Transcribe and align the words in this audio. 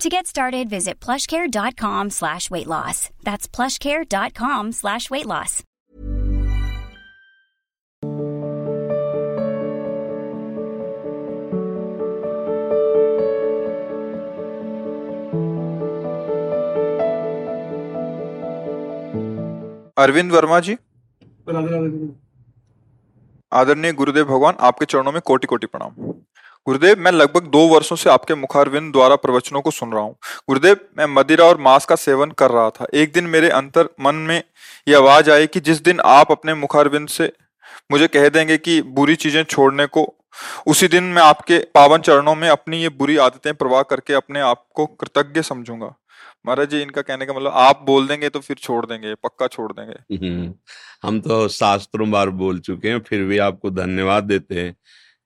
To 0.00 0.10
get 0.10 0.26
started, 0.26 0.68
visit 0.68 1.00
plushcare.com 1.00 2.10
slash 2.10 2.50
weight 2.50 2.66
loss. 2.66 3.08
That's 3.22 3.48
plushcare.com 3.48 4.72
slash 4.72 5.10
weight 5.10 5.26
loss. 5.26 5.62
Arvind 19.98 20.32
Verma 20.32 20.60
जी 20.60 20.76
आदरणीय 23.52 23.92
गुरुदेव 23.92 24.24
भगवान 24.24 24.54
आपके 24.60 24.84
चरणों 24.84 25.12
में 25.12 25.20
कोटि 25.26 25.46
कोटि 25.46 25.66
प्रणाम 25.66 26.12
गुरुदेव 26.66 27.00
मैं 27.00 27.10
लगभग 27.12 27.42
दो 27.46 27.58
वर्षों 27.68 27.96
से 27.96 28.08
आपके 28.10 28.34
मुखारविंद 28.34 28.92
द्वारा 28.92 29.16
प्रवचनों 29.16 29.60
को 29.62 29.70
सुन 29.70 29.92
रहा 29.92 30.02
हूँ। 30.02 30.14
गुरुदेव 30.48 30.76
मैं 30.98 31.06
मदिरा 31.06 31.44
और 31.44 31.60
मांस 31.60 31.84
का 31.84 31.96
सेवन 31.96 32.30
कर 32.30 32.50
रहा 32.50 32.70
था। 32.70 32.86
एक 32.94 33.12
दिन 33.12 33.24
मेरे 33.24 33.50
अंतर 33.50 33.88
मन 34.00 34.14
में 34.14 34.42
ये 34.88 34.94
आवाज़ 34.94 35.30
आई 35.30 35.46
कि 35.46 35.60
जिस 35.60 35.82
दिन 35.82 36.00
आप 36.06 36.32
अपने 36.32 36.54
मुखारविंद 36.54 37.08
से 37.08 37.30
मुझे 37.92 38.06
कह 38.08 38.28
देंगे 38.28 38.56
कि 38.58 38.80
बुरी 38.82 39.16
चीज़ें 39.16 39.42
छोड़ने 39.44 39.86
को 39.88 40.12
उसी 40.66 40.88
दिन 40.88 41.04
मैं 41.04 41.22
आपके 41.22 41.58
पावन 41.74 42.00
चरणों 42.00 42.34
में 42.34 42.48
अपनी 42.48 42.82
ये 42.82 42.88
बुरी 42.88 43.16
आदतें 43.18 43.54
प्रवाह 43.54 43.82
करके 43.84 44.14
अपने 44.14 44.40
आप 44.40 44.64
को 44.74 44.86
कृतज्ञ 44.86 45.42
समझूँगा। 45.42 45.94
महाराज 46.46 46.70
जी 46.70 46.80
इनका 46.82 47.02
कहने 47.02 47.26
का 47.26 47.32
मतलब 47.32 47.52
आप 47.56 47.82
बोल 47.86 48.06
देंगे 48.08 48.28
तो 48.28 48.40
फिर 48.40 48.56
छोड़ 48.56 48.84
देंगे 48.86 49.14
पक्का 49.14 49.46
छोड़ 49.46 49.72
देंगे। 49.72 50.16
हम्म, 50.16 50.52
हम 51.02 51.20
तो 51.20 51.46
शास्त्रों 51.50 52.10
बार 52.10 52.30
बोल 52.32 52.58
चुके 52.60 52.88
हैं 52.88 53.00
फिर 53.00 53.22
भी 53.24 53.38
आपको 53.38 53.70
धन्यवाद 53.72 54.24
देते 54.24 54.60
हैं। 54.60 54.74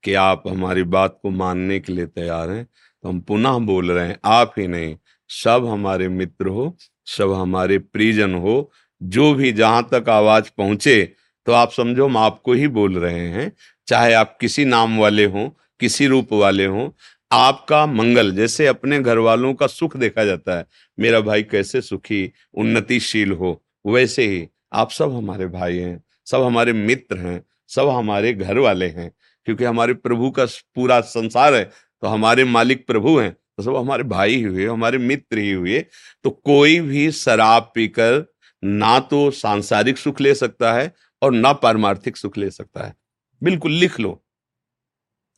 कि 0.05 0.15
आप 0.15 0.43
हमारी 0.49 0.83
बात 0.85 1.19
को 1.23 1.31
मानने 1.31 1.79
के 1.81 1.93
लिए 1.93 2.07
तैयार 2.07 2.51
हैं 2.51 2.65
तो 2.65 3.09
हम 3.09 3.21
पुनः 3.21 3.59
बोल 3.59 3.91
रहे 3.91 4.07
हैं, 4.09 4.19
आप 4.25 4.55
ही 4.59 4.67
नहीं, 4.67 4.97
सब 5.31 5.67
हमारे 5.67 6.09
मित्र 6.09 6.47
हो, 6.47 6.77
सब 7.07 7.33
हमारे 7.33 7.79
परिजन 7.79 8.35
हो, 8.35 8.71
जो 9.01 9.33
भी 9.35 9.53
जहाँ 9.53 9.89
तक 9.93 10.09
आवाज़ 10.09 10.51
पहुँचे 10.59 11.03
तो 11.47 11.53
आप 11.53 11.71
समझो 11.73 12.07
हम 12.07 12.17
आपको 12.17 12.53
ही 12.53 12.67
बोल 12.69 12.99
रहे 12.99 13.27
हैं, 13.29 13.51
चाहे 13.89 14.13
आप 14.15 14.37
किसी 14.41 14.65
नाम 14.65 14.99
वाले 14.99 15.25
हों, 15.25 15.49
किसी 15.81 16.07
रूप 16.07 16.33
वाले 16.33 16.67
हों, 16.67 16.89
आपका 17.31 17.85
मंगल, 17.87 18.33
जैसे 18.33 18.67
अपने 18.67 18.99
घर 19.01 19.19
वालों 19.19 19.53
का 19.55 19.67
सुख 19.67 19.97
देखा 19.97 20.25
जाता 20.25 20.57
है, 20.59 20.67
मेरा 20.99 21.21
भाई 21.21 21.43
कैसे 21.43 21.81
सुखी, 21.81 22.33
उन्नतिशील 22.55 23.33
हो, 23.33 23.63
वैसे 23.87 24.27
ही 24.29 24.47
आप 24.73 24.91
सब 24.91 25.13
हमारे 25.13 25.47
भाई 25.47 25.79
हैं, 25.79 26.03
सब 26.27 26.43
हमारे 26.43 26.73
मित्र 26.73 27.19
हैं, 27.19 27.43
सब 27.71 27.89
हमारे 27.89 28.33
घर 28.33 28.59
वाले 28.59 28.87
हैं 28.89 29.11
क्योंकि 29.47 29.65
हमारे 29.65 29.95
प्रभु 29.95 30.31
का 30.31 30.45
पूरा 30.75 31.01
संसार 31.01 31.55
है 31.55 31.65
तो 31.65 32.09
हमारे 32.09 32.45
मालिक 32.45 32.87
प्रभु 32.87 33.19
हैं 33.19 33.33
तो 33.33 33.63
सब 33.63 33.77
हमारे 33.77 34.03
भाई 34.03 34.35
ही 34.35 34.43
हुए, 34.43 34.67
हमारे 34.67 34.99
मित्र 34.99 35.39
ही 35.39 35.53
हुए 35.53 35.79
तो 36.25 36.31
कोई 36.31 36.81
भी 36.81 37.11
शराब 37.13 37.71
पीकर 37.75 38.25
ना 38.63 38.99
तो 39.01 39.31
सांसारिक 39.31 39.99
सुख 39.99 40.21
ले 40.21 40.35
सकता 40.35 40.73
है 40.73 40.93
और 41.23 41.33
ना 41.33 41.53
पारमार्थिक 41.53 42.17
सुख 42.17 42.39
ले 42.39 42.51
सकता 42.51 42.87
है। 42.87 42.95
बिल्कुल 43.43 43.73
लिख 43.73 43.99
लो। 44.01 44.23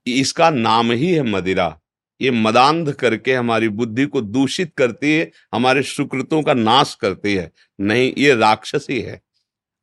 इसका 0.07 0.51
नाम 0.51 0.93
ही 0.93 1.13
है 1.13 1.23
मदिरा। 1.23 1.79
ये 2.21 2.31
मदांध 2.31 2.93
करके 2.93 3.35
हमारी 3.35 3.69
बुद्धि 3.69 4.07
को 4.07 4.21
दूषित 4.21 4.73
करती 4.77 5.13
है, 5.13 5.31
हमारे 5.55 5.83
सुकृतों 5.83 6.43
का 6.43 6.55
नाश 6.55 6.95
करती 6.95 7.35
है। 7.35 7.51
नहीं, 7.81 8.13
ये 8.19 8.35
राक्षसी 8.35 9.01
है। 9.01 9.21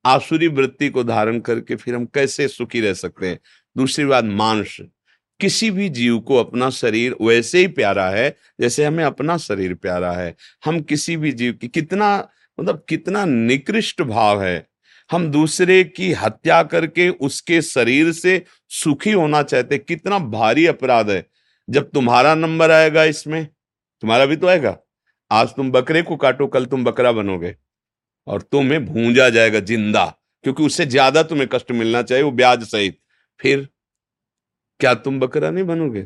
आसुरी 0.06 0.48
वृत्ति 0.48 0.90
को 0.90 1.04
धारण 1.04 1.40
करके 1.40 1.76
फिर 1.76 1.96
हम 1.96 2.06
कैसे 2.06 2.48
सुखी 2.48 2.82
रह 2.82 2.94
सकते 2.94 3.28
हैं? 3.28 3.40
दूसरी 3.76 4.06
बात, 4.06 4.24
मांस। 4.24 4.78
किसी 5.40 5.70
भी 5.72 5.88
जीव 5.90 6.20
को 6.20 6.36
अपना 6.36 6.70
शरीर 6.70 7.16
वैसे 7.22 7.60
ही 7.60 7.68
प्यारा 7.68 8.10
है, 8.10 8.36
जैसे 8.62 8.86
हमें 8.86 9.04
अपना 9.04 9.38
शरीर 9.38 9.74
प्यारा 9.74 10.12
है। 10.12 10.36
हम 10.66 10.80
किसी 10.82 11.16
भी 11.18 11.32
जीव 11.32 11.54
की 11.54 11.68
कितना 11.68 12.18
मतलब 12.58 12.84
कितना 12.90 13.24
निकृष्ट 13.26 14.02
भाव 14.02 14.42
है। 14.44 14.68
हम 15.10 15.30
दूसरे 15.32 15.84
की 15.84 16.12
हत्या 16.14 16.62
करके 16.64 17.08
उसके 17.10 17.62
शरीर 17.62 18.12
से 18.12 18.42
सुखी 18.72 19.12
होना 19.12 19.42
चाहते 19.44 19.78
कितना 19.78 20.20
भारी 20.20 20.66
अपराध 20.68 21.10
है। 21.10 21.26
जब 21.68 21.90
तुम्हारा 21.92 22.36
नंबर 22.36 22.72
आएगा 22.72 23.04
इसमें, 23.04 23.46
तुम्हारा 24.04 24.26
भी 24.26 24.36
तो 24.36 24.48
आएगा। 24.48 24.78
आज 25.32 25.50
तुम 25.50 25.72
बकरे 25.72 26.02
को 26.02 26.16
काटो, 26.16 26.48
कल 26.48 26.66
तुम 26.66 26.84
बकरा 26.84 27.12
बनोगे। 27.12 27.56
और 28.28 28.42
तुम्हें 28.42 28.86
भूंजा 28.86 29.30
जाएगा 29.30 29.60
ज़िंदा, 29.60 30.06
क्योंकि 30.44 30.64
उससे 30.64 30.86
ज़्यादा 30.86 31.24
तुम्हें 31.24 31.48
कष्ट 31.48 31.72
मिलना 31.72 32.02
चाहिए, 32.02 32.24
वो 32.24 32.32
ब्याज 32.32 32.64
सहित। 32.64 32.98
फिर 33.40 33.70
क्या 34.80 34.94
तुम 34.94 35.20
बकरा 35.20 35.52
नहीं 35.52 35.64
बनोगे? 35.64 36.02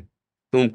तुम 0.53 0.69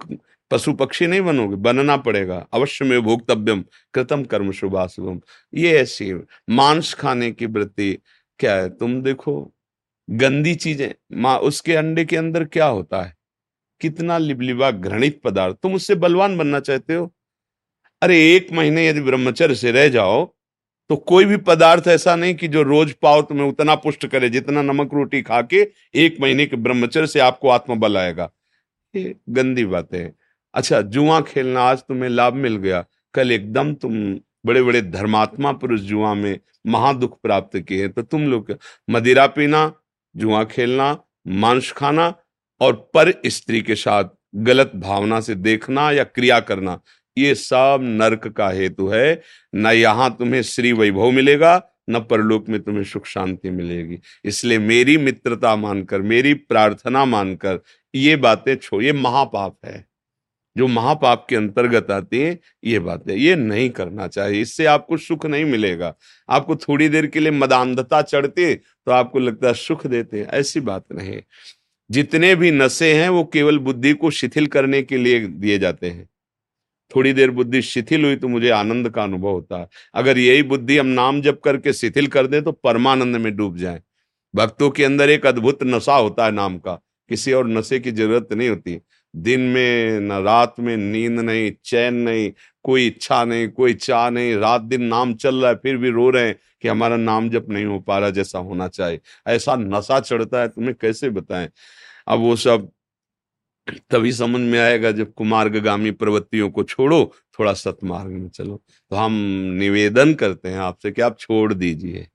पशु 0.51 0.73
पक्षी 0.73 1.07
नहीं 1.07 1.21
बनोगे? 1.21 1.57
बनना 1.57 1.97
पड़ेगा। 1.97 2.47
अवश्य 2.53 2.85
में 2.85 3.03
भोक्तव्यम 3.03 3.65
कृतम 3.95 4.25
कर्म 4.25 4.53
शुभाशुभम। 4.53 5.21
ये 5.55 5.79
ऐसी 5.79 6.15
मांस 6.51 6.95
खाने 6.95 7.33
की 7.33 7.47
वृत्ति 7.47 7.99
क्या 8.39 8.55
है? 8.55 8.69
तुम 8.71 9.03
देखो, 9.03 9.55
गंदी 10.11 10.55
चीज़ें। 10.55 10.95
माँ, 11.13 11.39
उसके 11.39 11.77
अंडे 11.77 12.05
के 12.05 12.17
अंदर 12.17 12.45
क्या 12.45 12.67
होता 12.67 13.03
है? 13.03 13.17
कितना 13.81 14.19
लिबलिबा 14.19 14.71
घृणित 14.71 15.21
पदार्थ। 15.23 15.57
तुम 15.57 15.75
उससे 15.75 15.95
बलवान 15.95 16.39
बनना 16.39 16.61
चाहते 16.61 16.95
हो? 16.95 17.15
अरे, 18.03 18.37
एक 18.37 18.53
महीने 18.53 18.89
यदि 18.89 19.01
ब्रह्मचर्य 19.01 19.55
से 19.55 19.73
रह 19.73 19.89
जाओ 19.89 20.35
तो 20.91 20.97
कोई 20.97 21.25
भी 21.25 21.37
पदार्थ 21.37 21.89
ऐसा 21.89 22.15
नहीं 22.17 22.35
कि 22.35 22.49
जो 22.49 22.63
रोज 22.63 22.93
पाओ 22.93 23.23
तुम्हें 23.23 23.47
उतना 23.47 23.75
पुष्ट 23.75 24.07
करे, 24.07 24.29
जितना 24.31 24.63
नमक 24.63 24.95
रोटी 24.95 25.23
खा 25.23 25.41
के 25.43 25.67
एक 25.95 26.17
महीने 26.21 26.47
के 26.47 26.57
ब्रह्मचर्य 26.57 27.07
से 27.07 27.21
आपको 27.21 27.49
आत्मबल 27.49 27.97
आएगा। 27.97 28.31
ये 28.95 29.15
गंदी 29.29 29.65
बातें 29.65 29.99
हैं। 29.99 30.15
अच्छा 30.55 30.81
जुआ 30.81 31.21
खेलना 31.21 31.63
आज 31.63 31.79
तुम्हें 31.79 32.09
लाभ 32.11 32.35
मिल 32.35 32.57
गया। 32.57 32.85
कल 33.15 33.33
एकदम 33.33 33.75
तुम 33.75 33.99
बड़े 34.47 34.63
बड़े 34.63 34.81
धर्मात्मा 34.83 35.53
पुरुष 35.53 35.81
जुआ 35.81 36.15
में 36.15 36.39
महादुख 36.67 37.19
प्राप्त 37.23 37.59
किए 37.59 37.81
हैं। 37.81 37.93
तो 37.93 38.03
तुम 38.03 38.27
लोग 38.27 38.57
मदिरा 38.91 39.27
पीना, 39.27 39.73
जुआ 40.17 40.45
खेलना, 40.45 40.97
मांस 41.27 41.73
खाना 41.73 42.15
और 42.61 42.91
पर 42.95 43.13
स्त्री 43.27 43.61
के 43.63 43.75
साथ 43.75 44.05
गलत 44.35 44.73
भावना 44.77 45.21
से 45.21 45.35
देखना 45.35 45.91
या 45.91 46.05
क्रिया 46.05 46.41
करना 46.41 46.81
ये 47.19 47.35
सब 47.35 47.79
नरक 47.83 48.27
का 48.29 48.49
हेतु 48.51 48.89
है। 48.89 49.23
न 49.55 49.67
यहाँ 49.67 50.15
तुम्हें 50.19 50.43
श्री 50.43 50.73
वैभव 50.73 51.11
मिलेगा, 51.11 51.63
न 51.91 52.01
परलोक 52.01 52.49
में 52.49 52.61
तुम्हें 52.61 52.85
सुख 52.85 53.07
शांति 53.07 53.51
मिलेगी। 53.51 53.99
इसलिए 54.25 54.59
मेरी 54.59 54.97
मित्रता 54.99 55.55
मानकर, 55.57 56.03
मेरी 56.03 56.35
प्रार्थना 56.35 57.05
मानकर 57.05 57.61
ये 57.95 58.17
बातें 58.17 58.55
छो, 58.57 58.81
ये 58.81 58.93
महापाप 58.93 59.57
है। 59.65 59.87
जो 60.57 60.67
महापाप 60.67 61.27
के 61.31 61.37
अंतर्गत 61.37 61.91
आती 61.91 62.21
है, 62.21 62.39
ये 62.65 62.79
बातें, 62.79 63.15
ये 63.15 63.35
नहीं 63.37 63.69
करना 63.71 64.07
चाहिए। 64.09 64.41
इससे 64.41 64.65
आपको 64.67 64.97
सुख 64.97 65.27
नहीं 65.27 65.45
मिलेगा। 65.45 65.95
आपको 66.29 66.57
थोड़ी 66.57 66.89
देर 66.89 67.07
के 67.07 67.21
लिए 67.21 67.31
मदान्धता 67.31 68.01
चढ़ते 68.03 68.55
तो 68.55 68.93
आपको 68.93 69.19
लगता 69.19 69.47
है 69.49 69.55
सुख 69.55 69.87
देते 69.87 70.19
हैं। 70.19 70.27
ऐसी 70.29 70.61
बात 70.61 70.85
नहीं 70.93 71.21
जितने 71.91 72.35
भी 72.35 72.51
नशे 72.51 72.93
हैं, 72.95 73.09
वो 73.09 73.25
केवल 73.25 73.59
बुद्धि 73.59 73.93
को 73.93 74.11
शिथिल 74.11 74.47
करने 74.47 74.83
के 74.83 74.97
लिए 74.97 75.21
दिए 75.21 75.59
जाते 75.59 75.91
हैं। 75.91 76.09
थोड़ी 76.97 77.13
देर 77.13 77.31
बुद्धि 77.31 77.63
शिथिल 77.63 78.05
हुई 78.05 78.17
तो 78.17 78.29
मुझे 78.29 78.51
आनंद 78.51 78.91
का 78.91 79.03
अनुभव 79.03 79.29
होता 79.29 79.61
है। 79.61 79.69
अगर 79.95 80.19
यही 80.19 80.43
बुद्धि 80.43 80.79
हम 80.79 80.87
नाम 80.87 81.21
जप 81.23 81.41
करके 81.45 81.73
शिथिल 81.73 82.07
कर 82.07 82.27
दें 82.27 82.43
तो 82.43 82.53
परमानंद 82.53 83.17
में 83.17 83.37
डूब 83.37 83.57
जाए। 83.57 83.83
भक्तों 84.35 84.71
के 84.71 84.85
अंदर 84.85 85.11
एक 85.11 85.27
अद्भुत 85.27 85.63
नशा 85.63 85.95
होता 85.95 86.25
है 86.25 86.33
नाम 86.33 86.59
का। 86.59 86.81
किसी 87.11 87.33
और 87.33 87.49
नशे 87.49 87.79
की 87.79 87.91
ज़रूरत 87.91 88.29
नहीं 88.33 88.49
होती। 88.49 88.81
दिन 89.15 89.41
में 89.41 90.01
न 90.01 90.13
रात 90.13 90.55
में 90.61 90.77
नींद 90.77 91.21
नहीं, 91.21 91.53
चैन 91.65 91.95
नहीं, 91.95 92.31
कोई 92.65 92.87
इच्छा 92.87 93.25
नहीं, 93.25 93.49
कोई 93.49 93.75
चाह 93.75 94.11
नहीं। 94.11 94.35
रात 94.37 94.61
दिन 94.61 94.83
नाम 94.83 95.15
चल 95.15 95.37
रहा 95.37 95.51
है, 95.51 95.57
फिर 95.57 95.77
भी 95.77 95.91
रो 95.91 96.11
रहे 96.11 96.27
हैं 96.27 96.37
कि 96.63 96.69
हमारा 96.69 96.97
नाम 96.97 97.31
जप 97.31 97.47
नहीं 97.49 97.65
हो 97.65 97.79
पा 97.81 97.99
रहा 97.99 98.11
जैसा 98.11 98.39
होना 98.39 98.69
चाहिए। 98.69 99.01
ऐसा 99.27 99.57
नशा 99.57 100.01
चढ़ता 100.01 100.41
है, 100.41 100.49
तुम्हें 100.49 100.75
कैसे 100.75 101.11
बताएँ? 101.11 101.49
अब 102.09 102.19
वो 102.19 102.37
सब 102.37 102.71
तभी 103.91 104.13
समझ 104.13 104.41
में 104.41 104.59
आएगा 104.59 104.91
जब 104.91 105.13
कुमार्गामी 105.15 105.91
प्रवृत्तियों 105.91 106.51
को 106.51 106.63
छोड़ो, 106.63 107.13
थोड़ा 107.39 107.53
सतमार्ग 107.53 108.11
में 108.11 108.29
चलो। 108.29 108.63
तो 108.91 108.97
हम 108.97 109.13
निवेदन 109.59 110.15
करते 110.15 110.49
हैं 110.49 110.59
आपसे 110.59 110.91
कि 110.91 111.03
आप 111.03 111.19
छोड़ 111.19 111.55
दीजिए 111.55 112.09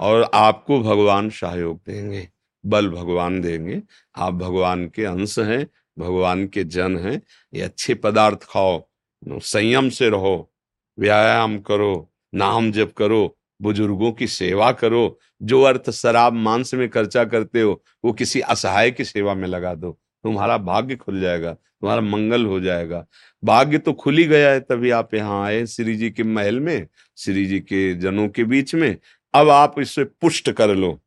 और 0.00 0.30
आपको 0.34 0.80
भगवान 0.80 1.30
सहयोग 1.30 1.78
देंगे, 1.86 2.28
बल 2.66 2.88
भगवान 2.88 3.40
देंगे। 3.40 3.82
आप 4.16 4.34
भगवान 4.34 4.86
के 4.88 5.04
अंश 5.04 5.38
हैं, 5.38 5.66
भगवान 5.98 6.46
के 6.46 6.64
जन 6.64 6.96
हैं, 6.96 7.22
ये 7.54 7.62
अच्छे 7.62 7.94
पदार्थ 7.94 8.38
खाओ, 8.42 8.88
संयम 9.28 9.88
से 9.88 10.08
रहो, 10.08 10.50
व्यायाम 10.98 11.58
करो, 11.58 12.10
नाम 12.34 12.72
जप 12.72 12.92
करो, 12.96 13.36
बुज़ुर्गों 13.62 14.12
की 14.12 14.26
सेवा 14.26 14.72
करो, 14.72 15.18
जो 15.42 15.62
अर्थ 15.62 15.90
शराब 15.90 16.32
मांस 16.32 16.74
में 16.74 16.88
खर्चा 16.88 17.24
करते 17.24 17.60
हो, 17.60 17.82
वो 18.04 18.12
किसी 18.12 18.40
असहाय 18.40 18.90
की 18.90 19.04
सेवा 19.04 19.34
में 19.34 19.48
लगा 19.48 19.74
दो। 19.74 19.98
तुम्हारा 20.28 20.56
भाग्य 20.58 20.96
खुल 20.96 21.20
जाएगा, 21.20 21.52
तुम्हारा 21.52 22.00
मंगल 22.02 22.44
हो 22.46 22.58
जाएगा। 22.60 23.04
भाग्य 23.42 23.78
तो 23.78 23.92
खुल 23.94 24.16
ही 24.18 24.24
गया 24.26 24.50
है, 24.50 24.60
तभी 24.60 24.90
आप 24.90 25.14
यहाँ 25.14 25.44
आए 25.44 25.64
श्री 25.66 25.94
जी 25.96 26.10
के 26.10 26.22
महल 26.24 26.60
में, 26.60 26.86
श्री 27.16 27.44
जी 27.46 27.60
के 27.60 27.94
जनों 27.94 28.28
के 28.28 28.44
बीच 28.44 28.74
में। 28.74 28.96
अब 29.34 29.48
आप 29.50 29.74
इसे 29.80 30.04
पुष्ट 30.04 30.50
कर 30.50 30.74
लो। 30.76 30.98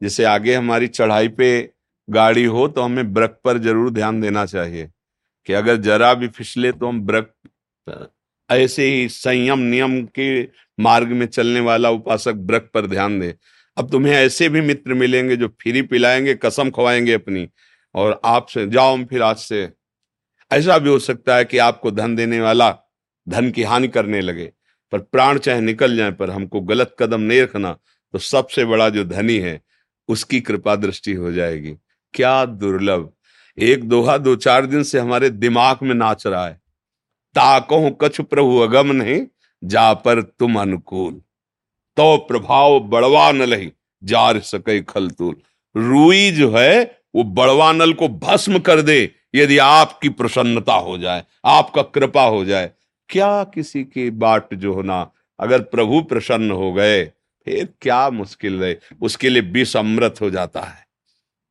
जैसे 0.00 0.24
आगे 0.24 0.54
हमारी 0.54 0.86
चढ़ाई 0.88 1.28
पे 1.30 1.48
गाड़ी 2.08 2.44
हो 2.44 2.66
तो 2.68 2.82
हमें 2.82 3.12
ब्रक 3.14 3.38
पर 3.44 3.58
ज़रूर 3.58 3.90
ध्यान 3.90 4.20
देना 4.20 4.44
चाहिए 4.46 4.88
कि 5.48 5.52
अगर 5.52 5.76
जरा 5.78 6.12
भी 6.14 6.28
फिसले 6.28 6.72
तो 6.72 6.86
हम 6.86 7.00
ब्रक 7.02 7.32
ऐसे 8.50 8.86
ही 8.86 9.08
संयम 9.08 9.58
नियम 9.60 10.02
के 10.18 10.42
मार्ग 10.78 11.08
में 11.08 11.26
चलने 11.26 11.60
वाला 11.60 11.90
उपासक 11.90 12.34
ब्रक 12.46 12.70
पर 12.74 12.86
ध्यान 12.86 13.18
दे। 13.20 13.34
अब 13.76 13.90
तुम्हें 13.90 14.14
ऐसे 14.14 14.48
भी 14.48 14.60
मित्र 14.60 14.94
मिलेंगे 14.94 15.36
जो 15.36 15.48
फ्री 15.60 15.82
पिलाएँगे, 15.82 16.34
कसम 16.34 16.70
खवाएँगे 16.70 17.12
अपनी। 17.12 17.48
और 17.94 18.20
आपसे 18.24 18.66
जाओ 18.66 18.96
फिर 19.04 19.22
आज 19.22 19.36
से। 19.36 19.68
ऐसा 20.50 20.78
भी 20.78 20.90
हो 20.90 20.98
सकता 20.98 21.36
है 21.36 21.44
कि 21.44 21.58
आपको 21.58 21.90
धन 21.90 22.16
देने 22.16 22.40
वाला 22.40 22.70
धन 23.26 23.50
की 23.50 23.62
हानि 23.62 23.88
करने 23.88 24.20
लगे, 24.20 24.50
पर 24.92 24.98
प्राण 24.98 25.38
चाहे 25.38 25.60
निकल 25.60 25.96
जाए, 25.96 26.10
पर 26.10 26.30
हमको 26.30 26.60
गलत 26.60 26.94
कदम 26.98 27.20
नहीं 27.20 27.42
रखना 27.42 27.76
तो 28.14 28.18
सबसे 28.18 28.64
बड़ा 28.64 28.88
जो 28.88 29.04
धनी 29.04 29.36
है, 29.38 29.60
उसकी 30.08 30.40
कृपा 30.40 30.74
दृष्टि 30.76 31.12
हो 31.12 31.32
जाएगी। 31.32 31.76
क्या 32.14 32.44
दुर्लभ। 32.44 33.12
एक 33.58 33.84
दोहा, 33.84 34.16
दो 34.18 34.34
चार 34.36 34.66
दिन 34.66 34.82
से 34.82 34.98
हमारे 34.98 35.30
दिमाग 35.30 35.78
में 35.82 35.94
नाच 35.94 36.26
रहा 36.26 36.46
है। 36.46 36.54
ताको 37.34 37.90
कछ 37.96 38.20
प्रभु 38.20 38.56
अगम 38.58 38.92
नहीं, 38.92 39.26
जा 39.62 39.92
पर 39.94 40.22
तुम 40.22 40.60
अनुकूल। 40.60 41.12
तो 41.96 42.16
प्रभाव 42.18 42.78
बड़वा 42.80 43.30
न 43.32 43.42
लही, 43.42 43.70
जार 44.02 44.40
सके 44.40 44.80
खलतूल। 44.82 45.34
रुई 45.74 46.30
जो 46.30 46.50
है 46.52 46.99
वो 47.14 47.22
बड़वा 47.24 47.72
नल 47.72 47.92
को 47.92 48.08
भस्म 48.08 48.58
कर 48.58 48.82
दे, 48.82 49.10
यदि 49.34 49.58
आपकी 49.58 50.08
प्रसन्नता 50.08 50.74
हो 50.74 50.98
जाए, 50.98 51.24
आपका 51.44 51.82
कृपा 51.82 52.22
हो 52.22 52.44
जाए। 52.44 52.70
क्या 53.08 53.44
किसी 53.44 53.84
की 53.84 54.10
बाट 54.10 54.54
जो 54.54 54.74
होना 54.74 55.10
अगर 55.40 55.62
प्रभु 55.62 56.00
प्रसन्न 56.00 56.50
हो 56.50 56.72
गए, 56.72 57.04
फिर 57.46 57.68
क्या 57.82 58.10
मुश्किल 58.10 58.62
है 58.62 58.78
उसके 59.02 59.28
लिए 59.28 59.42
विष 59.42 59.76
अमृत 59.76 60.20
हो 60.20 60.30
जाता 60.30 60.60
है। 60.60 60.86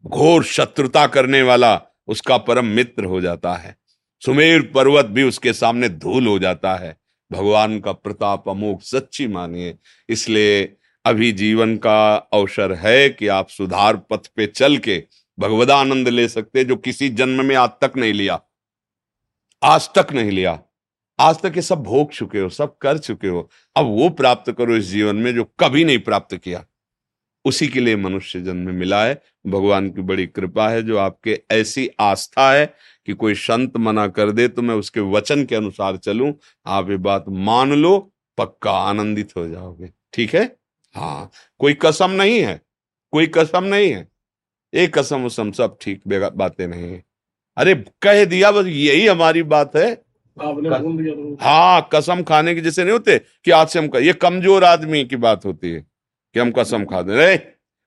घोर 0.06 0.44
शत्रुता 0.44 1.08
करने 1.08 1.42
वाला 1.42 1.82
उसका 2.08 2.38
परम 2.38 2.66
मित्र 2.66 3.06
हो 3.06 3.22
जाता 3.22 3.54
है। 3.54 3.76
सुमेर 4.22 4.62
पर्वत 4.62 5.06
भी 5.06 5.24
उसके 5.24 5.54
सामने 5.54 5.90
धूल 5.90 6.28
हो 6.28 6.40
जाता 6.40 6.76
है। 6.76 6.98
भगवान 7.32 7.80
का 7.80 7.92
प्रताप 7.92 8.50
अमोक 8.50 8.82
सच्ची 8.82 9.28
मानिए। 9.28 9.76
इसलिए 10.10 10.76
अभी 11.06 11.32
जीवन 11.32 11.76
का 11.78 12.16
अवसर 12.34 12.74
है 12.74 13.10
कि 13.10 13.28
आप 13.28 13.50
सुधार 13.50 13.98
पथ 14.10 14.28
पे 14.28 14.48
चल 14.48 14.78
के 14.78 15.04
भगवदानंद 15.40 16.08
ले 16.08 16.28
सकते 16.28 16.64
जो 16.64 16.76
किसी 16.76 17.10
जन्म 17.10 17.46
में 17.46 17.56
आज 17.56 17.70
तक 17.70 17.98
नहीं 17.98 18.14
लिया। 18.14 18.42
आज 19.64 19.90
तक 19.98 20.08
नहीं 20.14 20.32
लिया। 20.32 20.60
आज 21.20 21.42
तक 21.42 21.54
ये 21.56 21.62
सब 21.62 21.84
भोग 21.84 22.12
चुके 22.12 22.40
हो, 22.40 22.50
सब 22.50 22.78
कर 22.78 22.98
चुके 22.98 23.28
हो। 23.28 23.50
अब 23.76 23.86
वो 23.86 24.10
प्राप्त 24.10 24.52
करो 24.52 24.76
इस 24.76 24.86
जीवन 24.86 25.16
में 25.16 25.36
जो 25.36 25.44
कभी 25.60 25.86
नहीं 25.86 26.00
प्राप्त 26.00 26.36
किया। 26.36 26.66
उसी 27.46 27.68
के 27.68 27.80
लिए 27.80 27.96
मनुष्य 27.96 28.42
जन्म 28.42 28.76
मिला 28.76 29.06
है। 29.06 29.22
भगवान 29.48 29.90
की 29.90 30.02
बड़ी 30.02 30.28
कृपा 30.28 30.70
है 30.70 30.84
जो 30.84 30.98
आपके 30.98 31.42
ऐसी 31.52 31.90
आस्था 32.00 32.52
है 32.54 32.74
कि 33.06 33.14
कोई 33.14 33.34
संत 33.34 33.78
मना 33.78 34.08
कर 34.08 34.32
दे 34.32 34.48
तो 34.48 34.62
मैं 34.62 34.76
उसके 34.76 35.00
वचन 35.00 35.46
के 35.46 35.56
अनुसार 35.56 35.98
चलूँ। 35.98 36.34
आप 36.66 36.90
ये 36.90 36.98
बात 36.98 37.26
मान 37.30 37.74
लो, 37.74 38.14
पक्का 38.38 38.72
आनंदित 38.72 39.36
हो 39.38 39.48
जाओगे। 39.48 39.90
ठीक 40.14 40.36
है? 40.36 40.56
हाँ। 40.96 41.32
कोई 41.60 41.74
कसम 41.74 42.12
नहीं 42.12 42.40
है। 42.40 42.62
कोई 43.12 43.28
कसम 43.28 43.64
नहीं 43.64 43.92
है। 43.92 44.08
एक 44.74 44.94
कसम 44.98 45.26
उसम 45.26 45.52
सब 45.52 45.78
ठीक 45.82 46.02
बातें 46.08 46.68
नहीं 46.68 46.92
है। 46.92 47.04
अरे 47.58 47.74
कह 48.02 48.24
दिया 48.26 48.52
बस 48.52 48.66
यही 48.68 49.06
हमारी 49.08 49.44
बात 49.46 49.76
है। 49.76 49.94
तो। 49.96 51.36
हाँ 51.42 51.90
कसम 51.94 52.22
खाने 52.24 52.54
की 52.56 52.62
जैसे 52.62 52.84
नहीं 52.84 52.94
होते 52.94 53.18
कि 53.46 53.52
आज 53.52 53.68
से 53.68 53.80
हम 53.80 53.90
ये 53.98 54.14
कमज़ोर 54.16 54.64
आदमी 54.64 55.04
की 55.06 55.16
बात 55.18 55.46
होती 55.46 55.72
है 55.72 55.80
कि 56.36 56.40
हम 56.40 56.52
कसम 56.52 56.86
खा 56.86 57.02
दे। 57.02 57.16
रहे 57.16 57.38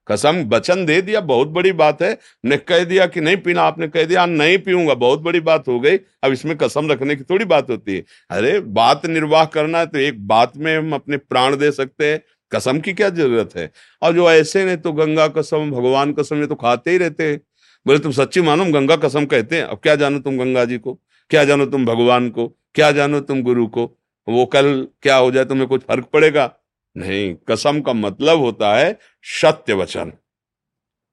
कसम 0.09 0.43
वचन 0.49 0.85
दे 0.87 1.01
दिया 1.03 1.21
बहुत 1.23 1.49
बड़ी 1.49 1.73
बात 1.73 2.03
है। 2.03 2.17
ने 2.45 2.57
कह 2.59 2.85
दिया 2.85 3.07
कि 3.07 3.21
नहीं 3.21 3.37
पीना 3.37 3.63
आपने 3.63 3.89
कह 3.89 4.05
दिया 4.05 4.25
नहीं 4.27 4.59
पीऊँगा। 4.59 4.95
बहुत 4.97 5.21
बड़ी 5.21 5.41
बात 5.41 5.69
हो 5.69 5.79
गई। 5.81 5.97
अब 6.25 6.33
इसमें 6.33 6.57
कसम 6.57 6.91
रखने 6.91 7.17
की 7.17 7.25
थोड़ी 7.25 7.45
बात 7.45 7.71
होती 7.71 7.97
है। 7.97 8.05
अरे 8.31 8.59
बात 8.73 9.07
निर्वाह 9.07 9.45
करना 9.47 9.79
है 9.79 9.87
तो 9.87 9.99
एक 9.99 10.27
बात 10.27 10.57
में 10.57 10.77
हम 10.77 10.93
अपने 10.95 11.17
प्राण 11.17 11.57
दे 11.57 11.71
सकते 11.73 12.13
हैं। 12.13 12.21
कसम 12.55 12.81
की 12.81 12.93
क्या 12.93 13.09
ज़रूरत 13.09 13.51
है? 13.57 13.73
और 14.03 14.15
जो 14.15 14.31
ऐसे 14.31 14.65
ने 14.65 14.77
तो 14.77 14.93
गंगा 14.93 15.29
कसम, 15.29 15.71
भगवान 15.71 16.13
कसम, 16.13 16.41
ये 16.41 16.47
तो 16.47 16.55
खाते 16.55 16.91
ही 16.91 16.99
रहते 16.99 17.31
हैं। 17.31 17.41
बोले, 17.87 17.99
तुम 17.99 18.13
सच्ची 18.13 18.41
मानो 18.41 18.65
गंगा 18.65 18.97
कसम 18.97 19.27
कहते 19.27 19.57
हैं। 19.57 19.65
अब 19.65 19.79
क्या 19.79 19.97
जानो 19.97 20.19
तुम 20.19 20.39
गंगा 20.39 20.65
जी 20.65 20.79
को? 20.79 21.01
क्या 21.31 21.45
जानो 21.45 21.67
तुम 21.67 21.87
भगवान 21.87 22.31
को? 22.31 22.49
क्या 22.49 22.93
जानो 22.93 23.21
तुम 23.21 23.43
गुरु 23.43 23.67
को? 23.67 23.99
वो 24.29 24.47
कल 24.47 24.89
क्या 25.03 25.17
हो 25.17 25.31
जाए, 25.31 25.45
तुम्हें 25.45 25.69
कुछ 25.69 25.83
फ़र्क 25.83 26.05
पड़ेगा? 26.05 26.55
नहीं, 26.97 27.35
कसम 27.35 27.81
का 27.81 27.93
मतलब 27.93 28.39
होता 28.39 28.75
है 28.75 28.99
सत्य 29.23 29.73
वचन। 29.73 30.13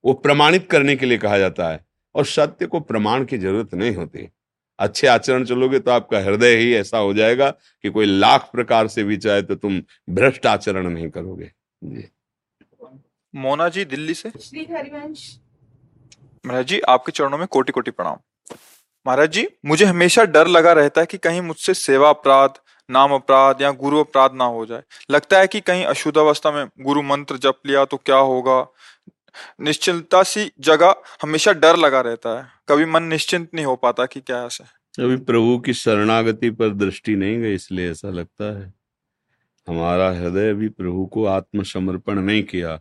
वो 0.04 0.12
प्रमाणित 0.12 0.68
करने 0.70 0.96
के 0.96 1.06
लिए 1.06 1.18
कहा 1.18 1.38
जाता 1.38 1.68
है। 1.68 1.86
और 2.14 2.24
सत्य 2.24 2.66
को 2.66 2.80
प्रमाण 2.80 3.24
की 3.24 3.38
ज़रूरत 3.38 3.74
नहीं 3.74 3.94
होती। 3.94 4.28
अच्छे 4.80 5.06
आचरण 5.06 5.44
चलोगे 5.44 5.78
तो 5.78 5.90
आपका 5.90 6.18
हृदय 6.18 6.56
ही 6.56 6.74
ऐसा 6.74 6.98
हो 6.98 7.12
जाएगा 7.14 7.50
कि 7.50 7.90
कोई 7.90 8.06
लाख 8.06 8.48
प्रकार 8.52 8.88
से 8.88 9.04
भी 9.04 9.16
चाहे 9.16 9.42
तो 9.42 9.54
तुम 9.54 9.80
भ्रष्ट 10.10 10.46
आचरण 10.46 10.88
नहीं 10.88 11.10
करोगे। 11.10 11.50
जी। 11.82 12.08
मोना 13.34 13.68
जी 13.68 13.84
दिल्ली 13.84 14.14
से? 14.14 14.28
महाराज 16.46 16.66
जी 16.66 16.80
आपके 16.80 17.12
चरणों 17.12 17.38
में 17.38 17.46
कोटि 17.46 17.72
कोटि 17.72 17.90
प्रणाम। 17.90 18.16
महाराज 19.06 19.30
जी 19.32 19.46
मुझे 19.66 19.84
हमेशा 19.84 20.24
डर 20.26 20.46
लगा 20.46 20.72
रहता 20.72 21.00
है 21.00 21.06
कि 21.06 21.18
कहीं 21.18 21.40
मुझसे 21.40 21.74
सेवा 21.74 22.08
अपराध 22.08 22.58
नाम 22.88 23.12
अपराध 23.12 23.60
या 23.62 23.70
गुरु 23.72 23.98
अपराध 24.00 24.32
ना 24.34 24.44
हो 24.46 24.64
जाए। 24.66 24.82
लगता 25.10 25.38
है 25.38 25.46
कि 25.46 25.60
कहीं 25.60 25.84
अशुद्ध 25.84 26.16
अवस्था 26.18 26.50
में 26.50 26.66
गुरु 26.80 27.02
मंत्र 27.02 27.36
जप 27.36 27.58
लिया 27.66 27.84
तो 27.84 27.96
क्या 27.96 28.16
होगा? 28.16 28.60
निश्चिंतता 29.60 30.22
सी 30.22 30.50
जगह 30.60 30.94
हमेशा 31.22 31.52
डर 31.52 31.76
लगा 31.76 32.00
रहता 32.00 32.38
है। 32.38 32.46
कभी 32.68 32.84
मन 32.84 33.02
निश्चिंत 33.02 33.48
नहीं 33.54 33.64
हो 33.64 33.76
पाता 33.76 34.06
कि 34.06 34.20
क्या 34.20 34.44
ऐसा 34.44 34.64
अभी 35.04 35.16
प्रभु 35.16 35.58
की 35.58 35.72
शरणागति 35.72 36.50
पर 36.50 36.68
दृष्टि 36.68 37.16
नहीं 37.16 37.38
गई, 37.38 37.54
इसलिए 37.54 37.90
ऐसा 37.90 38.10
लगता 38.10 38.60
है। 38.60 38.74
हमारा 39.68 40.10
हृदय 40.10 40.54
भी 40.54 40.68
प्रभु 40.68 41.06
को 41.06 41.24
आत्मसमर्पण 41.24 42.18
नहीं 42.18 42.42
किया। 42.42 42.80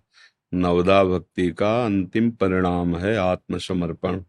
नवदा 0.53 1.03
भक्ति 1.03 1.50
का 1.51 1.86
अंतिम 1.86 2.32
परिणाम 2.32 2.96
है 2.98 3.15
आत्मसमर्पण। 3.18 4.24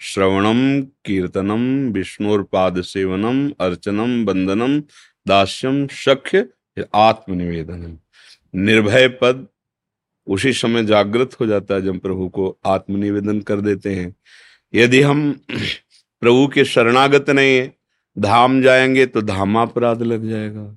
श्रवणम, 0.00 0.82
कीर्तनम 0.82 1.92
विष्णुपाद 1.92 2.80
सेवनम, 2.82 3.50
अर्चनम 3.60 4.24
बंदनम 4.24 4.80
दास्यम 5.28 5.86
शख्य 5.86 6.48
आत्मनिवेदनम। 6.94 7.98
निर्भय 8.54 9.08
पद 9.08 9.46
उसी 10.26 10.52
समय 10.52 10.84
जागृत 10.84 11.40
हो 11.40 11.46
जाता 11.46 11.74
है 11.74 11.82
जब 11.82 11.98
प्रभु 11.98 12.28
को 12.28 12.58
आत्मनिवेदन 12.66 13.40
कर 13.40 13.60
देते 13.60 13.94
हैं। 13.94 14.16
यदि 14.74 15.02
हम 15.02 15.40
प्रभु 16.20 16.48
के 16.48 16.64
शरणागत 16.64 17.30
नहीं 17.30 17.56
है, 17.56 17.76
धाम 18.18 18.62
जाएँगे 18.62 19.06
तो 19.06 19.22
धाम 19.22 19.58
अपराध 19.58 20.02
लग 20.02 20.30
जाएगा। 20.30 20.76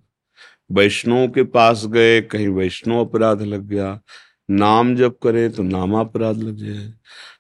वैष्णव 0.71 1.27
के 1.27 1.43
पास 1.43 1.85
गए, 1.85 2.21
कहीं 2.21 2.47
वैष्णव 2.47 2.99
अपराध 2.99 3.41
लग 3.41 3.61
गया। 3.61 4.01
नाम 4.49 4.95
जब 4.95 5.19
करे 5.19 5.49
तो 5.49 5.63
नाम 5.63 5.93
अपराध 5.93 6.37
लग 6.37 6.55
जाए। 6.55 6.93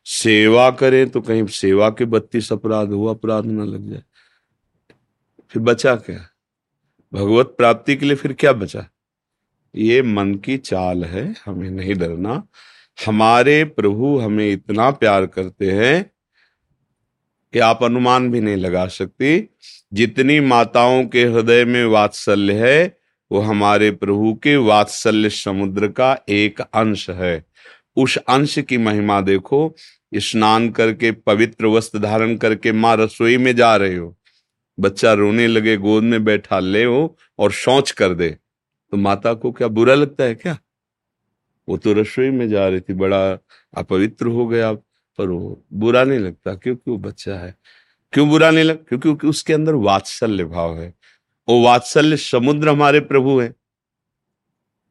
सेवा 0.05 0.71
करे 0.71 1.05
तो 1.05 1.21
कहीं 1.21 1.45
सेवा 1.45 1.89
के 1.89 2.05
बत्तीस 2.05 2.53
अपराध 2.53 2.89
हो, 2.89 3.05
अपराध 3.05 3.45
ना 3.45 3.63
लग 3.63 3.89
जाए। 3.89 4.03
फिर 5.49 5.63
बचा 5.63 5.95
क्या? 5.95 6.27
भगवत 7.13 7.55
प्राप्ति 7.57 7.95
के 7.95 8.05
लिए 8.05 8.15
फिर 8.15 8.33
क्या 8.33 8.53
बचा? 8.53 8.87
ये 9.75 10.01
मन 10.01 10.35
की 10.35 10.57
चाल 10.57 11.03
है, 11.03 11.35
हमें 11.45 11.69
नहीं 11.69 11.95
डरना। 11.95 12.47
हमारे 13.05 13.63
प्रभु 13.63 14.17
हमें 14.17 14.51
इतना 14.51 14.91
प्यार 14.91 15.25
करते 15.25 15.71
हैं 15.71 16.11
कि 17.53 17.59
आप 17.59 17.83
अनुमान 17.83 18.31
भी 18.31 18.41
नहीं 18.41 18.55
लगा 18.55 18.87
सकती। 18.87 19.49
जितनी 19.93 20.39
माताओं 20.39 21.05
के 21.05 21.23
हृदय 21.23 21.65
में 21.65 21.85
वात्सल्य 21.85 22.53
है, 22.53 22.97
वो 23.31 23.39
हमारे 23.39 23.91
प्रभु 23.91 24.39
के 24.43 24.55
वात्सल्य 24.55 25.29
समुद्र 25.29 25.87
का 25.87 26.17
एक 26.29 26.61
अंश 26.61 27.09
है। 27.09 27.45
उस 27.95 28.17
अंश 28.17 28.59
की 28.59 28.77
महिमा 28.77 29.21
देखो। 29.21 29.75
स्नान 30.15 30.69
करके, 30.69 31.11
पवित्र 31.11 31.65
वस्त्र 31.65 31.99
धारण 31.99 32.35
करके 32.35 32.71
माँ 32.71 32.97
रसोई 32.97 33.37
में 33.37 33.55
जा 33.55 33.75
रहे 33.75 33.95
हो। 33.95 34.17
बच्चा 34.79 35.13
रोने 35.13 35.47
लगे, 35.47 35.77
गोद 35.77 36.03
में 36.03 36.23
बैठा, 36.23 36.59
ले 36.59 36.83
हो 36.83 37.17
और 37.39 37.51
शौच 37.51 37.91
कर 37.91 38.13
दे। 38.13 38.37
तो 38.91 38.97
माता 38.97 39.33
को 39.33 39.51
क्या 39.51 39.67
बुरा 39.67 39.93
लगता 39.95 40.23
है 40.23 40.35
क्या? 40.35 40.57
वो 41.67 41.77
तो 41.77 41.93
रसोई 41.93 42.29
में 42.29 42.47
जा 42.49 42.67
रही 42.67 42.79
थी, 42.79 42.93
बड़ा 42.93 43.31
अपवित्र 43.77 44.27
हो 44.27 44.47
गया, 44.47 44.71
पर 44.73 45.29
वो 45.29 45.63
बुरा 45.73 46.03
नहीं 46.03 46.19
लगता, 46.19 46.55
क्योंकि 46.55 46.91
वो 46.91 46.97
बच्चा 46.97 47.35
है। 47.35 47.55
क्यों 48.13 48.29
बुरा 48.29 48.49
नहीं 48.51 48.63
लगता 48.63 48.97
क्योंकि 48.97 49.27
उसके 49.27 49.53
अंदर 49.53 49.73
वात्सल्य 49.73 50.43
भाव 50.45 50.77
है। 50.79 50.93
वो 51.47 51.61
वात्सल्य 51.63 52.17
समुद्र 52.17 52.69
हमारे 52.69 52.99
प्रभु 53.01 53.39
है। 53.39 53.53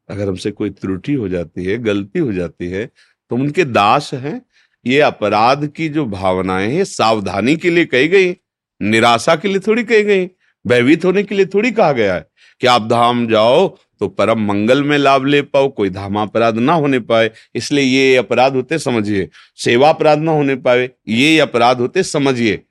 अगर 0.09 0.29
हमसे 0.29 0.51
कोई 0.51 0.71
त्रुटि 0.71 1.15
हो 1.15 1.29
जाती 1.29 1.65
है, 1.65 1.79
गलती 1.79 2.19
हो 2.19 2.33
जाती 2.33 2.69
है 2.69 2.87
तो 3.31 3.37
उनके 3.37 3.65
दास 3.65 4.11
हैं। 4.15 4.41
ये 4.87 5.01
अपराध 5.01 5.67
की 5.67 5.89
जो 5.89 6.05
भावनाएँ 6.07 6.71
हैं, 6.73 6.85
सावधानी 6.85 7.57
के 7.57 7.71
लिए 7.71 7.85
कही 7.85 8.09
गई, 8.09 8.37
निराशा 8.81 9.37
के 9.37 9.49
लिए 9.49 9.59
थोड़ी 9.59 9.85
कही 9.85 10.03
गई, 10.03 10.27
भयभीत 10.65 11.05
होने 11.05 11.23
के 11.23 11.35
लिए 11.35 11.47
थोड़ी 11.47 11.71
कहा 11.73 11.93
गया 11.93 12.15
है। 12.15 12.29
कि 12.61 12.67
आप 12.67 12.87
धाम 12.89 13.27
जाओ 13.29 13.69
तो 14.01 14.09
परम 14.09 14.45
मंगल 14.47 14.83
में 14.83 14.97
लाभ 14.99 15.25
ले 15.27 15.43
पाओ, 15.43 15.69
कोई 15.69 15.91
धाम 15.91 16.19
अपराध 16.19 16.59
ना 16.59 16.73
होने 16.73 16.99
पाए। 16.99 17.31
इसलिए 17.55 17.85
ये 17.85 18.17
अपराध 18.17 18.55
होते 18.55 18.79
समझिए। 18.79 19.29
सेवा 19.57 19.89
अपराध 19.89 20.19
ना 20.19 20.33
होने 20.33 20.57
पाए, 20.57 20.91
ये 21.09 21.39
अपराध 21.39 21.81
होते 21.81 22.03
समझिए। 22.03 22.63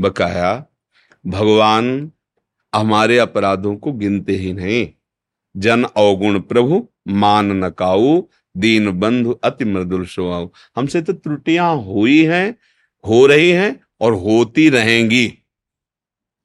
बकाया, 0.00 0.64
भगवान 1.26 2.10
हमारे 2.74 3.18
अपराधों 3.18 3.76
को 3.76 3.92
गिनते 3.92 4.32
ही 4.32 4.52
नहीं। 4.52 4.88
जन 5.56 5.84
अवगुण 5.84 6.40
प्रभु, 6.40 6.88
मान 7.08 7.52
नकाऊ 7.64 8.22
दीन 8.56 8.90
बंधु 8.90 9.32
अति 9.32 9.64
मृदुल 9.64 10.04
स्वभाव। 10.06 10.50
हमसे 10.76 11.02
तो 11.02 11.12
त्रुटियाँ 11.12 11.76
हुई 11.76 12.24
हैं, 12.24 12.54
हो 13.04 13.26
रही 13.26 13.50
हैं 13.50 13.80
और 14.00 14.14
होती 14.14 14.68
रहेंगी। 14.70 15.32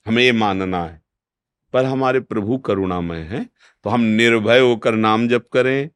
हमें 0.06 0.24
ये 0.24 0.32
मानना 0.32 0.84
है। 0.84 1.05
पर 1.76 1.86
हमारे 1.86 2.20
प्रभु 2.22 2.58
करुणामय 2.58 3.20
हैं 3.20 3.46
तो 3.86 3.90
हम 3.90 4.02
निर्भय 4.02 4.60
होकर 4.60 4.96
नाम 4.96 5.28
जप 5.28 5.48
करें, 5.54 5.90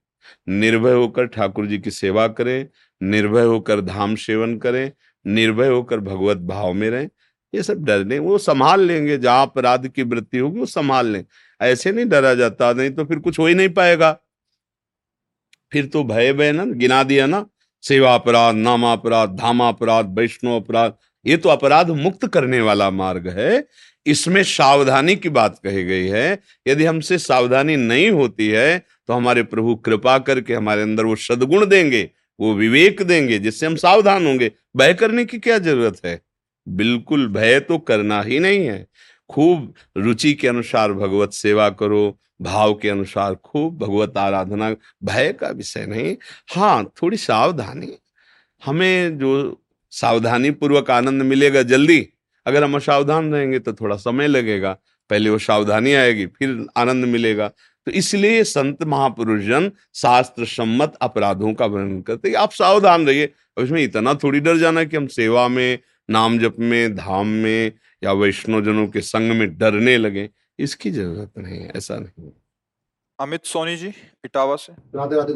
निर्भय 0.50 0.94
होकर 0.94 1.26
ठाकुर 1.28 1.66
जी 1.66 1.78
की 1.78 1.92
सेवा 1.92 2.28
करें, 2.30 2.68
निर्भय 3.02 3.44
होकर 3.44 3.82
धाम 3.82 4.16
सेवन 4.18 4.58
करें, 4.58 4.92
निर्भय 5.26 5.68
होकर 5.68 6.00
भगवत 6.00 6.38
भाव 6.48 6.74
में 6.74 6.90
रहें। 6.90 7.10
ये 7.54 7.64
सब 7.64 7.84
डरने 7.86 8.20
वो 8.20 8.38
संभाल 8.38 8.82
लेंगे 8.82 9.18
जहाँ 9.18 9.46
अपराध 9.48 9.88
की 9.88 10.04
वृत्ति 10.04 10.38
होगी 10.38 10.60
वो 10.60 10.66
संभाल 10.66 11.08
लें। 11.08 11.24
ऐसे 11.62 11.92
नहीं 11.92 12.06
डरा 12.06 12.34
जाता, 12.34 12.72
नहीं 12.74 12.92
तो 12.92 13.06
फिर 13.06 13.20
कुछ 13.20 13.40
हो 13.40 13.48
ही 13.48 13.56
नहीं 13.56 13.70
पाएगा। 13.70 14.12
फिर 15.72 15.86
तो 15.86 16.04
भय 16.04 16.34
भय 16.34 16.52
ना, 16.52 16.66
गिना 16.66 17.04
दिया 17.04 17.26
ना, 17.26 17.46
सेवा 17.84 18.14
अपराध, 18.16 18.56
नामा 18.56 18.94
अपराध, 18.94 19.36
धामा 19.38 19.68
अपराध, 19.70 20.14
वैष्णव 20.20 20.56
अपराध, 20.56 20.94
ये 21.26 21.38
तो 21.38 21.50
अपराध 21.50 21.90
मुक्त 21.92 22.28
करने 22.28 22.62
वाला 22.62 22.90
मार्ग 22.92 23.28
है। 23.30 23.60
इसमें 24.06 24.42
सावधानी 24.44 25.16
की 25.16 25.30
बात 25.30 25.60
कही 25.64 25.84
गई 25.84 26.08
है। 26.08 26.40
यदि 26.68 26.86
हमसे 26.86 27.18
सावधानी 27.20 27.76
नहीं 27.76 28.10
होती 28.12 28.48
है 28.48 28.78
तो 29.08 29.14
हमारे 29.14 29.44
प्रभु 29.44 29.76
कृपा 29.76 30.18
करके 30.20 30.54
हमारे 30.54 30.82
अंदर 30.82 31.06
वो 31.06 31.16
सदगुण 31.18 31.66
देंगे, 31.66 32.10
वो 32.40 32.54
विवेक 32.54 33.02
देंगे, 33.02 33.40
जिससे 33.40 33.66
हम 33.66 33.76
सावधान 33.76 34.26
होंगे। 34.28 34.52
भय 34.78 34.94
करने 34.94 35.26
की 35.26 35.40
क्या 35.40 35.58
ज़रूरत 35.60 36.02
है? 36.06 36.22
बिल्कुल 36.68 37.28
भय 37.28 37.60
तो 37.60 37.78
करना 37.80 38.22
ही 38.22 38.40
नहीं 38.40 38.66
है। 38.66 38.86
खूब 39.30 39.74
रुचि 39.98 40.34
के 40.34 40.48
अनुसार 40.48 40.94
भगवत 40.94 41.34
सेवा 41.34 41.70
करो, 41.72 42.20
भाव 42.42 42.74
के 42.74 42.90
अनुसार 42.90 43.36
खूब 43.36 43.78
भगवत 43.78 44.18
आराधना, 44.18 44.70
भय 45.04 45.32
का 45.34 45.50
विषय 45.50 45.86
नहीं। 45.86 46.16
हाँ 46.56 46.92
थोड़ी 47.02 47.18
सावधानी। 47.18 47.92
हमें 48.62 49.18
जो 49.18 49.62
सावधानी 49.94 50.52
पूर्वक 50.52 50.92
आनंद 50.92 51.22
मिलेगा 51.22 51.62
जल्दी 51.64 52.00
अगर 52.50 52.64
हम 52.64 52.76
असावधान 52.76 53.34
रहेंगे 53.34 53.60
तो 53.60 53.74
थोड़ा 53.74 53.96
समय 53.98 54.28
लगेगा 54.28 54.78
पहले 55.10 55.30
वो 55.30 55.38
सावधानी 55.40 55.94
आएगी 55.96 56.26
फिर 56.30 56.66
आनंद 56.78 57.06
मिलेगा। 57.08 57.48
तो 57.88 57.92
इसलिए 57.94 58.44
संत 58.46 58.84
महापुरुष 58.86 59.44
जन 59.44 59.72
शास्त्र 59.96 60.46
सम्मत 60.48 60.98
अपराधों 61.02 61.54
का 61.54 61.66
वर्णन 61.68 62.02
करते 62.02 62.34
आप 62.36 62.52
सावधान 62.54 63.08
रहिए। 63.08 63.32
उसमें 63.58 63.82
इतना 63.84 64.14
थोड़ी 64.24 64.40
डर 64.40 64.58
जाना 64.58 64.84
कि 64.84 64.98
हम 64.98 65.08
सेवा 65.10 65.48
में 65.48 65.80
नाम 66.10 66.38
जप 66.40 66.56
में 66.62 66.96
धाम 66.96 67.28
में 67.44 67.72
या 68.04 68.12
वैष्णव 68.14 68.64
जनों 68.66 68.88
के 68.88 69.02
संग 69.04 69.32
में 69.32 69.48
डरने 69.58 69.98
लगे 69.98 70.30
इसकी 70.60 70.92
ज़रूरत 70.92 71.32
नहीं 71.38 71.68
ऐसा 71.78 71.98
नहीं 71.98 72.32
अमित 73.20 73.46
सोनी 73.46 73.76
जी 73.78 73.88
इटावा 74.26 74.56
से। 74.56 74.74
राधे 74.96 75.16
राधे 75.16 75.34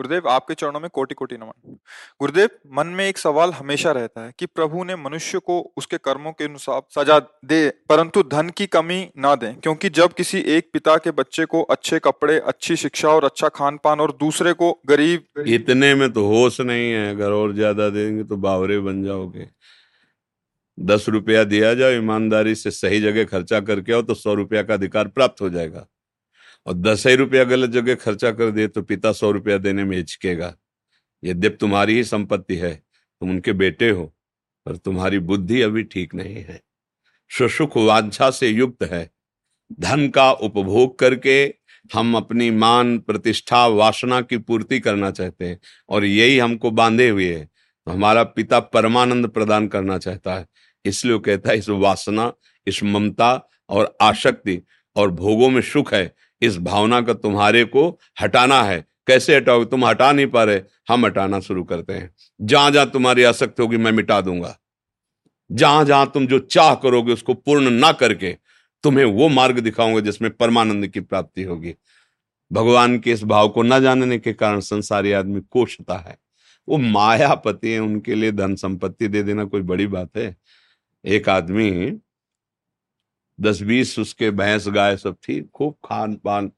गुरुदेव, 0.00 0.28
आपके 0.28 0.54
चरणों 0.54 0.80
में 0.80 0.88
कोटि 0.90 1.14
कोटि 1.14 1.36
नमन। 1.36 1.76
गुरुदेव, 2.20 2.48
मन 2.74 2.86
में 2.88 3.04
एक 3.06 3.18
सवाल 3.18 3.50
हमेशा 3.52 3.90
रहता 3.92 4.24
है 4.24 4.32
कि 4.38 4.46
प्रभु 4.48 4.84
ने 4.84 4.96
मनुष्य 4.98 5.38
को 5.40 5.58
उसके 5.76 5.98
कर्मों 6.00 6.32
के 6.32 6.44
अनुसार 6.44 6.80
सजा 6.94 7.18
दे, 7.44 7.68
परंतु 7.88 8.22
धन 8.24 8.48
की 8.52 8.66
कमी 8.68 9.00
ना 9.18 9.34
दे, 9.36 9.52
क्योंकि 9.54 9.88
जब 9.90 10.12
किसी 10.14 10.38
एक 10.48 10.70
पिता 10.72 10.96
के 10.98 11.10
बच्चे 11.12 11.44
को 11.46 11.62
अच्छे 11.70 11.98
कपड़े, 12.00 12.38
अच्छी 12.40 12.76
शिक्षा 12.78 13.08
और 13.10 13.24
अच्छा 13.24 13.48
खान 13.50 13.78
पान 13.84 14.00
और 14.00 14.16
दूसरे 14.20 14.52
को 14.54 14.72
गरीब 14.88 15.44
इतने 15.48 15.94
में 15.94 16.10
तो 16.12 16.26
होश 16.26 16.60
नहीं 16.62 16.90
है, 16.92 17.08
अगर 17.10 17.32
और 17.32 17.54
ज़्यादा 17.54 17.88
देंगे 17.90 18.24
तो 18.24 18.36
बावरे 18.38 18.78
बन 18.80 19.04
जाओगे। 19.04 19.48
दस 20.78 21.08
रुपया 21.08 21.44
दिया 21.46 21.74
जाओ, 21.74 21.90
ईमानदारी 21.92 22.54
से 22.54 22.70
सही 22.72 23.00
जगह 23.00 23.24
खर्चा 23.26 23.60
करके 23.62 23.92
आओ 23.92 24.02
तो 24.02 24.14
सौ 24.16 24.34
रुपया 24.34 24.62
का 24.62 24.74
अधिकार 24.74 25.08
प्राप्त 25.10 25.40
हो 25.40 25.50
जाएगा। 25.50 25.86
और 26.66 26.74
दस 26.74 27.06
ही 27.06 27.14
रुपया 27.14 27.44
गलत 27.44 27.70
जगह 27.70 27.94
खर्चा 27.94 28.30
कर 28.30 28.50
दे 28.50 28.66
तो 28.68 28.82
पिता 28.82 29.12
सौ 29.12 29.30
रुपया 29.30 29.58
देने 29.58 29.84
में 29.84 29.96
हिचकेगा। 29.96 30.54
यद्यप 31.22 31.56
तुम्हारी 31.60 31.94
ही 31.94 32.04
संपत्ति 32.04 32.56
है, 32.56 32.74
तुम 32.74 33.30
उनके 33.30 33.52
बेटे 33.52 33.90
हो, 33.90 34.04
पर 34.66 34.76
तुम्हारी 34.76 35.18
बुद्धि 35.18 35.60
अभी 35.62 35.82
ठीक 35.82 36.14
नहीं 36.14 36.34
है। 36.34 36.60
सुसुख 37.30 37.76
वांछा 37.76 38.30
से 38.30 38.48
युक्त 38.48 38.82
है। 38.82 39.10
धन 39.80 40.08
का 40.08 40.30
उपभोग 40.32 40.98
करके 40.98 41.42
हम 41.90 42.14
अपनी 42.16 42.50
मान, 42.50 42.98
प्रतिष्ठा, 42.98 43.66
वासना 43.66 44.20
की 44.20 44.38
पूर्ति 44.38 44.80
करना 44.80 45.10
चाहते 45.10 45.44
हैं 45.44 45.58
और 45.88 46.04
यही 46.04 46.38
हमको 46.38 46.70
बांधे 46.70 47.08
हुए 47.08 47.32
है। 47.34 47.44
तो 47.44 47.92
हमारा 47.92 48.22
पिता 48.24 48.60
परमानंद 48.60 49.28
प्रदान 49.28 49.68
करना 49.68 49.98
चाहता 49.98 50.34
है। 50.34 50.46
इसलिए 50.84 51.18
कहता 51.18 51.50
है, 51.50 51.58
इस 51.58 51.68
वासना, 51.68 52.32
इस 52.66 52.82
ममता 52.84 53.32
और 53.68 53.96
आशक्ति 54.00 54.60
और 54.96 55.10
भोगों 55.10 55.48
में 55.50 55.60
सुख 55.62 55.94
है। 55.94 56.14
इस 56.42 56.58
भावना 56.58 57.00
का 57.00 57.12
तुम्हारे 57.12 57.64
को 57.64 57.98
हटाना 58.20 58.62
है। 58.62 58.86
कैसे 59.06 59.36
हटाओगे? 59.36 59.64
तुम 59.64 59.84
हटा 59.84 60.12
नहीं 60.12 60.26
पा 60.26 60.44
रहे। 60.44 60.60
हम 60.88 61.06
हटाना 61.06 61.40
शुरू 61.40 61.64
करते 61.64 61.92
हैं। 61.92 62.14
जहाँ 62.40 62.70
जहाँ 62.70 62.90
तुम्हारी 62.90 63.22
आसक्ति 63.22 63.62
होगी, 63.62 63.76
मैं 63.76 63.92
मिटा 63.92 64.20
दूँगा। 64.20 64.58
जहाँ 65.52 65.84
जहाँ 65.84 66.10
तुम 66.14 66.26
जो 66.26 66.38
चाह 66.38 66.74
करोगे, 66.74 67.12
उसको 67.12 67.34
पूर्ण 67.34 67.70
ना 67.70 67.92
करके, 67.92 68.36
तुम्हें 68.82 69.04
वो 69.04 69.28
मार्ग 69.28 69.58
दिखाऊँगा, 69.58 70.00
जिसमें 70.00 70.30
परमानंद 70.30 70.86
की 70.86 71.00
प्राप्ति 71.00 71.42
होगी। 71.42 71.74
भगवान 72.52 72.98
के 72.98 73.12
इस 73.12 73.24
भाव 73.24 73.48
को 73.48 73.62
न 73.62 73.82
जानने 73.82 74.18
के 74.18 74.32
कारण 74.32 74.60
संसारी 74.60 75.12
आदमी 75.12 75.40
कोशता 75.50 75.96
है। 75.96 76.18
वो 76.68 76.78
मायापति 76.78 77.70
है, 77.70 77.78
उनके 77.78 78.14
लिए 78.14 78.32
धन 78.32 78.54
संपत्ति 78.54 79.08
दे 79.08 79.22
देना 79.22 79.44
कोई 79.44 79.60
बड़ी 79.60 79.86
बात 79.86 80.10
है। 80.16 80.36
एक 81.04 81.28
आदमी 81.28 81.98
दस 83.40 83.62
बीस 83.62 83.98
उसके 83.98 84.30
भैंस 84.30 84.68
गाय 84.68 84.96
सब 84.96 85.16
थी, 85.18 85.40
खूब 85.42 85.74
खान 85.84 86.14
पान, 86.14 86.50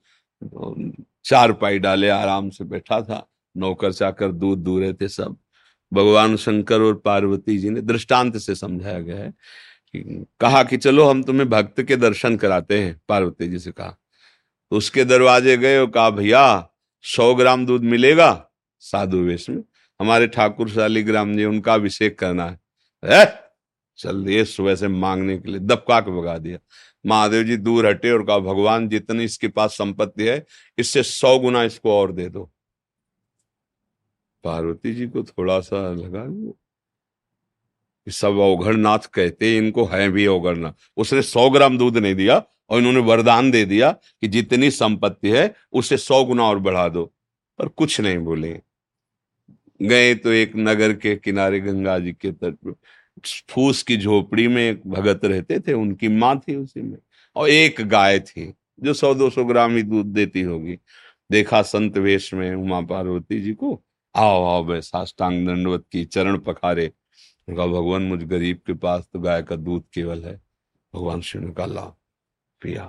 चार 1.25 1.53
पाई 1.53 1.79
डाले, 1.79 2.09
आराम 2.09 2.51
से 2.51 2.65
बैठा 2.65 3.01
था, 3.01 3.27
नौकर 3.57 3.93
चाकर 3.93 4.33
दूध 4.33 4.59
दूरे 4.59 4.93
थे 4.93 5.09
सब। 5.09 5.37
भगवान 5.93 6.37
शंकर 6.37 6.81
और 6.81 6.95
पार्वती 6.95 7.59
जी 7.59 7.71
ने 7.71 7.81
दृष्टांत 7.81 8.37
से 8.37 8.55
समझाया 8.55 9.01
गया 9.01 9.17
है 9.17 9.31
कि 9.31 10.27
कहा 10.41 10.63
कि 10.63 10.77
चलो 10.77 11.09
हम 11.09 11.23
तुम्हें 11.23 11.49
भक्त 11.51 11.83
के 11.83 11.97
दर्शन 11.97 12.37
कराते 12.37 12.81
हैं, 12.81 13.01
पार्वती 13.09 13.49
जी 13.49 13.59
से 13.59 13.73
कहा। 13.73 13.97
तो 14.73 14.77
उसके 14.77 15.05
दरवाजे 15.05 15.57
गए 15.57 15.79
और 15.79 15.91
कहा, 15.91 16.11
भैया, 16.11 16.69
सौ 17.05 17.35
ग्राम 17.35 17.67
दूध 17.67 17.85
मिलेगा 17.85 18.47
साधु 18.83 19.19
वेश 19.19 19.49
में? 19.51 19.63
हमारे 20.01 20.27
ठाकुर 20.27 20.69
शालीग्राम 20.71 21.37
जी 21.37 21.45
उनका 21.45 21.75
अभिषेक 21.75 22.19
करना 22.19 22.57
है। 23.03 23.42
चल 23.97 24.25
दिए 24.25 24.45
सुबह 24.45 24.75
से 24.75 24.89
मांगने 24.89 25.39
के 25.39 25.51
लिए। 25.51 25.61
दबका 25.61 26.01
के 26.01 26.21
भगा 26.21 26.39
दिया। 26.39 26.59
महादेव 27.07 27.43
जी 27.45 27.57
दूर 27.57 27.87
हटे 27.87 28.11
और 28.11 28.27
कहा, 28.27 28.39
भगवान, 28.39 28.89
जितनी 28.89 29.25
इसके 29.25 29.49
पास 29.49 29.71
संपत्ति 29.71 30.23
है, 30.23 30.47
इससे 30.79 31.03
सौ 31.03 31.39
गुना 31.39 31.63
इसको 31.63 31.93
और 31.93 32.13
दे 32.13 32.29
दो। 32.29 32.51
पार्वती 34.45 34.95
जी 34.95 35.07
को 35.07 35.23
थोड़ा 35.23 35.61
सा 35.61 35.93
लगा 35.93 36.25
कि 38.05 38.11
सब 38.11 38.59
नाथ 38.77 38.99
कहते 38.99 39.57
इनको 39.57 39.85
है 39.85 40.09
भी 40.09 40.27
नाथ 40.29 40.73
उसने 40.97 41.23
सौ 41.23 41.51
ग्राम 41.51 41.79
दूध 41.79 41.99
नहीं 41.99 42.15
दिया 42.15 42.43
और 42.71 42.79
इन्होंने 42.79 43.01
वरदान 43.01 43.51
दे 43.51 43.65
दिया 43.65 43.91
कि 43.91 44.29
जितनी 44.29 44.71
संपत्ति 44.71 45.31
है, 45.31 45.55
उसे 45.73 45.97
सौ 45.97 46.25
गुना 46.25 46.45
और 46.45 46.59
बढ़ा 46.59 46.89
दो। 46.89 47.13
पर 47.59 47.69
कुछ 47.69 48.01
नहीं 48.01 48.19
बोले। 48.19 48.61
गए 49.83 50.15
तो 50.15 50.33
एक 50.33 50.53
नगर 50.57 50.93
के 50.93 51.17
किनारे 51.17 51.61
गंगा 51.61 51.99
जी 51.99 52.13
के 52.13 52.33
तट 52.33 52.55
पर 52.55 52.75
फूस 53.49 53.83
की 53.83 53.97
झोपड़ी 53.97 54.49
में 54.49 54.71
एक 54.71 54.87
भगत 54.87 55.25
रहते 55.25 55.61
थे, 55.61 55.73
उनकी 55.73 56.09
माँ 56.09 56.39
थी 56.39 56.57
उसी 56.57 56.81
में। 56.81 56.99
और 57.37 57.49
एक 57.49 57.81
गाय 57.81 58.21
थी, 58.21 58.55
जो 58.81 58.95
सौ 58.95 59.15
दो 59.15 59.31
सौ 59.31 59.45
ग्राम 59.45 59.77
ही 59.77 59.83
दूध 59.83 60.07
देती 60.07 60.41
होगी। 60.41 60.79
देखा 61.33 61.63
संत 61.63 61.99
वेश 61.99 62.35
में 62.35 62.55
उमा 62.55 62.81
पार्वती 62.81 63.41
जी 63.41 63.53
को, 63.53 63.83
आओ 64.17 64.45
आओ 64.45 64.65
वे 64.65 64.83
साष्टांग 64.83 65.47
दंडवत 65.47 65.85
की 65.93 66.05
चरण 66.05 66.39
पखारे। 66.39 66.93
उनका, 67.49 67.67
भगवान, 67.67 68.03
मुझ 68.03 68.23
गरीब 68.23 68.61
के 68.67 68.75
पास 68.75 69.09
तो 69.13 69.21
गाय 69.21 69.43
का 69.43 69.57
दूध 69.57 69.85
केवल 69.95 70.25
है। 70.25 70.43
भगवान 70.95 71.21
शिव 71.21 71.53
कहा, 71.53 71.67
ला, 71.67 71.85
पिया। 72.61 72.85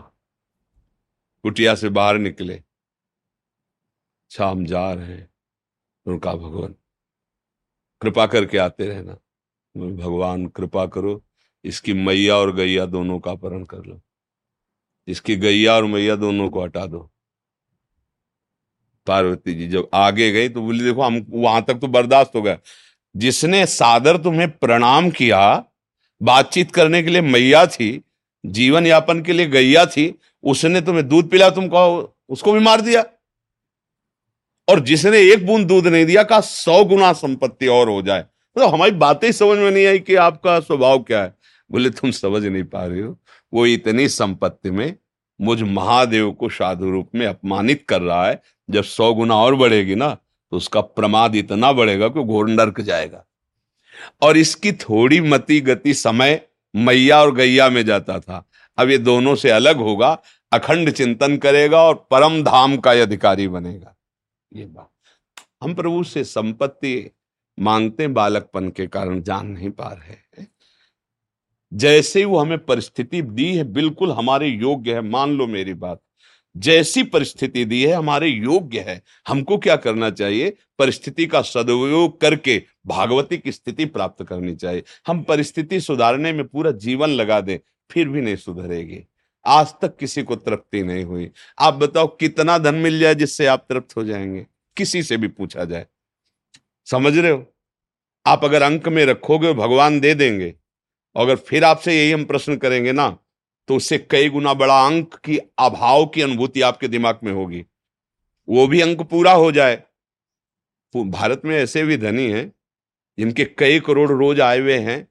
कुटिया 1.44 1.76
से 1.76 1.90
बाहर 1.90 2.18
निकले। 2.18 2.64
शाम 4.32 4.66
जा 4.66 4.94
रहे 4.94 5.06
हैं। 5.06 5.30
उनका, 6.06 6.36
भगवान, 6.36 6.76
कृपा 8.02 8.28
करके 8.28 8.58
आते 8.58 8.86
रहना। 8.86 9.18
भगवान 9.76 10.46
कृपा 10.48 10.86
करो, 10.86 11.22
इसकी 11.66 11.94
मैया 11.94 12.36
और 12.36 12.54
गैया 12.56 12.86
दोनों 12.86 13.20
का 13.20 13.32
अपहरण 13.32 13.64
कर 13.64 13.78
लो। 13.78 14.00
इसकी 15.08 15.36
गैया 15.36 15.76
और 15.76 15.86
मैया 15.86 16.16
दोनों 16.16 16.50
को 16.50 16.64
हटा 16.64 16.86
दो। 16.86 17.10
पार्वती 19.08 19.54
जी 19.54 19.68
जब 19.68 19.90
आगे 19.94 20.32
गई 20.32 20.50
तो 20.50 20.62
बोली, 20.62 20.84
देखो, 20.84 21.02
हम 21.02 21.26
वहाँ 21.30 21.62
तक 21.62 21.74
तो 21.74 21.88
बर्दाश्त 21.88 22.36
हो 22.36 22.42
गया 22.42 22.58
जिसने 23.16 23.66
सादर 23.66 24.18
तुम्हें 24.18 24.50
प्रणाम 24.52 25.10
किया, 25.10 25.64
बातचीत 26.22 26.72
करने 26.72 27.02
के 27.04 27.10
लिए 27.10 27.22
मैया 27.22 27.66
थी, 27.68 28.02
जीवन 28.44 28.88
यापन 28.88 29.22
के 29.22 29.34
लिए 29.34 29.46
गैया 29.48 29.86
थी, 29.86 30.14
उसने 30.44 30.82
तुम्हें 30.82 31.08
दूध 31.08 31.30
पिला, 31.30 31.50
तुम 31.50 31.68
कहो, 31.68 32.16
उसको 32.30 32.54
भी 32.54 32.60
मार 32.60 32.82
दिया। 32.82 33.04
और 34.68 34.80
जिसने 34.80 35.20
एक 35.24 35.46
बूंद 35.46 35.68
दूध 35.68 35.88
नहीं 35.88 36.06
दिया 36.06 36.24
कहा 36.24 36.40
सौ 36.42 36.84
गुना 36.86 37.12
संपत्ति 37.14 37.68
और 37.68 37.90
हो 37.90 38.02
जाए। 38.02 38.26
तो 38.56 38.68
हमारी 38.68 38.92
बातें 38.92 39.32
समझ 39.32 39.58
में 39.60 39.70
नहीं 39.72 39.86
आई 39.86 40.00
कि 40.00 40.16
आपका 40.16 40.60
स्वभाव 40.60 41.00
क्या 41.00 41.24
है। 41.24 41.34
बोले, 41.72 41.90
तुम 41.90 42.12
समझ 42.12 42.44
नहीं 42.46 42.64
पा 42.64 42.86
रहे 42.86 43.02
हो। 43.02 43.18
वो 43.54 43.66
इतनी 43.66 44.08
संपत्ति 44.10 44.72
में 44.72 44.96
मुझ 45.40 45.62
महादेव 45.62 46.32
को 46.32 46.50
साधु 46.50 46.90
रूप 46.92 47.10
में 47.16 47.26
अपमानित 47.28 47.86
कर 47.90 48.02
रहा 48.02 48.28
है। 48.28 48.42
जब 48.70 48.84
सौ 48.84 49.14
गुना 49.14 49.36
और 49.36 49.56
बढ़ेगी 49.56 49.96
ना 49.96 50.10
तो 50.52 50.58
उसका 50.58 50.82
प्रमाद 50.82 51.36
इतना 51.36 51.72
बढ़ेगा 51.72 52.08
कि 52.08 52.24
घोर 52.24 52.50
नर्क 52.50 52.82
जाएगा। 52.82 53.24
और 54.22 54.38
इसकी 54.38 54.72
थोड़ी 54.72 55.20
मती 55.22 55.60
गति 55.62 55.94
समय 55.94 56.40
मैया 56.76 57.22
और 57.22 57.34
गैया 57.36 57.70
में 57.70 57.84
जाता 57.86 58.20
था। 58.20 58.44
अब 58.78 58.90
ये 58.90 58.98
दोनों 58.98 59.36
से 59.36 59.50
अलग 59.50 59.78
होगा, 59.78 60.18
अखंड 60.52 60.92
चिंतन 60.92 61.38
करेगा 61.38 61.82
और 61.82 62.08
परम 62.12 62.44
धाम 62.44 62.78
का 62.78 62.92
अधिकारी 62.92 63.48
बनेगा। 63.48 63.96
ये 64.56 64.66
बात। 64.66 64.90
हम 65.64 65.74
प्रभु 65.74 66.04
से 66.04 66.24
संपत्ति 66.24 67.12
मांगते 67.60 68.08
बालकपन 68.08 68.70
के 68.70 68.88
कारण 68.88 69.22
जान 69.22 69.48
नहीं 69.48 69.70
पा 69.70 69.88
रहे 69.88 70.14
हैं। 70.14 70.52
जैसे 71.74 72.26
वो 72.26 72.38
हमें 72.38 72.66
परिस्थिति 72.66 73.22
दी 73.22 73.56
है, 73.56 73.64
बिल्कुल 73.64 74.12
हमारे 74.12 74.48
योग्य 74.48 74.94
है। 74.94 75.02
मान 75.02 75.32
लो 75.32 75.48
मेरी 75.48 75.74
बात, 75.74 76.02
जैसी 76.58 77.04
परिस्थिति 77.04 77.66
दी 77.66 77.86
है, 77.86 77.94
हमारे 77.94 78.28
योग्य 78.28 78.80
है। 78.80 79.04
हमको 79.28 79.58
क्या 79.58 79.76
करना 79.76 80.10
चाहिए? 80.10 80.58
परिस्थिति 80.80 81.26
का 81.26 81.42
सदुपयोग 81.42 82.22
करके 82.22 82.64
भागवती 82.88 83.38
की 83.38 83.52
स्थिति 83.52 83.86
प्राप्त 83.86 84.24
करनी 84.24 84.56
चाहिए। 84.56 84.84
हम 85.08 85.24
परिस्थिति 85.24 85.82
सुधारने 85.82 86.34
में 86.34 86.48
पूरा 86.48 86.72
जीवन 86.72 87.10
लगा 87.10 87.42
दें, 87.42 87.60
फिर 87.92 88.10
भी 88.10 88.22
नहीं 88.22 88.36
सुधरेगी। 88.36 89.04
आज 89.46 89.74
तक 89.82 89.98
किसी 89.98 90.24
को 90.24 90.36
तृप्ति 90.36 90.84
नहीं 90.84 91.04
हुई। 91.04 91.32
आप 91.60 91.74
बताओ, 91.74 92.08
कितना 92.08 92.58
धन 92.58 92.76
मिल 92.76 93.00
जाए 93.00 93.16
जिससे 93.16 93.46
आप 93.46 93.66
तृप्त 93.70 93.98
हो 93.98 94.04
जाएँगे? 94.04 94.48
किसी 94.78 95.04
से 95.04 95.18
भी 95.18 95.28
पूछा 95.28 95.64
जाए। 95.66 95.88
समझ 96.88 97.18
रहे 97.18 97.32
हो? 97.32 97.46
आप 98.26 98.44
अगर 98.44 98.62
अंक 98.62 98.88
में 98.88 99.06
रखोगे, 99.06 99.54
भगवान 99.54 100.00
दे 100.00 100.14
देंगे। 100.16 100.54
अगर 101.16 101.36
फिर 101.36 101.64
आपसे 101.64 101.98
यही 102.00 102.12
हम 102.12 102.26
प्रश्न 102.26 102.58
करेंगे 102.58 102.92
ना 102.92 103.18
तो 103.68 103.76
उससे 103.76 103.98
कई 103.98 104.30
गुना 104.30 104.54
बड़ा 104.54 104.86
अंक 104.86 105.16
की 105.16 105.38
अभाव 105.38 106.06
की 106.06 106.22
अनुभूति 106.22 106.62
आपके 106.62 106.88
दिमाग 106.88 107.20
में 107.24 107.32
होगी। 107.32 107.66
वो 108.50 108.68
भी 108.68 108.82
अंक 108.82 109.02
पूरा 109.02 109.32
हो 109.32 109.52
जाए। 109.52 109.84
भारत 110.96 111.42
में 111.46 111.56
ऐसे 111.58 111.84
भी 111.84 111.98
धनी 111.98 112.30
हैं, 112.32 112.54
जिनके 113.18 113.46
कई 113.46 113.80
करोड़ 113.80 114.10
रोज 114.12 114.42
आए 114.42 114.60
हुए 114.60 114.78
हैं। 114.78 115.08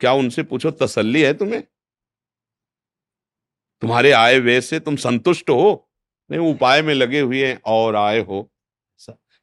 क्या 0.00 0.12
उनसे 0.12 0.42
पूछो, 0.42 0.70
तसल्ली 0.70 1.22
है 1.22 1.34
तुम्हें? 1.34 1.62
तुम्हारे 3.80 4.10
आए 4.12 4.38
हुए 4.38 4.60
से 4.60 4.80
तुम 4.80 4.96
संतुष्ट 4.96 5.50
हो? 5.50 5.90
नहीं, 6.30 6.40
उपाय 6.40 6.82
में 6.82 6.94
लगे 6.94 7.20
हुए 7.20 7.46
हैं 7.46 7.60
और 7.66 7.96
आए 7.96 8.18
हो। 8.18 8.51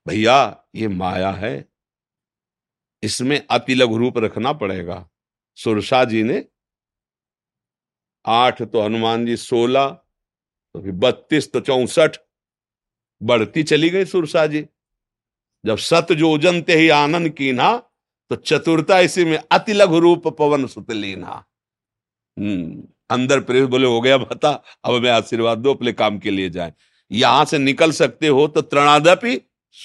भैया, 0.09 0.63
ये 0.75 0.87
माया 0.89 1.31
है। 1.31 1.65
इसमें 3.03 3.41
अति 3.41 3.75
लघु 3.75 3.97
रूप 3.97 4.17
रखना 4.17 4.53
पड़ेगा। 4.55 5.05
सुरसा 5.57 6.03
जी 6.05 6.23
ने 6.23 6.43
आठ 8.25 8.61
तो 8.61 8.81
हनुमान 8.81 9.25
जी 9.25 9.35
सोलह 9.37 9.87
तो 10.75 10.81
फिर 10.81 10.91
बत्तीस 10.93 11.51
तो 11.51 11.59
चौसठ, 11.61 12.17
बढ़ती 13.21 13.63
चली 13.63 13.89
गई 13.89 14.05
सुरसा 14.05 14.45
जी। 14.47 14.65
जब 15.63 15.77
सत 15.79 16.11
जो 16.13 16.37
जनते 16.37 16.75
ही 16.75 16.89
आनंद 16.89 17.29
की 17.29 17.51
ना 17.51 17.75
तो 18.31 18.35
चतुरता 18.37 18.99
इसी 18.99 19.25
में 19.25 19.37
अति 19.37 19.73
लघु 19.73 19.99
रूप 19.99 20.27
पवन 20.37 20.65
सुतलीना 20.67 21.43
हम्म 22.37 22.83
अंदर 23.09 23.39
प्रेस 23.41 23.65
बोले, 23.65 23.87
हो 23.87 24.01
गया 24.01 24.17
बता 24.17 24.49
अब 24.85 24.93
मैं 24.93 25.11
आशीर्वाद 25.11 25.57
दो, 25.57 25.73
अपने 25.73 25.93
काम 25.93 26.19
के 26.19 26.31
लिए 26.31 26.49
जाए। 26.49 26.73
यहाँ 27.11 27.45
से 27.45 27.57
निकल 27.57 27.91
सकते 27.91 28.27
हो 28.27 28.47
तो 28.47 28.61
त्रणादपि 28.63 29.35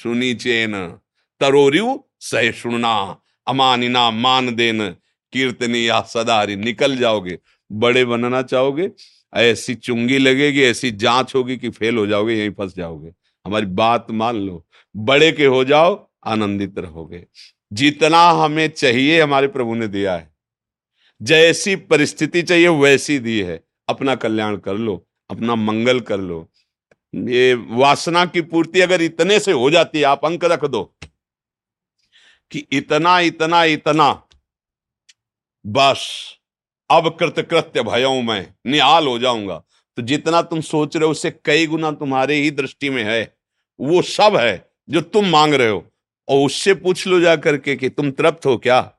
सुनी 0.02 0.34
चेन 0.34 0.98
तरोरियु 1.40 2.00
सह 2.20 2.50
सुनना 2.50 3.22
अमानिना 3.48 4.10
मान 4.10 4.54
देन। 4.54 4.90
कीर्तनी 5.32 5.88
या 5.88 6.00
सदारी 6.00 6.56
निकल 6.56 6.96
जाओगे। 6.96 7.38
बड़े 7.72 8.04
बनना 8.04 8.42
चाहोगे। 8.42 8.90
ऐसी 9.34 9.74
चुंगी 9.74 10.18
लगेगी, 10.18 10.62
ऐसी 10.62 10.90
जाँच 10.90 11.34
होगी 11.34 11.56
कि 11.56 11.70
फेल 11.70 11.96
हो 11.96 12.06
जाओगे, 12.06 12.34
यहीं 12.34 12.50
फंस 12.50 12.74
जाओगे। 12.76 13.08
हमारी 13.46 13.66
बात 13.66 14.06
मान 14.10 14.36
लो। 14.36 14.66
बड़े 14.96 15.32
के 15.32 15.46
हो 15.46 15.64
जाओ, 15.64 16.10
आनंदित 16.26 16.78
रहोगे। 16.78 17.26
जितना 17.72 18.30
हमें 18.30 18.68
चाहिए, 18.68 19.22
हमारे 19.22 19.48
प्रभु 19.48 19.74
ने 19.74 19.88
दिया 19.88 20.16
है। 20.16 20.34
जैसी 21.22 21.76
परिस्थिति 21.76 22.42
चाहिए, 22.42 22.68
वैसी 22.68 23.18
दी 23.18 23.40
है। 23.40 23.64
अपना 23.88 24.14
कल्याण 24.14 24.56
कर 24.56 24.74
लो, 24.74 25.06
अपना 25.30 25.54
मंगल 25.54 26.00
कर 26.00 26.20
लो। 26.20 26.50
ये 27.14 27.54
वासना 27.54 28.24
की 28.24 28.40
पूर्ति 28.40 28.80
अगर 28.80 29.02
इतने 29.02 29.40
से 29.40 29.52
हो 29.52 29.70
जाती 29.70 29.98
है, 29.98 30.04
आप 30.04 30.24
अंक 30.24 30.44
रख 30.44 30.64
दो। 30.64 30.96
कि 32.50 32.66
इतना 32.72 33.20
इतना 33.20 33.64
इतना। 33.64 34.22
बस, 35.66 36.32
अब 36.90 37.16
कृत 37.16 37.40
कृत्य 37.40 37.82
भयों 37.82 38.22
मैं, 38.22 38.54
निहाल 38.66 39.06
हो 39.06 39.18
जाऊँगा। 39.18 39.62
तो 39.96 40.02
जितना 40.02 40.42
तुम 40.42 40.60
सोच 40.60 40.96
रहे 40.96 41.04
हो, 41.04 41.10
उससे 41.10 41.30
कई 41.30 41.66
गुना 41.66 41.90
तुम्हारे 41.90 42.34
ही 42.34 42.50
दृष्टि 42.50 42.90
में 42.90 43.04
है। 43.04 43.36
वो 43.80 44.02
सब 44.02 44.36
है 44.36 44.72
जो 44.90 45.00
तुम 45.00 45.26
मांग 45.26 45.54
रहे 45.54 45.68
हो। 45.68 45.90
और 46.28 46.46
उससे 46.46 46.74
पूछ 46.74 47.06
लो 47.06 47.20
जा 47.20 47.36
करके 47.36 47.76
कि 47.76 47.88
तुम 47.88 48.10
तृप्त 48.10 48.46
हो 48.46 48.56
क्या? 48.56 48.92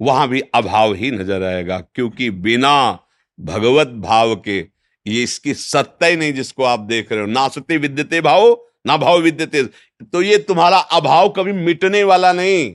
वहाँ 0.00 0.28
भी 0.28 0.40
अभाव 0.40 0.94
ही 0.94 1.10
नज़र 1.10 1.42
आएगा, 1.42 1.80
क्योंकि 1.80 2.30
बिना 2.30 3.06
भगवत 3.40 3.88
भाव 3.88 4.36
के 4.36 4.73
ये 5.06 5.22
इसकी 5.22 5.54
सत्ता 5.54 6.06
ही 6.06 6.16
नहीं 6.16 6.32
जिसको 6.32 6.64
आप 6.64 6.80
देख 6.80 7.12
रहे 7.12 7.20
हो। 7.20 7.26
ना 7.26 7.48
सत्य 7.48 7.76
विद्यते 7.76 8.20
भाव, 8.20 8.56
ना 8.86 8.96
भाव 8.96 9.20
विद्यते। 9.20 9.62
तो 9.62 10.22
ये 10.22 10.38
तुम्हारा 10.38 10.78
अभाव 10.78 11.28
कभी 11.28 11.52
मिटने 11.52 12.02
वाला 12.04 12.32
नहीं। 12.32 12.74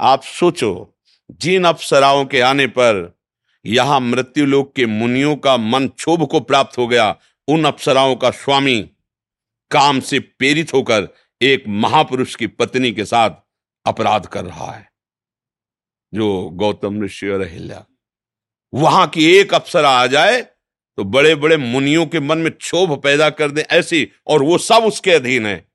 आप 0.00 0.22
सोचो, 0.22 0.98
जिन 1.30 1.64
अप्सराओं 1.64 2.24
के 2.24 2.40
आने 2.40 2.66
पर 2.66 3.16
यहाँ 3.64 4.00
मृत्यु 4.00 4.46
लोक 4.46 4.74
के 4.76 4.86
मुनियों 4.86 5.36
का 5.36 5.56
मन 5.56 5.86
क्षोभ 5.88 6.26
को 6.26 6.40
प्राप्त 6.40 6.78
हो 6.78 6.86
गया, 6.86 7.16
उन 7.48 7.64
अप्सराओं 7.64 8.14
का 8.16 8.30
स्वामी 8.30 8.80
काम 9.70 10.00
से 10.00 10.18
प्रेरित 10.18 10.72
होकर 10.74 11.08
एक 11.40 11.64
महापुरुष 11.68 12.34
की 12.34 12.46
पत्नी 12.46 12.92
के 12.92 13.04
साथ 13.04 13.30
अपराध 13.86 14.26
कर 14.26 14.44
रहा 14.44 14.70
है, 14.72 14.88
जो 16.12 16.50
गौतम 16.52 17.02
ऋषि 17.02 17.28
और 17.28 17.40
अहिल्या। 17.40 17.84
वहाँ 18.72 19.06
की 19.06 19.24
एक 19.30 19.54
अप्सरा 19.54 19.90
आ 19.90 20.06
जाए 20.06 20.46
तो 20.96 21.04
बड़े 21.04 21.34
बड़े 21.34 21.56
मुनियों 21.56 22.06
के 22.06 22.20
मन 22.20 22.38
में 22.38 22.52
क्षोभ 22.52 23.02
पैदा 23.02 23.30
कर 23.30 23.50
दे 23.50 23.60
ऐसी, 23.60 24.08
और 24.26 24.42
वो 24.42 24.58
सब 24.58 24.74
उसके 24.74 25.10
अधीन 25.10 25.46
है। 25.46 25.68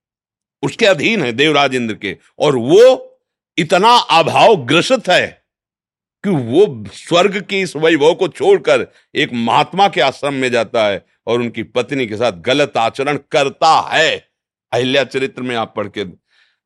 उसके 0.64 0.86
अधीन 0.86 1.24
है 1.24 1.34
देवराज 1.34 1.76
इंद्र 1.76 1.96
के। 1.96 2.18
और 2.40 2.56
वो 2.56 3.20
इतना 3.58 3.98
अभाव 3.98 4.56
ग्रसित 4.56 5.10
है 5.10 5.44
कि 6.24 6.30
वो 6.30 6.86
स्वर्ग 6.94 7.42
की 7.42 7.62
इस 7.62 7.76
वैभव 7.76 8.14
को 8.14 8.28
छोड़कर 8.28 8.92
एक 9.16 9.30
महात्मा 9.34 9.88
के 9.88 10.02
आश्रम 10.02 10.34
में 10.34 10.52
जाता 10.52 10.88
है 10.88 11.06
और 11.28 11.40
उनकी 11.40 11.64
पत्नी 11.64 12.08
के 12.08 12.16
साथ 12.16 12.32
गलत 12.32 12.78
आचरण 12.78 13.20
करता 13.32 13.90
है। 13.94 14.28
अहिल्या 14.72 15.04
चरित्र 15.04 15.42
में 15.42 15.56
आप 15.56 15.74
पढ़ 15.76 15.88
के 15.88 16.02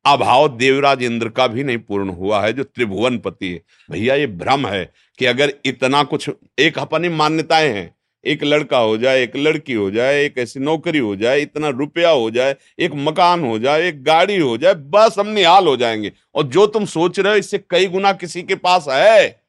अभाव 0.04 0.56
देवराज 0.56 1.02
इंद्र 1.02 1.28
का 1.28 1.46
भी 1.46 1.64
नहीं 1.64 1.78
पूर्ण 1.78 2.08
हुआ 2.08 2.42
है, 2.42 2.52
जो 2.52 2.64
त्रिभुवन 2.64 3.18
पति 3.18 3.48
है। 3.48 3.62
भैया, 3.90 4.14
ये 4.14 4.26
भ्रम 4.26 4.66
है 4.66 4.92
कि 5.18 5.26
अगर 5.26 5.52
इतना 5.64 6.02
कुछ 6.02 6.30
एक 6.58 6.78
अपनी 6.78 7.08
मान्यताएँ 7.08 7.68
हैं 7.68 7.95
एक 8.26 8.44
लड़का 8.44 8.78
हो 8.78 8.98
जाए, 8.98 9.22
एक 9.22 9.36
लड़की 9.36 9.72
हो 9.72 9.90
जाए, 9.90 10.24
एक 10.24 10.38
ऐसी 10.38 10.60
नौकरी 10.60 10.98
हो 10.98 11.16
जाए, 11.16 11.40
इतना 11.40 11.68
रुपया 11.68 12.10
हो 12.10 12.30
जाए, 12.30 12.56
एक 12.78 12.90
मकान 12.94 13.44
हो 13.44 13.58
जाए, 13.58 13.88
एक 13.88 14.04
गाड़ी 14.04 14.38
हो 14.38 14.58
जाए, 14.58 14.74
बस 14.74 15.14
हम 15.18 15.28
निहाल 15.28 15.66
हो 15.66 15.76
जाएँगे। 15.76 16.12
और 16.34 16.42
जो 16.42 16.66
तुम 16.66 16.84
सोच 16.84 17.20
रहे 17.20 17.32
हो, 17.32 17.38
इससे 17.38 17.58
कई 17.58 17.86
गुना 17.86 18.12
किसी 18.12 18.42
के 18.42 18.54
पास 18.54 18.84
है, 18.88 19.42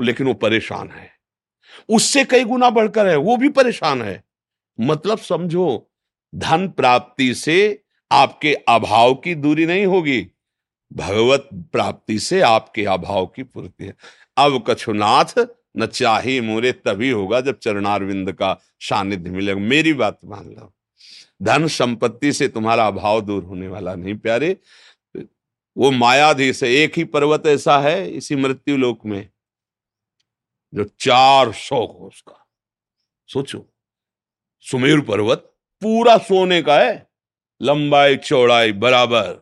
लेकिन 0.00 0.26
वो 0.26 0.34
परेशान 0.34 0.88
है। 0.88 1.10
उससे 1.88 2.24
कई 2.24 2.44
गुना 2.44 2.70
बढ़कर 2.70 3.06
है, 3.06 3.16
वो 3.16 3.36
भी 3.36 3.48
परेशान 3.48 4.02
है। 4.02 4.24
मतलब 4.80 5.18
समझो, 5.18 5.90
धन 6.34 6.68
प्राप्ति 6.68 7.34
से 7.34 7.82
आपके 8.12 8.54
अभाव 8.54 9.14
की 9.14 9.34
दूरी 9.34 9.66
नहीं 9.66 9.86
होगी, 9.86 10.28
भगवत 10.92 11.48
प्राप्ति 11.54 12.18
से 12.18 12.40
आपके 12.40 12.84
अभाव 12.84 13.26
की 13.26 13.42
पूर्ति 13.42 13.84
है। 13.84 13.94
अब 14.36 14.64
कछुनाथ 14.66 15.46
न 15.76 15.86
चाहे 15.86 16.40
मोरे 16.40 16.72
तभी 16.84 17.10
होगा 17.10 17.40
जब 17.40 17.58
चरणारविंद 17.58 18.32
का 18.32 18.56
सानिध्य 18.80 19.30
मिलेगा। 19.30 19.60
मेरी 19.60 19.92
बात 19.92 20.18
मान 20.24 20.48
लो। 20.50 20.72
धन 21.42 21.66
संपत्ति 21.66 22.32
से 22.32 22.48
तुम्हारा 22.48 22.86
अभाव 22.86 23.20
दूर 23.20 23.44
होने 23.44 23.68
वाला 23.68 23.94
नहीं, 23.94 24.14
प्यारे। 24.14 24.56
वो 25.76 25.90
मायाधीश 25.90 26.62
एक 26.62 26.96
ही 26.96 27.04
पर्वत 27.04 27.46
ऐसा 27.46 27.78
है 27.80 28.10
इसी 28.10 28.36
मृत्यु 28.36 28.76
लोक 28.76 29.06
में, 29.06 29.28
जो 30.72 30.84
चार 31.00 31.52
सौ 31.52 31.76
हो 31.76 32.06
उसका। 32.06 32.46
सोचो, 33.28 33.64
सुमेर 34.66 35.00
पर्वत 35.00 35.38
पूरा 35.82 36.16
सोने 36.18 36.60
का 36.62 36.78
है, 36.78 37.06
लंबाई 37.60 38.16
चौड़ाई 38.16 38.72
बराबर। 38.74 39.32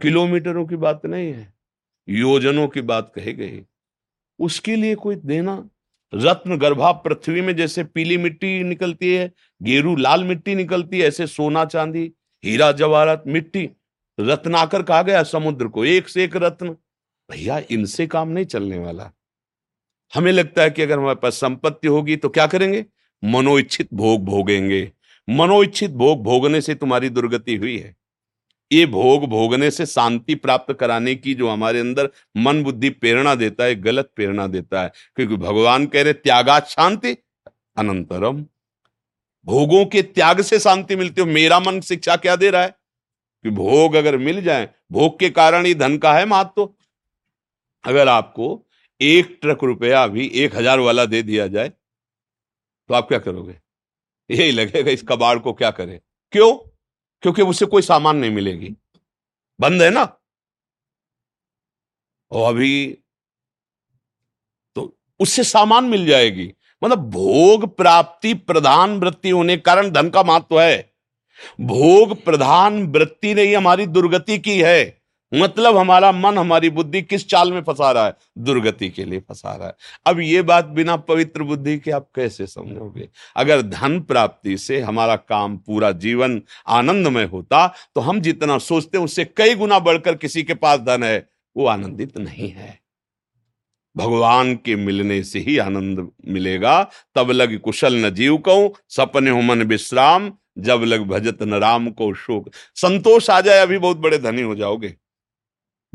किलोमीटरों 0.00 0.66
की 0.66 0.76
बात 0.76 1.04
नहीं 1.06 1.32
है, 1.32 1.52
योजनों 2.08 2.68
की 2.68 2.80
बात 2.82 3.12
कही 3.14 3.32
गई 3.32 3.60
उसके 4.38 4.76
लिए 4.76 4.94
कोई 4.94 5.14
देना? 5.14 5.68
रत्न 6.14 6.58
गर्भा 6.58 6.92
पृथ्वी 6.92 7.40
में 7.40 7.56
जैसे 7.56 7.84
पीली 7.84 8.18
मिट्टी 8.18 8.62
निकलती 8.62 9.14
है, 9.14 9.32
गेरू 9.62 9.96
लाल 9.96 10.24
मिट्टी 10.24 10.54
निकलती 10.54 10.98
है, 10.98 11.08
ऐसे 11.08 11.26
सोना 11.26 11.64
चांदी, 11.64 12.12
हीरा 12.44 12.72
जवाहरात 12.72 13.24
मिट्टी 13.26 13.70
रत्नाकर 14.20 14.82
कहा 14.82 15.02
गया 15.02 15.22
समुद्र 15.22 15.68
को, 15.68 15.84
एक 15.84 16.08
से 16.08 16.24
एक 16.24 16.36
रत्न। 16.36 16.68
भैया, 17.30 17.62
इनसे 17.70 18.06
काम 18.06 18.28
नहीं 18.28 18.44
चलने 18.44 18.78
वाला। 18.78 19.12
हमें 20.14 20.32
लगता 20.32 20.62
है 20.62 20.70
कि 20.70 20.82
अगर 20.82 20.98
हमारे 20.98 21.14
पास 21.14 21.34
संपत्ति 21.34 21.88
होगी 21.88 22.16
तो 22.16 22.28
क्या 22.28 22.46
करेंगे? 22.46 22.84
मनोइच्छित 23.24 23.88
भोग 23.94 24.24
भोगेंगे। 24.24 24.92
मनोइच्छित 25.30 25.90
भोग 25.90 26.22
भोगने 26.22 26.60
से 26.60 26.74
तुम्हारी 26.74 27.08
दुर्गति 27.08 27.56
हुई 27.56 27.78
है। 27.78 27.96
ये 28.70 28.86
भोग 28.86 29.24
भोगने 29.26 29.70
से 29.70 29.86
शांति 29.86 30.34
प्राप्त 30.34 30.72
कराने 30.72 31.14
की 31.14 31.34
जो 31.34 31.48
हमारे 31.48 31.80
अंदर 31.80 32.08
मन 32.36 32.62
बुद्धि 32.62 32.90
प्रेरणा 32.90 33.34
देता 33.34 33.64
है, 33.64 33.74
गलत 33.74 34.10
प्रेरणा 34.16 34.46
देता 34.46 34.82
है। 34.82 34.92
क्योंकि 35.16 35.36
भगवान 35.36 35.86
कह 35.86 36.02
रहे, 36.02 36.12
त्यागा 36.12 36.58
शांति, 36.60 37.16
अनंतरम। 37.76 38.44
भोगों 39.46 39.84
के 39.86 40.02
त्याग 40.02 40.40
से 40.40 40.58
शांति 40.58 40.96
मिलती 40.96 41.20
हो। 41.20 41.26
मेरा 41.26 41.60
मन 41.60 41.80
शिक्षा 41.80 42.16
क्या 42.16 42.36
दे 42.36 42.50
रहा 42.50 42.62
है? 42.62 42.74
कि 43.44 43.50
भोग 43.50 43.94
अगर 43.94 44.16
मिल 44.16 44.42
जाए, 44.42 44.68
भोग 44.92 45.18
के 45.18 45.30
कारण 45.30 45.66
ही 45.66 45.74
धन 45.74 45.96
का 45.98 46.14
है 46.14 46.24
महत्व 46.26 46.52
तो। 46.56 46.76
अगर 47.84 48.08
आपको 48.08 48.66
एक 49.00 49.38
ट्रक 49.42 49.64
रुपया 49.64 50.06
भी 50.06 50.26
एक 50.34 50.56
हज़ार 50.56 50.80
वाला 50.80 51.04
दे 51.04 51.22
दिया 51.22 51.46
जाए 51.46 51.68
तो 51.68 52.94
आप 52.94 53.08
क्या 53.08 53.18
करोगे? 53.18 53.54
यही 54.30 54.52
लगेगा, 54.52 54.90
इस 54.90 55.02
कबाड़ 55.02 55.38
को 55.38 55.52
क्या 55.52 55.70
करें? 55.70 55.98
क्यों? 56.32 56.52
क्योंकि 57.22 57.42
उसे 57.42 57.66
कोई 57.66 57.82
सामान 57.82 58.16
नहीं 58.16 58.30
मिलेगी। 58.30 58.74
बंद 59.60 59.82
है 59.82 59.90
ना? 59.90 60.16
और 62.30 62.54
अभी 62.54 62.98
तो 64.74 64.98
उससे 65.20 65.44
सामान 65.44 65.84
मिल 65.84 66.06
जाएगी। 66.06 66.54
मतलब 66.84 67.10
भोग 67.10 67.76
प्राप्ति 67.76 68.34
प्रधान 68.34 69.00
वृत्ति 69.00 69.30
होने 69.30 69.56
कारण 69.56 69.90
धन 69.90 70.10
का 70.10 70.22
महत्व 70.22 70.60
है। 70.60 70.94
भोग 71.60 72.24
प्रधान 72.24 72.86
वृत्ति 72.86 73.34
ने 73.34 73.42
ही 73.42 73.54
हमारी 73.54 73.86
दुर्गति 73.86 74.38
की 74.38 74.60
है। 74.60 75.02
मतलब 75.32 75.76
हमारा 75.76 76.10
मन, 76.12 76.38
हमारी 76.38 76.70
बुद्धि 76.70 77.02
किस 77.02 77.26
चाल 77.28 77.52
में 77.52 77.60
फंसा 77.62 77.90
रहा 77.92 78.06
है? 78.06 78.14
दुर्गति 78.38 78.88
के 78.88 79.04
लिए 79.04 79.20
फंसा 79.20 79.54
रहा 79.54 79.66
है। 79.66 79.74
अब 80.06 80.20
ये 80.20 80.42
बात 80.42 80.64
बिना 80.66 80.96
पवित्र 80.96 81.42
बुद्धि 81.42 81.76
के 81.78 81.90
आप 81.90 82.08
कैसे 82.16 82.46
समझोगे? 82.46 83.08
अगर 83.36 83.62
धन 83.62 84.00
प्राप्ति 84.00 84.56
से 84.58 84.80
हमारा 84.80 85.16
काम 85.16 85.56
पूरा 85.56 85.90
जीवन 85.92 86.40
आनंदमय 86.68 87.24
होता 87.24 87.66
तो 87.94 88.00
हम 88.00 88.20
जितना 88.20 88.58
सोचते 88.58 88.98
उससे 88.98 89.24
कई 89.36 89.54
गुना 89.54 89.78
बढ़कर 89.78 90.14
किसी 90.14 90.42
के 90.42 90.54
पास 90.54 90.80
धन 90.80 91.02
है, 91.02 91.28
वो 91.56 91.66
आनंदित 91.66 92.18
नहीं 92.18 92.48
है। 92.48 92.78
भगवान 93.96 94.54
के 94.56 94.74
मिलने 94.76 95.22
से 95.22 95.38
ही 95.38 95.56
आनंद 95.58 96.10
मिलेगा। 96.28 96.82
तब 97.14 97.30
लग 97.30 97.58
कुशल 97.58 97.94
न 97.96 98.10
जीव 98.10 98.36
को 98.38 98.76
सपने 98.88 99.30
हो 99.30 99.40
मन 99.40 99.62
विश्राम, 99.62 100.32
जब 100.58 100.82
लग 100.84 101.02
भजत 101.02 101.42
न 101.42 101.54
राम 101.54 101.90
को 101.90 102.12
शोक। 102.14 102.50
संतोष 102.74 103.30
आ 103.30 103.40
जाए, 103.40 103.58
अभी 103.58 103.78
बहुत 103.78 103.96
बड़े 103.96 104.18
धनी 104.18 104.42
हो 104.42 104.54
जाओगे। 104.54 104.94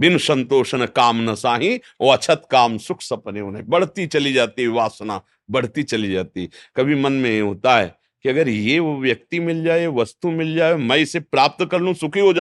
बिन 0.02 0.18
संतोष 0.18 0.74
न 0.76 0.86
काम 0.96 1.22
न 1.30 1.36
साही 1.36 1.76
वो 2.02 2.12
अछत 2.12 2.48
काम 2.52 2.78
सुख 2.88 3.02
सपने 3.02 3.42
उन्हें 3.42 3.66
बढ़ती 3.70 4.08
चली 4.08 4.34
जाती 4.34 4.68
वासना 4.78 5.22
बढ़ती 5.52 5.84
चली 5.84 6.12
जाती 6.14 6.50
कभी 6.78 6.96
मन 7.02 7.14
में 7.24 7.42
होता 7.42 7.78
है 7.78 7.96
कि 8.24 8.30
अगर 8.30 8.50
ये 8.50 8.80
वो 8.80 8.96
व्यक्ति 9.02 9.40
मिल 9.40 9.64
जाए 9.64 9.88
वस्तु 10.02 10.32
मिल 10.32 10.56
जाए 10.56 10.76
मैं 10.90 10.98
इसे 10.98 11.20
प्राप्त 11.20 11.66
कर 11.72 11.80
लूँ 11.80 11.94
सुखी 12.04 12.20
हो 12.20 12.34
जाए 12.34 12.40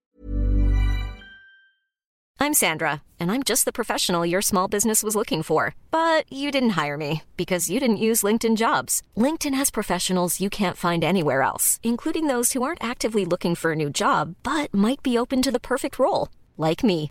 I'm 2.41 2.55
Sandra, 2.55 3.03
and 3.21 3.31
I'm 3.31 3.43
just 3.43 3.67
the 3.67 3.73
professional 3.79 4.25
your 4.25 4.41
small 4.41 4.67
business 4.67 5.03
was 5.03 5.15
looking 5.15 5.43
for. 5.43 5.75
But 5.91 6.33
you 6.33 6.51
didn't 6.51 6.71
hire 6.71 6.97
me 6.97 7.11
because 7.37 7.69
you 7.69 7.79
didn't 7.79 8.05
use 8.07 8.23
LinkedIn 8.23 8.57
jobs. 8.57 9.03
LinkedIn 9.27 9.59
has 9.61 9.71
professionals 9.71 10.41
you 10.41 10.49
can't 10.49 10.83
find 10.87 11.05
anywhere 11.05 11.43
else, 11.43 11.79
including 11.83 12.29
those 12.29 12.55
who 12.55 12.63
aren't 12.63 12.91
actively 12.93 13.27
looking 13.27 13.55
for 13.55 13.73
a 13.73 13.81
new 13.85 13.91
job 13.91 14.35
but 14.43 14.73
might 14.73 15.03
be 15.03 15.19
open 15.19 15.43
to 15.43 15.51
the 15.51 15.67
perfect 15.73 15.99
role, 15.99 16.29
like 16.57 16.83
me. 16.83 17.11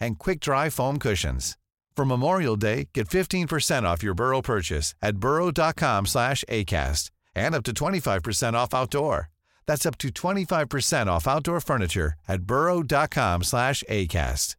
and 0.00 0.18
quick-dry 0.18 0.68
foam 0.70 0.98
cushions. 0.98 1.56
For 1.96 2.04
Memorial 2.04 2.56
Day, 2.56 2.88
get 2.92 3.08
15% 3.08 3.84
off 3.84 4.02
your 4.02 4.14
Burrow 4.14 4.42
purchase 4.42 4.94
at 5.00 5.16
burrow.com 5.16 6.06
slash 6.06 6.44
ACAST 6.48 7.10
and 7.34 7.54
up 7.54 7.62
to 7.64 7.72
25% 7.72 8.54
off 8.54 8.74
outdoor. 8.74 9.30
That's 9.66 9.86
up 9.86 9.96
to 9.98 10.10
25% 10.10 11.06
off 11.06 11.26
outdoor 11.26 11.60
furniture 11.60 12.12
at 12.28 12.42
burrow.com 12.42 13.42
slash 13.42 13.82
ACAST. 13.90 14.56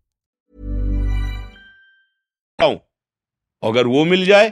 अगर 3.63 3.87
वो 3.87 4.05
मिल 4.05 4.25
जाए 4.25 4.49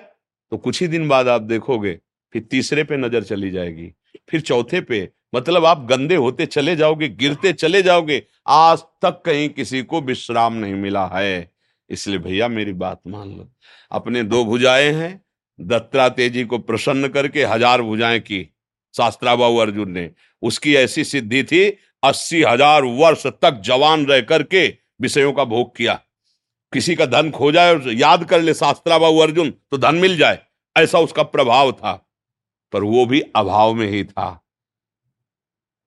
तो 0.51 0.57
कुछ 0.57 0.81
ही 0.81 0.87
दिन 0.87 1.07
बाद 1.07 1.27
आप 1.27 1.41
देखोगे 1.41 1.99
फिर 2.33 2.41
तीसरे 2.41 2.83
पे 2.83 2.97
नजर 2.97 3.23
चली 3.23 3.51
जाएगी 3.51 3.93
फिर 4.29 4.41
चौथे 4.41 4.81
पे 4.81 5.11
मतलब 5.32 5.64
आप 5.64 5.86
गंदे 5.86 6.14
होते 6.16 6.46
चले 6.46 6.74
जाओगे, 6.76 7.08
गिरते 7.08 7.52
चले 7.52 7.82
जाओगे, 7.82 8.22
आज 8.48 8.78
तक 9.02 9.22
कहीं 9.24 9.48
किसी 9.48 9.82
को 9.82 10.00
विश्राम 10.00 10.54
नहीं 10.54 10.74
मिला 10.74 11.06
है। 11.06 11.50
इसलिए 11.90 12.18
भैया 12.18 12.48
मेरी 12.48 12.72
बात 12.74 13.00
मान 13.06 13.28
लो। 13.28 13.48
अपने 13.92 14.22
दो 14.22 14.44
भुजाएँ 14.44 14.92
हैं 14.92 15.20
दत्ता 15.58 16.08
तेज़ी 16.08 16.44
को 16.44 16.58
प्रसन्न 16.58 17.08
करके 17.08 17.44
हज़ार 17.44 17.82
भुजाएँ 17.82 18.20
की, 18.20 18.42
शास्त्राबाऊ 18.94 19.56
अर्जुन 19.56 19.90
ने। 19.90 20.10
उसकी 20.42 20.74
ऐसी 20.74 21.04
सिद्धि 21.04 21.42
थी, 21.44 21.68
अस्सी 22.02 22.42
हज़ार 22.42 22.84
वर्ष 22.84 23.26
तक 23.26 23.60
जवान 23.64 24.06
रह 24.06 24.20
करके 24.20 24.66
विषयों 25.00 25.32
का 25.32 25.44
भोग 25.44 25.76
किया। 25.76 25.94
किसी 26.72 26.94
का 26.94 27.06
धन 27.06 27.30
खो 27.30 27.50
जाए 27.52 27.74
याद 27.88 28.24
कर 28.24 28.40
ले 28.40 28.54
शास्त्राबाऊ 28.54 29.18
अर्जुन 29.18 29.50
तो 29.50 29.78
धन 29.78 29.94
मिल 29.94 30.16
जाए। 30.16 30.38
ऐसा 30.76 30.98
उसका 30.98 31.22
प्रभाव 31.24 31.72
था, 31.72 31.92
पर 32.72 32.82
वो 32.84 33.06
भी 33.06 33.20
अभाव 33.36 33.74
में 33.74 33.86
ही 33.88 34.04
था। 34.04 34.28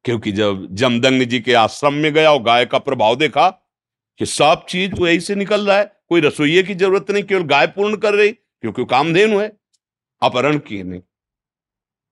क्योंकि 0.06 0.32
जब 0.32 0.68
जमदंग 0.76 1.24
जी 1.24 1.40
के 1.40 1.54
आश्रम 1.54 1.94
में 1.94 2.14
गया 2.14 2.32
और 2.32 2.44
गाय 2.44 2.66
का 2.66 2.78
प्रभाव 2.78 3.16
देखा 3.16 3.50
कि 4.18 4.26
सब 4.26 4.66
चीज़ 4.70 4.94
वही 4.94 5.20
से 5.20 5.36
निकल 5.36 5.68
रहा 5.68 5.78
है, 5.78 5.92
कोई 6.10 6.22
रसोइये 6.22 6.64
की 6.64 6.76
ज़रूरत 6.76 7.12
नहीं, 7.12 7.24
केवल 7.24 7.44
गाय 7.44 7.68
पूर्ण 7.68 7.96
कर 7.96 8.14
रही, 8.14 8.32
क्योंकि 8.32 8.86
कामधेनु 8.86 9.40
है, 9.40 9.58
अपहरण 10.22 10.58
किए 10.58 10.84
नहीं। 10.84 11.02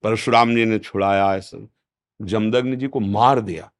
परशुराम 0.03 0.55
जी 0.55 0.65
ने 0.65 0.79
छुड़ाया 0.79 1.35
ऐसा 1.35 1.67
जमदग्नि 2.21 2.75
जी 2.75 2.87
को 2.87 2.99
मार 2.99 3.41
दिया। 3.41 3.71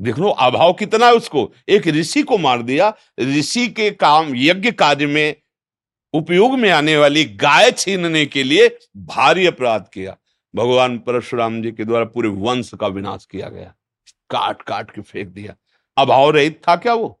देख 0.00 0.18
लो, 0.18 0.28
अभाव 0.28 0.72
कितना 0.72 1.06
है 1.06 1.14
उसको। 1.14 1.52
एक 1.68 1.86
ऋषि 1.86 2.22
को 2.22 2.38
मार 2.38 2.62
दिया। 2.62 2.94
ऋषि 3.20 3.68
के 3.68 3.90
काम, 3.90 4.32
यज्ञ 4.36 4.70
कार्य 4.72 5.06
में, 5.06 5.36
उपयोग 6.12 6.58
में 6.58 6.70
आने 6.70 6.96
वाली 6.96 7.24
गाय 7.24 7.72
छीनने 7.72 8.26
के 8.26 8.42
लिए 8.42 8.78
भारी 8.96 9.46
अपराध 9.46 9.88
किया। 9.94 10.16
भगवान 10.54 10.98
परशुराम 10.98 11.60
जी 11.62 11.70
के 11.72 11.84
द्वारा 11.84 12.04
पूरे 12.06 12.28
वंश 12.28 12.70
का 12.80 12.86
विनाश 12.88 13.26
किया 13.30 13.48
गया। 13.48 13.72
काट 14.30 14.62
काट 14.62 14.90
के 14.90 15.00
फेंक 15.00 15.28
दिया। 15.28 15.54
अभाव 15.96 16.30
रहित 16.30 16.60
था 16.68 16.76
क्या 16.76 16.94
वो? 16.94 17.18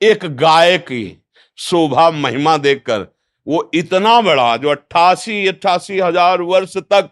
एक 0.00 0.24
गाय 0.36 0.78
की 0.78 1.22
शोभा, 1.58 2.10
महिमा 2.10 2.56
देखकर 2.58 3.06
वो 3.46 3.70
इतना 3.74 4.20
बड़ा 4.20 4.56
जो 4.56 4.68
अट्ठासी 4.68 5.46
अट्ठासी 5.46 5.98
हज़ार 6.00 6.42
वर्ष 6.42 6.76
तक 6.76 7.10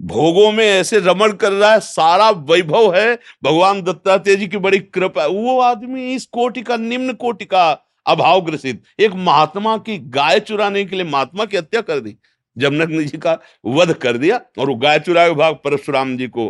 भोगों 0.00 0.50
में 0.52 0.64
ऐसे 0.64 0.98
रमण 1.00 1.32
कर 1.32 1.52
रहा 1.52 1.70
है, 1.72 1.80
सारा 1.80 2.28
वैभव 2.30 2.94
है, 2.96 3.14
भगवान 3.44 3.80
दत्तात्रेय 3.82 4.36
जी 4.36 4.46
की 4.46 4.56
बड़ी 4.58 4.78
कृपा 4.78 5.26
वो 5.26 5.58
आदमी 5.60 6.14
इस 6.14 6.26
कोटि 6.26 6.62
का, 6.62 6.76
निम्न 6.76 7.12
कोटि 7.14 7.44
का 7.44 7.70
अभाव 8.06 8.40
ग्रसित 8.40 8.82
एक 8.98 9.12
महात्मा 9.16 9.76
की 9.78 9.98
गाय 10.10 10.40
चुराने 10.40 10.84
के 10.84 10.96
लिए 10.96 11.04
महात्मा 11.06 11.44
की 11.44 11.56
हत्या 11.56 11.80
कर 11.82 12.00
दी। 12.00 12.16
जमनक 12.56 13.00
जी 13.02 13.18
का 13.18 13.38
वध 13.64 13.92
कर 13.94 14.16
दिया 14.16 14.40
और 14.58 14.68
वो 14.68 14.74
गाय 14.76 15.00
चुराए 15.00 15.30
भाग 15.34 15.54
परशुराम 15.64 16.16
जी 16.16 16.28
को 16.28 16.48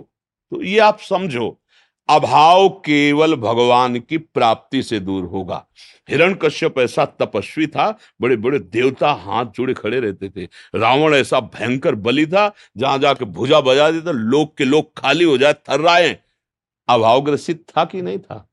तो 0.52 0.62
ये 0.62 0.78
आप 0.78 1.00
समझो, 1.00 1.58
अभाव 2.08 2.68
केवल 2.84 3.34
भगवान 3.36 3.98
की 4.00 4.18
प्राप्ति 4.18 4.82
से 4.82 4.98
दूर 5.00 5.24
होगा। 5.24 5.64
हिरण 6.08 6.34
कश्यप 6.34 6.78
ऐसा 6.78 7.04
तपस्वी 7.20 7.66
था 7.66 7.88
बड़े 8.20 8.36
बड़े 8.36 8.58
देवता 8.58 9.10
हाथ 9.12 9.46
जोड़े 9.46 9.74
खड़े 9.74 10.00
रहते 10.00 10.28
थे। 10.28 10.44
रावण 10.74 11.14
ऐसा 11.14 11.40
भयंकर 11.40 11.94
बलि 11.96 12.26
था, 12.26 12.52
जहाँ 12.76 12.98
जाके 12.98 13.24
भुजा 13.24 13.60
बजा 13.60 13.90
देता 13.90 14.10
लोग 14.10 14.56
के 14.58 14.64
लोग 14.64 14.92
खाली 14.98 15.24
हो 15.24 15.38
जाए, 15.38 15.52
थर्राए। 15.52 16.18
अभावग्रसित 16.88 17.64
था 17.68 17.84
कि 17.84 18.02
नहीं 18.02 18.18
था? 18.18 18.48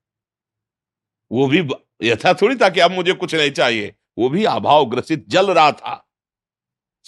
वो 1.32 1.48
भी 1.48 1.68
यथा 2.04 2.34
थोड़ी 2.34 2.56
था 2.56 2.70
कि 2.70 2.80
अब 2.80 2.92
मुझे 2.92 3.14
कुछ 3.14 3.36
नहीं 3.36 3.52
चाहिए। 3.52 3.94
वो 4.18 4.30
भी 4.30 4.44
अभाव 4.46 4.86
ग्रसित 4.86 5.26
जल 5.30 5.52
रहा 5.52 5.72
था। 5.72 6.06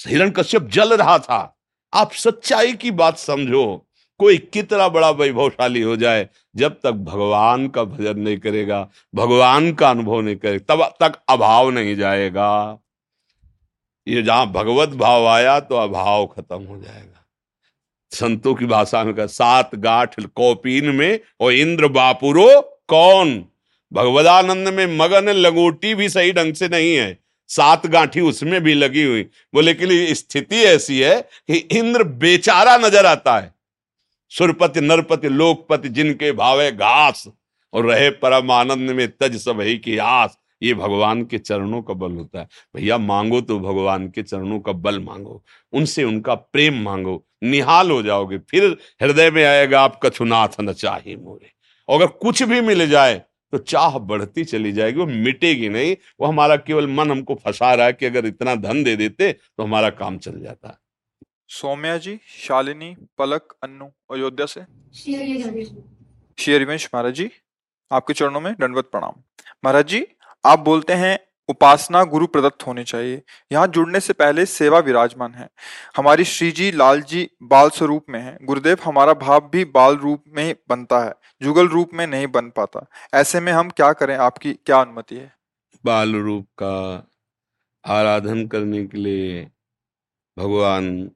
हिरण 0.07 0.29
कश्यप 0.29 0.63
जल 0.63 0.93
रहा 0.93 1.19
था। 1.19 1.57
आप 1.93 2.11
सच्चाई 2.11 2.73
की 2.73 2.91
बात 2.91 3.17
समझो। 3.17 3.81
कोई 4.19 4.37
कितना 4.37 4.87
बड़ा 4.89 5.09
वैभवशाली 5.09 5.81
हो 5.81 5.95
जाए, 5.95 6.29
जब 6.55 6.79
तक 6.83 6.91
भगवान 6.91 7.67
का 7.67 7.83
भजन 7.83 8.19
नहीं 8.19 8.37
करेगा, 8.37 8.89
भगवान 9.15 9.73
का 9.73 9.89
अनुभव 9.89 10.21
नहीं 10.21 10.35
करेगा, 10.35 10.75
तब 10.75 10.95
तक 11.03 11.19
अभाव 11.29 11.69
नहीं 11.69 11.95
जाएगा। 11.95 12.79
ये 14.07 14.21
जहाँ 14.21 14.51
भगवत 14.51 14.89
भाव 14.89 15.27
आया 15.27 15.59
तो 15.59 15.75
अभाव 15.75 16.25
खत्म 16.25 16.63
हो 16.63 16.77
जाएगा। 16.77 17.27
संतों 18.11 18.55
की 18.55 18.65
भाषा 18.65 19.03
में 19.03 19.13
कहा, 19.13 19.25
सात 19.25 19.75
गाठ 19.75 20.25
कौपीन 20.25 20.85
में, 20.85 21.19
और 21.39 21.53
इंद्र 21.53 21.87
बापुरो 21.87 22.61
कौन? 22.87 23.45
भगवदानंद 23.93 24.67
में 24.67 24.97
मगन 24.97 25.29
लगोटी 25.29 25.95
भी 25.95 26.09
सही 26.09 26.33
ढंग 26.33 26.53
से 26.53 26.67
नहीं 26.67 26.95
है। 26.95 27.24
सात 27.49 27.85
गांठी 27.87 28.21
उसमें 28.21 28.61
भी 28.63 28.73
लगी 28.73 29.03
हुई। 29.03 29.23
बोले 29.53 29.73
कि 29.73 30.15
स्थिति 30.15 30.63
ऐसी 30.63 30.99
है 30.99 31.19
कि 31.21 31.57
इंद्र 31.71 32.03
बेचारा 32.03 32.77
नज़र 32.77 33.05
आता 33.05 33.37
है। 33.39 33.53
सुरपति, 34.31 34.81
नरपति, 34.81 35.29
लोकपति 35.29 35.89
जिनके 35.89 36.31
भावे 36.31 36.71
घास 36.71 37.27
और 37.73 37.85
रहे 37.85 38.09
परम 38.11 38.51
आनंद 38.51 38.89
में 38.89 39.07
तज 39.11 39.35
सब 39.37 39.61
ही 39.61 39.77
की 39.77 39.97
आस, 39.97 40.37
ये 40.61 40.73
भगवान 40.73 41.23
के 41.23 41.37
चरणों 41.37 41.81
का 41.81 41.93
बल 41.93 42.11
होता 42.11 42.39
है। 42.39 42.47
भैया, 42.75 42.97
मांगो 42.97 43.41
तो 43.41 43.59
भगवान 43.59 44.07
के 44.07 44.23
चरणों 44.23 44.59
का 44.59 44.71
बल 44.71 44.99
मांगो, 44.99 45.43
उनसे 45.73 46.03
उनका 46.03 46.35
प्रेम 46.35 46.81
मांगो, 46.81 47.23
निहाल 47.43 47.91
हो 47.91 48.01
जाओगे, 48.03 48.37
फिर 48.39 48.65
हृदय 49.01 49.31
में 49.31 49.43
आएगा 49.43 49.81
आप 49.81 49.99
कछुनाथ 50.03 50.59
न 50.61 50.73
चाहे 50.73 51.15
मोरे। 51.15 51.51
अगर 51.89 52.07
कुछ 52.07 52.43
भी 52.43 52.61
मिल 52.61 52.87
जाए 52.89 53.21
तो 53.55 53.59
चाह 53.63 53.97
बढ़ती 54.01 54.43
चली 54.43 54.71
जाएगी 54.71 54.99
वो 54.99 55.05
मिटेगी 55.07 55.67
नहीं 55.69 55.95
वो 56.19 56.27
हमारा 56.27 56.55
केवल 56.59 56.87
मन 56.87 57.11
हमको 57.11 57.35
फंसा 57.35 57.73
रहा 57.73 57.85
है 57.85 57.93
कि 57.93 58.05
अगर 58.05 58.25
इतना 58.25 58.55
धन 58.57 58.83
दे 58.83 58.95
देते 58.95 59.31
तो 59.33 59.63
हमारा 59.63 59.89
काम 59.91 60.17
चल 60.17 60.39
जाता। 60.41 60.79
सौम्या 61.49 61.97
जी 61.97 62.17
शालिनी 62.27 62.95
पलक 63.17 63.55
अन्नू 63.63 63.85
अयोध्या 64.11 64.45
से? 64.45 64.61
श्री 64.95 66.53
हरिवंश 66.53 66.89
महाराज 66.93 67.13
जी 67.13 67.29
आपके 67.91 68.13
चरणों 68.13 68.41
में 68.41 68.53
दंडवत 68.53 68.89
प्रणाम। 68.91 69.21
महाराज 69.65 69.87
जी 69.87 70.05
आप 70.43 70.59
बोलते 70.61 70.93
हैं 70.93 71.17
उपासना 71.47 72.03
गुरु 72.03 72.27
प्रदत्त 72.27 72.67
होनी 72.67 72.83
चाहिए। 72.83 73.21
यहाँ 73.51 73.67
जुड़ने 73.67 73.99
से 73.99 74.13
पहले 74.13 74.45
सेवा 74.45 74.79
विराजमान 74.79 75.33
है। 75.33 75.49
हमारी 75.97 76.23
श्री 76.23 76.51
जी 76.51 76.71
लाल 76.71 77.01
जी 77.01 77.29
बाल 77.43 77.69
स्वरूप 77.69 78.05
में 78.09 78.19
है। 78.19 78.37
गुरुदेव, 78.43 78.77
हमारा 78.83 79.13
भाव 79.13 79.49
भी 79.53 79.65
बाल 79.65 79.97
रूप 79.97 80.23
में 80.27 80.55
बनता 80.69 80.99
है, 80.99 81.13
जुगल 81.41 81.67
रूप 81.67 81.91
में 81.93 82.07
नहीं 82.07 82.27
बन 82.27 82.49
पाता। 82.49 82.85
ऐसे 83.13 83.39
में 83.39 83.51
हम 83.53 83.69
क्या 83.69 83.93
करें? 83.93 84.15
आपकी 84.17 84.53
क्या 84.53 84.81
अनुमति 84.81 85.15
है? 85.15 85.35
बाल 85.85 86.15
रूप 86.15 86.45
का 86.45 87.09
आराधन 87.85 88.47
करने 88.47 88.85
के 88.85 88.97
लिए 88.97 89.51
भगवान 90.37 91.11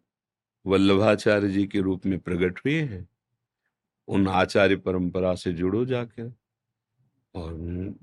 वल्लभाचार्य 0.68 1.50
जी 1.50 1.66
के 1.68 1.80
रूप 1.80 2.06
में 2.06 2.20
प्रकट 2.20 2.60
हुए 2.60 2.82
हैं। 2.82 3.10
उन 4.08 4.28
आचार्य 4.28 4.76
परंपरा 4.76 5.36
से 5.36 5.54
जुड़ो 5.54 5.86
जाकर। 5.86 6.39
और 7.36 7.54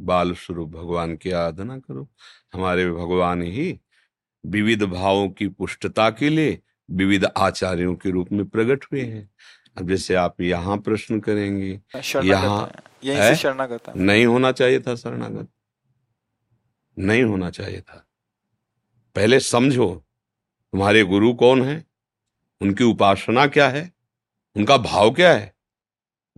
बाल 0.00 0.34
स्वरूप 0.34 0.68
भगवान 0.68 1.16
की 1.16 1.30
आराधना 1.30 1.78
करो। 1.78 2.08
हमारे 2.54 2.90
भगवान 2.90 3.42
ही 3.42 3.80
विविध 4.46 4.82
भावों 4.82 5.28
की 5.28 5.48
पुष्टता 5.48 6.10
के 6.10 6.28
लिए 6.28 6.62
विविध 6.90 7.24
आचार्यों 7.24 7.94
के 7.94 8.10
रूप 8.10 8.32
में 8.32 8.48
प्रकट 8.48 8.84
हुए 8.84 9.02
हैं। 9.02 9.30
अब 9.78 9.88
जैसे 9.88 10.14
आप 10.14 10.40
यहाँ 10.40 10.78
प्रश्न 10.78 11.20
करेंगे 11.20 11.80
यहाँ 13.04 13.34
शरणागत 13.34 13.96
नहीं 13.96 14.26
होना 14.26 14.52
चाहिए 14.52 14.80
था 14.80 14.94
शरणागत। 14.94 15.48
नहीं 16.98 17.22
होना 17.22 17.50
चाहिए 17.50 17.80
था। 17.80 18.08
पहले 19.14 19.40
समझो 19.40 20.04
तुम्हारे 20.72 21.02
गुरु 21.02 21.34
कौन 21.34 21.62
है? 21.62 21.86
उनकी 22.60 22.84
उपासना 22.84 23.46
क्या 23.46 23.68
है? 23.68 23.92
उनका 24.56 24.76
भाव 24.76 25.10
क्या 25.10 25.34
है? 25.34 25.54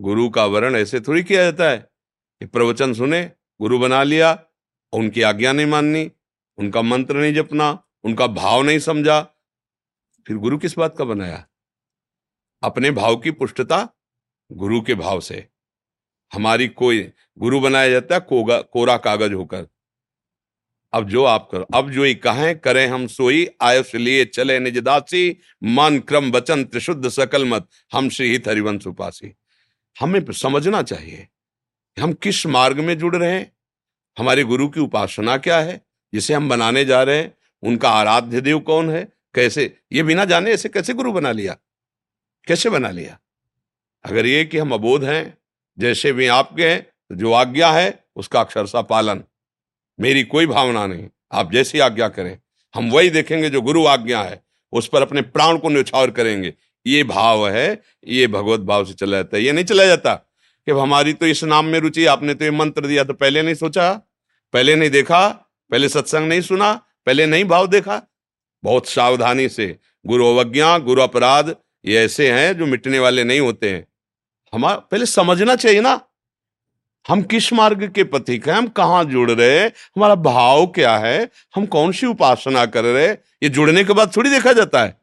गुरु 0.01 0.29
का 0.29 0.45
वर्ण 0.45 0.75
ऐसे 0.75 0.99
थोड़ी 0.99 1.23
किया 1.23 1.43
जाता 1.43 1.69
है। 1.69 1.88
कि 2.39 2.45
प्रवचन 2.45 2.93
सुने, 2.93 3.31
गुरु 3.61 3.79
बना 3.79 4.03
लिया, 4.03 4.43
उनकी 4.93 5.21
आज्ञा 5.21 5.53
नहीं 5.53 5.65
माननी, 5.65 6.11
उनका 6.57 6.81
मंत्र 6.81 7.15
नहीं 7.17 7.33
जपना, 7.33 7.83
उनका 8.03 8.27
भाव 8.27 8.61
नहीं 8.61 8.79
समझा। 8.79 9.21
फिर 10.27 10.37
गुरु 10.37 10.57
किस 10.57 10.77
बात 10.77 10.97
का 10.97 11.03
बनाया? 11.03 11.47
अपने 12.63 12.91
भाव 12.91 13.15
की 13.15 13.31
पुष्टता 13.31 13.89
गुरु 14.51 14.81
के 14.81 14.95
भाव 14.95 15.19
से। 15.19 15.49
हमारी 16.33 16.67
कोई, 16.67 17.11
गुरु 17.37 17.59
बनाया 17.59 17.89
जाता 17.89 18.15
है 18.15 18.21
कोगा, 18.21 18.61
कोरा 18.61 18.97
कागज़ 18.97 19.33
होकर। 19.33 19.67
अब 20.93 21.09
जो 21.09 21.23
आप 21.23 21.49
करो, 21.51 21.63
अब 21.63 21.91
जो 21.91 22.03
ही 22.03 22.15
कहें, 22.15 22.59
करें 22.59 22.87
हम 22.87 23.07
सोई, 23.07 23.49
आयुष 23.61 23.95
लिए 23.95 24.25
चले 24.25 24.59
निज 24.59 24.77
दासी, 24.77 25.37
मन 25.63 25.99
क्रम 25.99 26.31
वचन 26.31 26.63
त्रिशुद्ध 26.63 27.09
सकल 27.09 27.45
मत, 27.45 27.67
हम 27.93 28.09
श्री 28.09 28.31
हित 28.31 28.47
हरिवंश 28.47 28.87
उपासी। 28.87 29.35
हमें 29.99 30.31
समझना 30.31 30.81
चाहिए। 30.81 31.27
हम 31.99 32.13
किस 32.13 32.45
मार्ग 32.45 32.79
में 32.79 32.97
जुड़ 32.97 33.15
रहे 33.15 33.31
हैं? 33.31 33.57
हमारे 34.19 34.43
गुरु 34.43 34.69
की 34.69 34.79
उपासना 34.79 35.37
क्या 35.37 35.59
है? 35.59 35.85
जिसे 36.13 36.33
हम 36.33 36.49
बनाने 36.49 36.85
जा 36.85 37.03
रहे 37.03 37.17
हैं, 37.17 37.37
उनका 37.63 37.89
आराध्य 37.89 38.41
देव 38.41 38.59
कौन 38.59 38.89
है? 38.89 39.07
कैसे? 39.35 39.77
ये 39.93 40.03
बिना 40.03 40.25
जाने 40.25 40.51
ऐसे 40.51 40.69
कैसे 40.69 40.93
गुरु 40.93 41.13
बना 41.13 41.31
लिया? 41.31 41.57
कैसे 42.47 42.69
बना 42.69 42.89
लिया? 42.89 43.19
अगर 44.05 44.25
ये 44.25 44.45
कि 44.45 44.57
हम 44.57 44.71
अबोध 44.71 45.03
हैं, 45.03 45.37
जैसे 45.79 46.11
भी 46.11 46.27
आपके 46.27 46.69
हैं 46.69 46.81
तो 46.81 47.15
जो 47.15 47.33
आज्ञा 47.33 47.71
है, 47.71 48.03
उसका 48.15 48.41
अक्षरशा 48.41 48.81
पालन। 48.81 49.23
मेरी 49.99 50.23
कोई 50.23 50.45
भावना 50.45 50.87
नहीं। 50.87 51.09
आप 51.31 51.51
जैसी 51.51 51.79
आज्ञा 51.79 52.07
करें। 52.07 52.39
हम 52.75 52.91
वही 52.91 53.09
देखेंगे 53.09 53.49
जो 53.49 53.61
गुरु 53.61 53.85
आज्ञा 53.85 54.21
है। 54.21 54.43
उस 54.71 54.87
पर 54.87 55.01
अपने 55.01 55.21
प्राण 55.21 55.57
को 55.57 55.69
न्यौछावर 55.69 56.11
करेंगे। 56.11 56.53
ये 56.87 57.03
भाव 57.03 57.49
है, 57.49 57.81
ये 58.07 58.27
भगवत 58.27 58.59
भाव 58.59 58.85
से 58.85 58.93
चला 58.93 59.17
जाता 59.17 59.37
है। 59.37 59.43
ये 59.43 59.51
नहीं 59.51 59.65
चला 59.65 59.85
जाता। 59.85 60.28
कि 60.69 60.73
हमारी 60.73 61.13
तो 61.13 61.25
इस 61.25 61.43
नाम 61.43 61.65
में 61.65 61.79
रुचि, 61.79 62.05
आपने 62.05 62.33
तो 62.33 62.45
ये 62.45 62.51
मंत्र 62.51 62.87
दिया 62.87 63.03
तो 63.03 63.13
पहले 63.13 63.41
नहीं 63.41 63.55
सोचा, 63.55 63.91
पहले 64.53 64.75
नहीं 64.75 64.89
देखा, 64.89 65.27
पहले 65.71 65.89
सत्संग 65.89 66.27
नहीं 66.29 66.41
सुना, 66.41 66.73
पहले 67.05 67.25
नहीं 67.25 67.45
भाव 67.45 67.67
देखा। 67.67 68.01
बहुत 68.63 68.87
सावधानी 68.87 69.47
से, 69.49 69.79
गुरु 70.05 70.27
अवज्ञा, 70.27 70.77
गुरु 70.77 71.01
अपराध, 71.01 71.55
ये 71.85 72.03
ऐसे 72.05 72.31
हैं 72.31 72.57
जो 72.57 72.65
मिटने 72.65 72.99
वाले 72.99 73.23
नहीं 73.23 73.39
होते 73.39 73.69
हैं। 73.69 73.85
हमारा 74.53 74.75
पहले 74.75 75.05
समझना 75.05 75.55
चाहिए 75.55 75.81
ना, 75.81 75.99
हम 77.05 77.21
किस 77.23 77.51
मार्ग 77.53 77.91
के 77.91 78.03
पथिक 78.03 78.47
हैं, 78.47 78.55
हम 78.55 78.67
कहाँ 78.67 79.03
जुड़ 79.05 79.31
रहे 79.31 79.59
हैं, 79.59 79.67
हमारा 79.97 80.15
भाव 80.15 80.65
क्या 80.67 80.97
है, 80.97 81.29
हम 81.55 81.65
कौन 81.65 81.91
सी 81.91 82.07
उपासना 82.07 82.65
कर 82.65 82.83
रहे 82.83 83.07
हैं, 83.07 83.17
ये 83.43 83.49
जुड़ने 83.49 83.83
के 83.83 83.93
बाद 83.93 84.15
थोड़ी 84.17 84.29
देखा 84.29 84.53
जाता 84.53 84.83
है। 84.83 84.98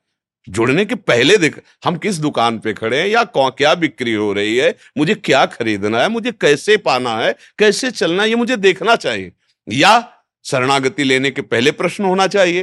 जुड़ने 0.49 0.85
के 0.85 0.95
पहले 0.95 1.37
देख, 1.37 1.61
हम 1.85 1.97
किस 1.97 2.17
दुकान 2.17 2.59
पे 2.59 2.73
खड़े 2.75 3.01
हैं 3.01 3.09
या 3.09 3.25
कौन, 3.25 3.51
क्या 3.51 3.75
बिक्री 3.75 4.13
हो 4.13 4.33
रही 4.33 4.57
है, 4.57 4.77
मुझे 4.99 5.15
क्या 5.15 5.47
खरीदना 5.47 6.03
है, 6.03 6.09
मुझे 6.09 6.33
कैसे 6.33 6.77
पाना 6.77 7.17
है, 7.19 7.35
कैसे 7.59 7.91
चलना 7.91 8.23
है, 8.23 8.29
ये 8.29 8.35
मुझे 8.35 8.57
देखना 8.57 8.97
चाहिए। 8.97 9.33
या 9.69 10.13
शरणागति 10.45 11.05
लेने 11.05 11.31
के 11.31 11.43
पहले 11.43 11.71
प्रश्न 11.71 12.05
होना 12.05 12.27
चाहिए 12.27 12.63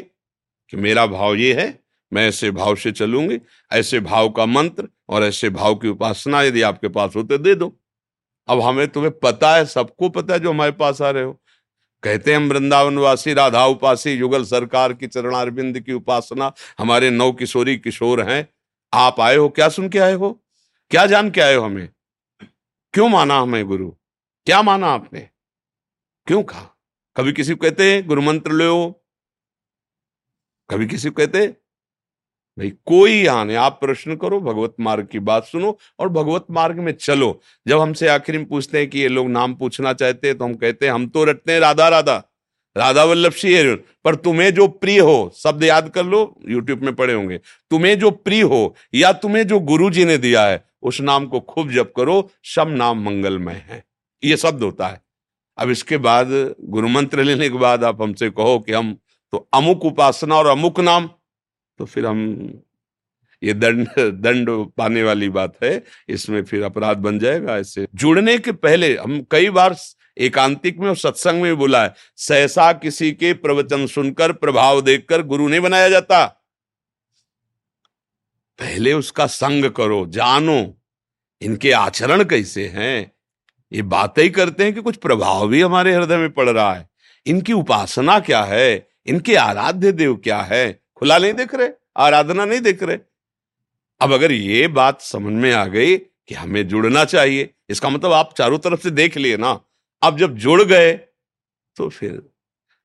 कि 0.69 0.77
मेरा 0.77 1.05
भाव 1.05 1.35
ये 1.35 1.53
है, 1.53 1.79
मैं 2.13 2.27
ऐसे 2.27 2.51
भाव 2.51 2.75
से 2.75 2.91
चलूँगी, 2.91 3.39
ऐसे 3.71 3.99
भाव 3.99 4.29
का 4.29 4.45
मंत्र 4.45 4.87
और 5.09 5.23
ऐसे 5.23 5.49
भाव 5.49 5.75
की 5.75 5.87
उपासना 5.87 6.41
यदि 6.41 6.61
आपके 6.61 6.87
पास 6.87 7.13
होते 7.15 7.37
दे 7.37 7.55
दो। 7.55 7.79
अब 8.47 8.61
हमें 8.61 8.87
तुम्हें 8.87 9.11
पता 9.19 9.55
है, 9.55 9.65
सबको 9.65 10.09
पता 10.09 10.33
है 10.33 10.39
जो 10.39 10.49
हमारे 10.49 10.71
पास 10.71 11.01
आ 11.01 11.09
रहे 11.09 11.23
हो। 11.23 11.39
कहते 12.03 12.31
हैं 12.31 12.39
वृंदावन 12.39 12.97
वासी 12.97 13.33
राधा 13.33 13.65
उपासी 13.65 14.11
युगल 14.11 14.45
सरकार 14.45 14.93
की 14.93 15.07
चरणारविंद 15.07 15.79
की 15.79 15.93
उपासना, 15.93 16.53
हमारे 16.79 17.09
नौ 17.09 17.31
किशोरी 17.31 17.77
किशोर 17.77 18.29
हैं। 18.29 18.49
आप 18.93 19.19
आए 19.19 19.35
हो, 19.35 19.49
क्या 19.49 19.69
सुन 19.69 19.89
के 19.89 19.99
आए 19.99 20.13
हो? 20.13 20.45
क्या 20.91 21.05
जान 21.05 21.31
के 21.31 21.41
आए 21.41 21.55
हो 21.55 21.65
हमें? 21.65 21.89
क्यों 22.93 23.09
माना 23.09 23.39
हमें 23.39 23.65
गुरु? 23.65 23.89
क्या 24.45 24.61
माना 24.61 24.87
आपने? 24.87 25.29
क्यों 26.27 26.43
कहा? 26.43 26.77
कभी 27.15 27.33
किसी 27.33 27.55
को 27.55 27.61
कहते 27.61 27.93
हैं 27.93 28.07
गुरु 28.07 28.21
मंत्र 28.21 28.51
लो। 28.51 29.05
कभी 30.69 30.87
किसी 30.87 31.09
को 31.09 31.15
कहते 31.15 31.55
भाई 32.57 32.69
कोई 32.85 33.23
नहीं 33.23 33.55
आप 33.57 33.77
प्रश्न 33.81 34.15
करो, 34.15 34.39
भगवत 34.39 34.75
मार्ग 34.79 35.07
की 35.11 35.19
बात 35.21 35.45
सुनो 35.45 35.77
और 35.99 36.09
भगवत 36.09 36.45
मार्ग 36.51 36.79
में 36.79 36.91
चलो। 36.91 37.39
जब 37.67 37.79
हमसे 37.79 38.07
आखिर 38.07 38.37
में 38.37 38.45
पूछते 38.45 38.77
हैं 38.77 38.89
कि 38.89 38.99
ये 38.99 39.07
लोग 39.07 39.29
नाम 39.29 39.53
पूछना 39.55 39.93
चाहते 39.93 40.27
हैं 40.27 40.37
तो 40.37 40.45
हम 40.45 40.53
कहते 40.55 40.85
हैं, 40.85 40.93
हम 40.93 41.07
तो 41.07 41.23
रटते 41.23 41.51
हैं 41.51 41.59
राधा 41.59 41.87
राधा। 41.89 42.21
राधा 42.75 43.03
वल्लभ 43.03 43.31
सिंह 43.31 43.75
पर 44.05 44.15
तुम्हें 44.15 44.53
जो 44.53 44.67
प्रिय 44.67 44.99
हो, 44.99 45.31
शब्द 45.35 45.63
याद 45.63 45.89
कर 45.89 46.05
लो 46.05 46.21
यूट्यूब 46.49 46.83
में 46.83 46.93
पढ़े 46.95 47.13
होंगे। 47.13 47.37
तुम्हें 47.71 47.97
जो 47.99 48.11
प्रिय 48.11 48.41
हो, 48.41 48.75
या 48.95 49.11
तुम्हें 49.13 49.45
जो 49.47 49.59
गुरु 49.61 49.89
जी 49.89 50.05
ने 50.05 50.17
दिया 50.17 50.45
है, 50.45 50.63
उस 50.83 51.01
नाम 51.01 51.25
को 51.25 51.39
खूब 51.39 51.71
जप 51.71 51.91
करो 51.97 52.29
सब 52.45 52.69
नाम 52.69 53.03
मंगलमय 53.05 53.63
है। 53.69 53.83
ये 54.23 54.37
शब्द 54.37 54.63
होता 54.63 54.87
है। 54.87 55.01
अब 55.57 55.69
इसके 55.69 55.97
बाद 55.97 56.27
गुरु 56.61 56.87
मंत्र 56.87 57.23
लेने 57.23 57.49
के 57.49 57.57
बाद 57.57 57.83
आप 57.83 58.01
हमसे 58.01 58.29
कहो 58.29 58.57
कि 58.59 58.73
हम 58.73 58.95
तो 59.33 59.47
अमुक 59.53 59.85
उपासना 59.85 60.35
और 60.35 60.47
अमुक 60.47 60.79
नाम। 60.79 61.09
तो 61.77 61.85
फिर 61.85 62.05
हम, 62.05 62.61
ये 63.43 63.53
दंड 63.53 63.87
दंड 63.99 64.49
पाने 64.77 65.03
वाली 65.03 65.29
बात 65.29 65.53
है, 65.63 65.83
इसमें 66.09 66.43
फिर 66.43 66.63
अपराध 66.63 66.97
बन 66.97 67.19
जाएगा 67.19 67.57
ऐसे 67.57 67.87
जुड़ने 67.95 68.37
के 68.37 68.51
पहले 68.51 68.97
हम 68.97 69.25
कई 69.31 69.49
बार 69.49 69.75
एकांतिक 70.17 70.79
में 70.79 70.89
और 70.89 70.95
सत्संग 70.95 71.41
में 71.41 71.57
बोला 71.57 71.83
है, 71.83 71.93
सहसा 72.15 72.73
किसी 72.73 73.11
के 73.11 73.33
प्रवचन 73.33 73.87
सुनकर, 73.87 74.31
प्रभाव 74.31 74.81
देखकर 74.81 75.21
गुरु 75.21 75.47
नहीं 75.47 75.59
बनाया 75.59 75.89
जाता। 75.89 76.25
पहले 78.59 78.93
उसका 78.93 79.25
संग 79.25 79.65
करो, 79.65 80.05
जानो, 80.05 80.77
इनके 81.41 81.71
आचरण 81.71 82.23
कैसे 82.23 82.67
हैं? 82.67 83.11
ये 83.73 83.81
बातें 83.81 84.23
ही 84.23 84.29
करते 84.29 84.63
हैं 84.63 84.73
कि 84.73 84.81
कुछ 84.81 84.95
प्रभाव 84.95 85.47
भी 85.47 85.61
हमारे 85.61 85.95
हृदय 85.95 86.17
में 86.17 86.31
पड़ 86.31 86.49
रहा 86.49 86.73
है। 86.73 86.89
इनकी 87.25 87.53
उपासना 87.53 88.19
क्या 88.19 88.43
है? 88.43 88.87
इनके 89.05 89.35
आराध्य 89.35 89.91
देव 89.91 90.15
क्या 90.15 90.41
है? 90.41 90.82
खुला 91.03 91.17
नहीं 91.17 91.33
देख 91.33 91.53
रहे, 91.55 91.69
आराधना 91.97 92.43
नहीं 92.45 92.59
देख 92.61 92.83
रहे। 92.83 92.97
अब 94.01 94.13
अगर 94.13 94.31
ये 94.31 94.67
बात 94.69 95.01
समझ 95.01 95.31
में 95.33 95.51
आ 95.53 95.65
गई 95.67 95.95
कि 95.97 96.35
हमें 96.35 96.67
जुड़ना 96.67 97.03
चाहिए, 97.05 97.49
इसका 97.69 97.89
मतलब 97.89 98.11
आप 98.11 98.33
चारों 98.37 98.57
तरफ़ 98.59 98.81
से 98.81 98.89
देख 98.91 99.17
लिए 99.17 99.37
ना, 99.37 99.59
अब 100.01 100.17
जब 100.17 100.35
जुड़ 100.35 100.61
गए 100.63 100.93
तो 101.77 101.87
फिर, 101.89 102.21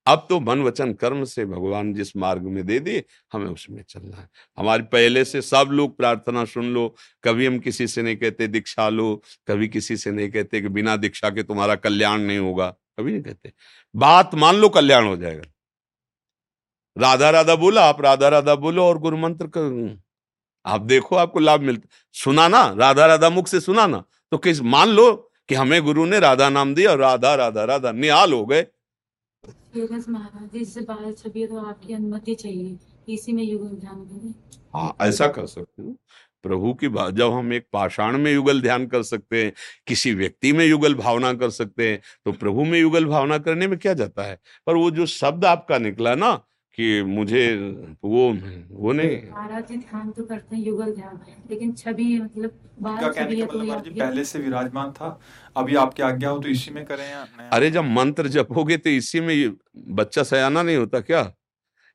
अब 0.06 0.26
तो 0.28 0.38
मन 0.40 0.62
वचन 0.62 0.92
कर्म 0.92 1.22
से 1.24 1.44
भगवान 1.44 1.92
जिस 1.94 2.16
मार्ग 2.16 2.42
में 2.44 2.64
दे 2.66 2.78
दिए, 2.80 3.04
हमें 3.32 3.46
उसमें 3.46 3.82
चलना 3.82 4.16
है। 4.16 4.28
हमारे 4.58 4.82
पहले 4.82 5.24
से 5.24 5.42
सब 5.42 5.68
लोग 5.70 5.96
प्रार्थना 5.96 6.44
सुन 6.44 6.72
लो, 6.74 6.94
कभी 7.24 7.46
हम 7.46 7.58
किसी 7.58 7.86
से 7.86 8.02
नहीं 8.02 8.16
कहते 8.16 8.46
दीक्षा 8.48 8.88
लो, 8.88 9.14
कभी 9.48 9.68
किसी 9.68 9.96
से 9.96 10.10
नहीं 10.10 10.30
कहते 10.30 10.60
कि 10.60 10.68
बिना 10.70 10.96
दीक्षा 10.96 11.30
के 11.30 11.42
तुम्हारा 11.42 11.74
कल्याण 11.76 12.20
नहीं 12.20 12.38
होगा, 12.38 12.68
कभी 12.68 13.12
नहीं 13.12 13.22
कहते। 13.22 13.52
बात 13.94 14.34
मान 14.34 14.56
लो 14.56 14.68
कल्याण 14.70 15.06
हो 15.06 15.16
जाएगा। 15.16 15.42
राधा 16.98 17.30
राधा 17.30 17.54
बोला 17.56 17.84
आप 17.84 18.00
राधा 18.00 18.28
राधा 18.28 18.54
बोलो 18.54 18.84
और 18.84 18.98
गुरु 18.98 19.16
मंत्र 19.16 19.46
कर 19.46 20.00
आप 20.66 20.80
देखो 20.80 21.16
आपको 21.16 21.38
लाभ 21.38 21.60
मिलता 21.60 21.88
सुना 22.12 22.48
ना 22.48 22.74
राधा 22.78 23.06
राधा 23.06 23.30
मुख 23.30 23.48
से 23.48 23.60
सुना 23.60 23.86
ना 23.86 24.04
तो 24.30 24.38
किस 24.38 24.62
मान 24.62 24.88
लो 24.88 25.30
कि 25.48 25.54
हमें 25.54 25.82
गुरु 25.82 26.06
ने 26.06 26.18
राधा 26.18 26.48
नाम 26.48 26.74
दिया 26.74 26.90
और 26.90 26.98
राधा 26.98 27.34
राधा 27.34 27.64
राधा 27.64 27.92
निहाल 27.92 28.32
हो 28.32 28.46
गए। 28.46 28.62
तो 31.46 31.58
आपकी 31.58 31.94
अनुमति 31.94 32.34
चाहिए। 32.34 32.78
इसी 33.08 33.32
में 33.32 33.44
युगल 33.44 33.68
ध्यान 33.68 34.34
हाँ 34.74 34.96
ऐसा 35.00 35.28
कर 35.28 35.46
सकते 35.46 35.82
हो। 35.82 35.96
प्रभु 36.42 36.74
की 36.74 36.88
बात 36.88 37.14
जब 37.14 37.32
हम 37.32 37.52
एक 37.52 37.66
पाषाण 37.72 38.18
में 38.18 38.34
युगल 38.34 38.60
ध्यान 38.60 38.86
कर 38.86 39.02
सकते 39.02 39.44
हैं 39.44 39.52
किसी 39.86 40.14
व्यक्ति 40.14 40.52
में 40.52 40.66
युगल 40.66 40.94
भावना 40.94 41.32
कर 41.34 41.50
सकते 41.50 41.90
हैं 41.90 42.00
तो 42.24 42.32
प्रभु 42.32 42.64
में 42.64 42.80
युगल 42.80 43.04
भावना 43.04 43.38
करने 43.38 43.66
में 43.66 43.78
क्या 43.78 43.94
जाता 43.94 44.22
है? 44.22 44.38
पर 44.66 44.74
वो 44.74 44.90
जो 44.90 45.06
शब्द 45.06 45.44
आपका 45.44 45.78
निकला 45.78 46.14
ना 46.14 46.44
कि 46.78 47.02
मुझे 47.02 47.40
वो 48.04 48.24
वो 48.72 48.92
नहीं। 48.92 49.16
महाराज 49.30 49.66
जी 49.68 49.76
ध्यान 49.76 50.10
तो 50.10 50.24
करते 50.24 50.56
हैं 50.56 50.62
युगल 50.64 50.92
ध्यान। 50.94 51.18
लेकिन 51.50 51.72
छवि 51.74 52.06
मतलब 52.18 52.50
कहने 52.80 53.36
का 53.36 53.46
तो 53.46 53.58
मतलब 53.58 53.98
पहले 53.98 54.24
से 54.24 54.38
विराजमान 54.38 54.92
था 54.92 55.18
अभी 55.56 55.74
आपकी 55.76 56.02
आज्ञा 56.02 56.30
हो 56.30 56.38
तो 56.38 56.48
इसी 56.48 56.70
में 56.70 56.84
करें 56.84 57.04
या 57.04 57.26
अरे 57.52 57.70
जब 57.70 57.84
मंत्र 57.92 58.28
जपोगे 58.28 58.76
तो 58.76 58.90
इसी 58.90 59.20
में 59.20 59.34
बच्चा 59.94 60.22
सयाना 60.22 60.62
नहीं 60.62 60.76
होता 60.76 61.00
क्या? 61.00 61.32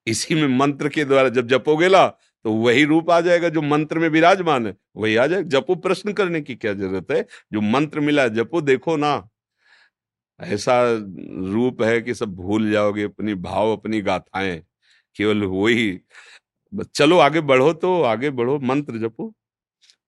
इसी 0.08 0.36
में 0.36 0.58
मंत्र 0.58 0.90
के 0.90 1.06
द्वारा 1.06 1.30
जब 1.30 1.48
जपोगे 1.48 1.88
ला 1.88 2.06
तो 2.46 2.52
वही 2.54 2.84
रूप 2.86 3.10
आ 3.12 3.20
जाएगा 3.22 3.50
जो 3.50 3.62
मंत्र 3.64 4.00
में 4.00 4.08
विराजमान 4.10 4.68
है। 4.68 4.76
वही 4.96 5.16
आ 5.16 5.28
जाएगा। 5.28 5.48
जपो 5.50 5.76
प्रश्न 5.78 6.14
करने 6.14 6.42
की 6.42 6.56
क्या 6.56 6.74
ज़रूरत 6.74 7.12
है? 7.12 7.22
जो 7.54 7.62
मंत्र 7.62 8.00
मिला 8.00 8.28
जपो 8.30 8.62
देखो 8.64 8.96
ना। 8.98 9.14
ऐसा 10.40 10.82
रूप 11.54 11.82
है 11.84 12.00
कि 12.02 12.14
सब 12.14 12.36
भूल 12.36 12.72
जाओगे 12.72 13.04
अपनी 13.04 13.34
भाव 13.42 13.72
अपनी 13.72 14.02
गाथाएँ। 14.02 14.62
केवल 15.16 15.44
वही 15.46 16.00
चलो 16.96 17.18
आगे 17.20 17.42
बढ़ो 17.42 17.72
तो 17.74 18.02
आगे 18.04 18.30
बढ़ो, 18.30 18.60
मंत्र 18.60 18.98
जपो। 19.00 19.28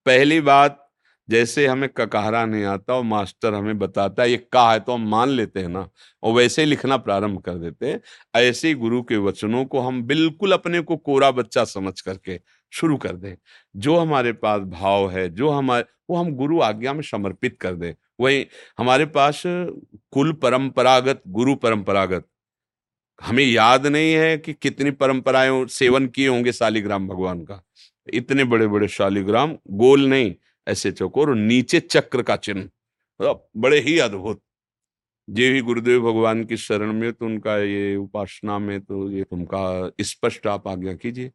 पहली 0.05 0.39
बात, 0.41 0.81
जैसे 1.29 1.65
हमें 1.67 1.87
ककहरा 1.89 2.45
नहीं 2.45 2.63
आता 2.63 2.93
और 2.93 3.03
मास्टर 3.03 3.53
हमें 3.53 3.77
बताता 3.79 4.23
है, 4.23 4.29
ये 4.31 4.37
का 4.51 4.71
है 4.71 4.79
तो 4.79 4.93
हम 4.93 5.07
मान 5.09 5.29
लेते 5.29 5.59
हैं 5.59 5.69
ना, 5.69 5.87
और 6.23 6.33
वैसे 6.33 6.61
ही 6.61 6.67
लिखना 6.67 6.97
प्रारंभ 6.97 7.41
कर 7.41 7.55
देते 7.55 7.91
हैं। 7.91 8.01
ऐसे 8.35 8.73
गुरु 8.75 9.01
के 9.03 9.17
वचनों 9.17 9.63
को 9.65 9.79
हम 9.79 10.01
बिल्कुल 10.03 10.51
अपने 10.51 10.81
को 10.81 10.97
कोरा 10.97 11.31
बच्चा 11.31 11.63
समझ 11.65 11.99
करके 12.01 12.39
शुरू 12.73 12.97
कर 12.97 13.15
दें। 13.15 13.35
जो 13.75 13.97
हमारे 13.97 14.33
पास 14.33 14.61
भाव 14.61 15.09
है, 15.11 15.29
जो 15.29 15.49
हमारे 15.49 15.85
वो 16.09 16.17
हम 16.17 16.31
गुरु 16.35 16.59
आज्ञा 16.61 16.93
में 16.93 17.01
समर्पित 17.03 17.57
कर 17.61 17.75
दें। 17.75 17.93
वही 18.19 18.45
हमारे 18.77 19.05
पास 19.07 19.41
कुल 19.45 20.31
परंपरागत, 20.33 21.21
गुरु 21.27 21.55
परंपरागत 21.55 22.27
हमें 23.21 23.43
याद 23.43 23.85
नहीं 23.87 24.13
है 24.13 24.37
कि 24.37 24.53
कितनी 24.53 24.91
परंपराएँ 24.91 25.65
सेवन 25.67 26.07
किए 26.07 26.27
होंगे 26.27 26.51
शालिग्राम 26.51 27.07
भगवान 27.07 27.41
का। 27.41 27.61
इतने 28.13 28.43
बड़े 28.43 28.67
बड़े 28.67 28.87
शालिग्राम, 28.87 29.53
गोल 29.69 30.05
नहीं, 30.07 30.33
ऐसे 30.67 30.91
चौकोर 30.91 31.29
और 31.29 31.35
नीचे 31.35 31.79
चक्र 31.79 32.21
का 32.21 32.35
चिन्ह। 32.35 32.61
मतलब 32.61 33.47
बड़े 33.57 33.79
ही 33.79 33.97
अद्भुत। 33.99 34.41
जे 35.27 35.51
भी 35.51 35.61
गुरुदेव 35.61 36.01
भगवान 36.01 36.43
की 36.43 36.57
शरण 36.57 36.93
में 36.93 37.11
तो 37.13 37.25
उनका 37.25 37.57
ये 37.57 37.95
उपासना 37.95 38.57
में 38.59 38.79
तो 38.81 39.09
ये 39.11 39.25
उनका 39.31 39.91
स्पष्ट 40.01 40.47
आप 40.47 40.67
आज्ञा 40.67 40.93
कीजिए। 40.93 41.31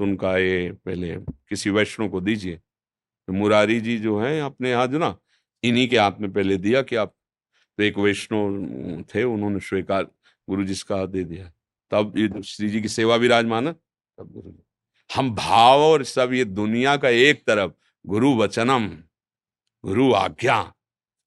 तो 0.00 0.04
उनका 0.04 0.36
ये 0.38 0.70
पहले 0.84 1.14
किसी 1.48 1.70
वैष्णव 1.70 2.08
को 2.08 2.20
दीजिए। 2.20 2.56
तो 2.56 3.32
मुरारी 3.32 3.80
जी 3.80 3.98
जो 3.98 4.18
है 4.20 4.40
अपने 4.40 4.70
यहाँ 4.70 4.86
जो 4.86 4.98
ना, 4.98 5.16
इन्हीं 5.62 5.88
के 5.88 5.98
हाथ 5.98 6.20
में 6.20 6.32
पहले 6.32 6.56
दिया 6.56 6.82
कि 6.82 6.96
आप 6.96 7.14
तो 7.78 7.82
एक 7.82 7.98
वैष्णव 7.98 9.02
थे, 9.14 9.22
उन्होंने 9.22 9.60
स्वीकार 9.60 10.06
गुरु 10.48 10.64
जी 10.64 10.74
का 10.88 11.04
दे 11.06 11.24
दिया। 11.24 11.50
तब 11.90 12.18
ये 12.18 12.42
श्री 12.42 12.68
जी 12.68 12.80
की 12.80 12.88
सेवा 12.88 13.16
विराजमान 13.16 13.72
तब 13.72 14.32
गुरु 14.32 14.50
जी। 14.50 14.62
हम 15.10 15.30
भाव 15.34 15.80
और 15.80 16.04
सब 16.04 16.32
ये 16.32 16.44
दुनिया 16.44 16.96
का 16.96 17.08
एक 17.08 17.42
तरफ़, 17.46 17.70
गुरु 18.04 18.34
वचनम, 18.36 18.88
गुरु 19.84 20.12
आज्ञा, 20.12 20.72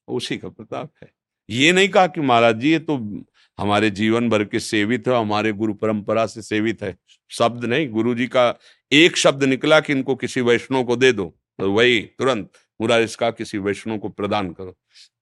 उसी 0.08 0.38
का 0.38 0.50
प्रताप 0.50 0.92
है। 1.04 1.12
ये 1.50 1.72
नहीं 1.72 1.90
कहा 1.90 2.08
कि 2.08 2.22
महाराज 2.22 2.56
जी, 2.56 2.72
ये 2.72 2.80
तो 2.80 2.98
हमारे 3.58 3.90
जीवन 3.90 4.30
भर 4.30 4.44
के 4.44 4.60
सेवित 4.60 5.08
है, 5.08 5.20
हमारे 5.20 5.52
गुरु 5.52 5.74
परंपरा 5.74 6.26
से 6.26 6.42
सेवित 6.42 6.84
है। 6.84 6.96
शब्द 7.30 7.66
नहीं, 7.66 7.90
गुरु 7.90 8.16
जी 8.16 8.28
का 8.28 8.54
एक 8.92 9.18
शब्द 9.18 9.44
निकला 9.44 9.80
कि 9.80 9.94
इनको 9.94 10.16
किसी 10.16 10.42
वैष्णव 10.42 10.84
को 10.84 10.96
दे 10.96 11.12
दो 11.12 11.26
तो 11.60 11.72
वही 11.72 12.00
तुरंत 12.20 12.52
पूरा 12.80 12.98
इसका 12.98 13.32
किसी 13.32 13.58
वैष्णव 13.58 13.98
को 13.98 14.10
प्रदान 14.10 14.52
करो। 14.52 14.78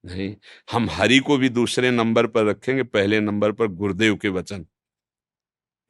नहीं, 0.06 0.36
हम 0.72 0.88
हरि 0.90 1.18
को 1.18 1.36
भी 1.36 1.48
दूसरे 1.48 1.90
नंबर 1.90 2.26
पर 2.26 2.44
रखेंगे, 2.44 2.82
पहले 2.82 3.20
नंबर 3.20 3.52
पर 3.52 3.66
गुरुदेव 3.66 4.16
के 4.16 4.28
वचन। 4.28 4.66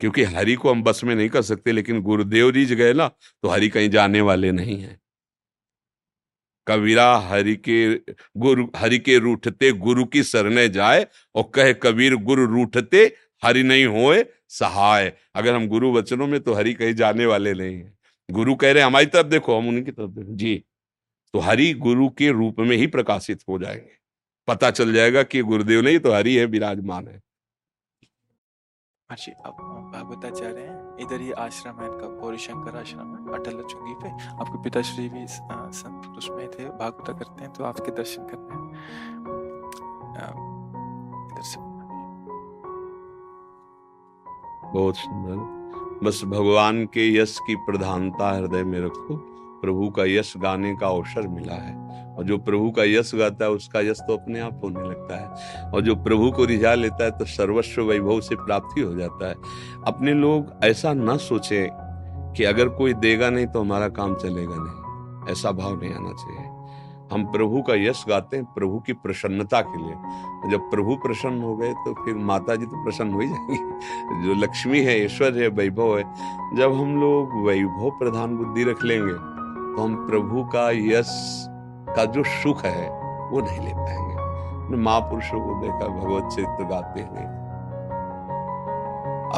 क्योंकि 0.00 0.22
हरि 0.22 0.54
को 0.54 0.70
हम 0.70 0.82
बस 0.82 1.04
में 1.04 1.14
नहीं 1.14 1.28
कर 1.28 1.42
सकते, 1.42 1.72
लेकिन 1.72 2.00
गुरुदेव 2.02 2.52
जी 2.52 2.76
गए 2.76 2.92
ना 2.92 3.08
तो 3.42 3.48
हरि 3.48 3.68
कहीं 3.68 3.90
जाने 3.90 4.20
वाले 4.20 4.52
नहीं 4.52 4.80
है। 4.80 5.00
कबीरा 6.66 7.16
हरि 7.16 7.56
के 7.56 7.94
गुरु, 8.36 8.66
हरि 8.76 8.98
के 8.98 9.18
रूठते 9.18 9.72
गुरु 9.72 10.04
की 10.04 10.22
सरने 10.22 10.68
जाए, 10.68 11.06
और 11.34 11.50
कहे 11.54 11.74
कबीर 11.74 12.16
गुरु 12.16 12.46
रूठते, 12.46 13.16
हरि 13.44 13.62
नहीं 13.62 13.86
होए, 13.86 14.24
सहाय। 14.48 15.12
अगर 15.34 15.54
हम 15.54 15.68
गुरु 15.68 15.92
वचनों 15.92 16.26
में 16.26 16.40
तो 16.40 16.54
हरि 16.54 16.74
कहीं 16.74 16.94
जाने 16.94 17.26
वाले 17.26 17.54
नहीं 17.54 17.76
है। 17.76 17.98
गुरु 18.30 18.54
कह 18.54 18.72
रहे 18.72 18.82
हमारी 18.82 19.06
तरफ़ 19.06 19.26
देखो, 19.26 19.58
हम 19.58 19.68
उनकी 19.68 19.90
तरफ़ 19.90 20.10
देखो। 20.10 20.36
जी। 20.36 20.64
तो 21.32 21.38
हरि 21.38 21.72
गुरु 21.74 22.08
के 22.08 22.30
रूप 22.30 22.56
में 22.58 22.76
ही 22.76 22.86
प्रकाशित 22.86 23.40
हो 23.48 23.58
जाएँगे। 23.58 23.96
पता 24.48 24.70
चल 24.70 24.92
जाएगा 24.92 25.22
कि 25.22 25.42
गुरुदेव 25.42 25.80
नहीं 25.82 25.98
तो 25.98 26.12
हरि 26.12 26.34
है 26.34 26.44
विराजमान 26.44 27.08
है। 27.08 27.20
जी 29.10 29.32
आप 29.46 29.56
भागवताचार्य 29.92 30.60
हैं। 30.60 30.96
इधर 31.00 31.20
ही 31.20 31.32
आश्रम 31.32 31.80
है 31.80 31.86
इनका 31.86 32.08
गौरी 32.20 32.38
शंकर 32.38 32.76
आश्रम 32.76 33.10
है 33.10 33.38
अटल 33.38 33.62
चुंगी 33.62 33.94
पे। 33.94 34.08
आपके 34.10 34.62
पिताश्री 34.62 35.08
भी 35.08 35.26
संत 35.28 36.16
उसमें 36.18 36.48
थे 36.50 36.64
भागवता 36.64 37.12
करते 37.12 37.44
हैं 37.44 37.52
तो 37.52 37.64
आपके 37.64 37.92
दर्शन 37.92 38.26
करने 38.26 38.54
हैं। 38.54 38.70
इधर 41.26 41.42
से। 41.42 41.60
बहुत 44.72 44.96
सुंदर। 44.96 45.36
बस 46.04 46.22
भगवान 46.24 46.84
के 46.86 47.08
यश 47.18 47.38
की 47.46 47.56
प्रधानता 47.56 48.32
हृदय 48.32 48.64
में 48.64 48.80
रखो। 48.80 49.35
प्रभु 49.62 49.90
का 49.90 50.04
यश 50.04 50.34
गाने 50.36 50.76
का 50.76 50.86
अवसर 50.86 51.28
मिला 51.28 51.54
है। 51.54 51.86
और 52.14 52.24
जो 52.24 52.38
प्रभु 52.38 52.70
का 52.70 52.84
यश 52.84 53.14
गाता 53.14 53.44
है, 53.44 53.50
उसका 53.50 53.80
यश 53.80 54.00
तो 54.00 54.16
अपने 54.16 54.40
आप 54.40 54.60
होने 54.64 54.80
लगता 54.80 55.16
है। 55.16 55.62
और 55.70 55.80
जो 55.80 55.96
प्रभु 55.96 56.30
को 56.30 56.44
रिझा 56.44 56.74
लेता 56.74 57.04
है 57.04 57.10
तो 57.10 57.24
सर्वस्व 57.24 57.82
वैभव 57.82 58.20
से 58.20 58.34
प्राप्ति 58.34 58.80
हो 58.80 58.94
जाता 58.94 59.28
है। 59.28 59.34
अपने 59.86 60.14
लोग 60.14 60.64
ऐसा 60.64 60.92
न 60.92 61.16
सोचे 61.16 61.70
कि 62.36 62.44
अगर 62.44 62.68
कोई 62.68 62.94
देगा 62.94 63.30
नहीं 63.30 63.46
तो 63.46 63.60
हमारा 63.60 63.88
काम 63.88 64.14
चलेगा 64.14 64.54
नहीं। 64.56 65.32
ऐसा 65.32 65.52
भाव 65.52 65.80
नहीं 65.80 65.94
आना 65.94 66.12
चाहिए। 66.12 66.50
हम 67.12 67.24
प्रभु 67.32 67.62
का 67.62 67.74
यश 67.74 68.04
गाते 68.08 68.36
हैं, 68.36 68.44
प्रभु 68.44 68.78
की 68.78 68.92
प्रसन्नता 68.92 69.60
के 69.60 69.82
लिए। 69.82 69.92
जब 70.50 70.60
प्रभु 70.60 70.94
प्रसन्न 70.94 71.42
हो 71.42 71.56
गए 71.56 71.72
तो 71.72 72.04
फिर 72.04 72.14
माता 72.14 72.56
जी 72.56 72.66
तो 72.66 72.84
प्रसन्न 72.84 73.10
हो 73.10 73.20
ही 73.20 73.28
जाएँगी। 73.28 73.56
जो 74.28 74.34
लक्ष्मी 74.34 74.80
है, 74.80 75.04
ईश्वर 75.04 75.38
है, 75.38 75.48
वैभव 75.48 75.98
है, 75.98 76.04
जब 76.56 76.72
हम 76.72 77.00
लोग 77.00 77.46
वैभव 77.46 77.90
प्रधान 77.90 78.36
बुद्धि 78.36 78.64
रख 78.64 78.84
लेंगे 78.84 79.35
तो 79.76 79.82
हम 79.82 79.94
प्रभु 80.06 80.44
का 80.44 80.70
यश 80.70 81.10
का 81.96 82.04
जो 82.04 82.22
सुख 82.24 82.64
है, 82.64 82.88
वो 83.30 83.40
नहीं 83.40 83.60
ले 83.60 83.72
पाएँगे। 83.74 84.76
महापुरुषों 84.76 85.40
को 85.40 85.54
देखा 85.62 85.88
भगवत 85.88 86.32
चरित्र 86.32 86.64
गाते 86.64 87.00
हुए 87.00 87.24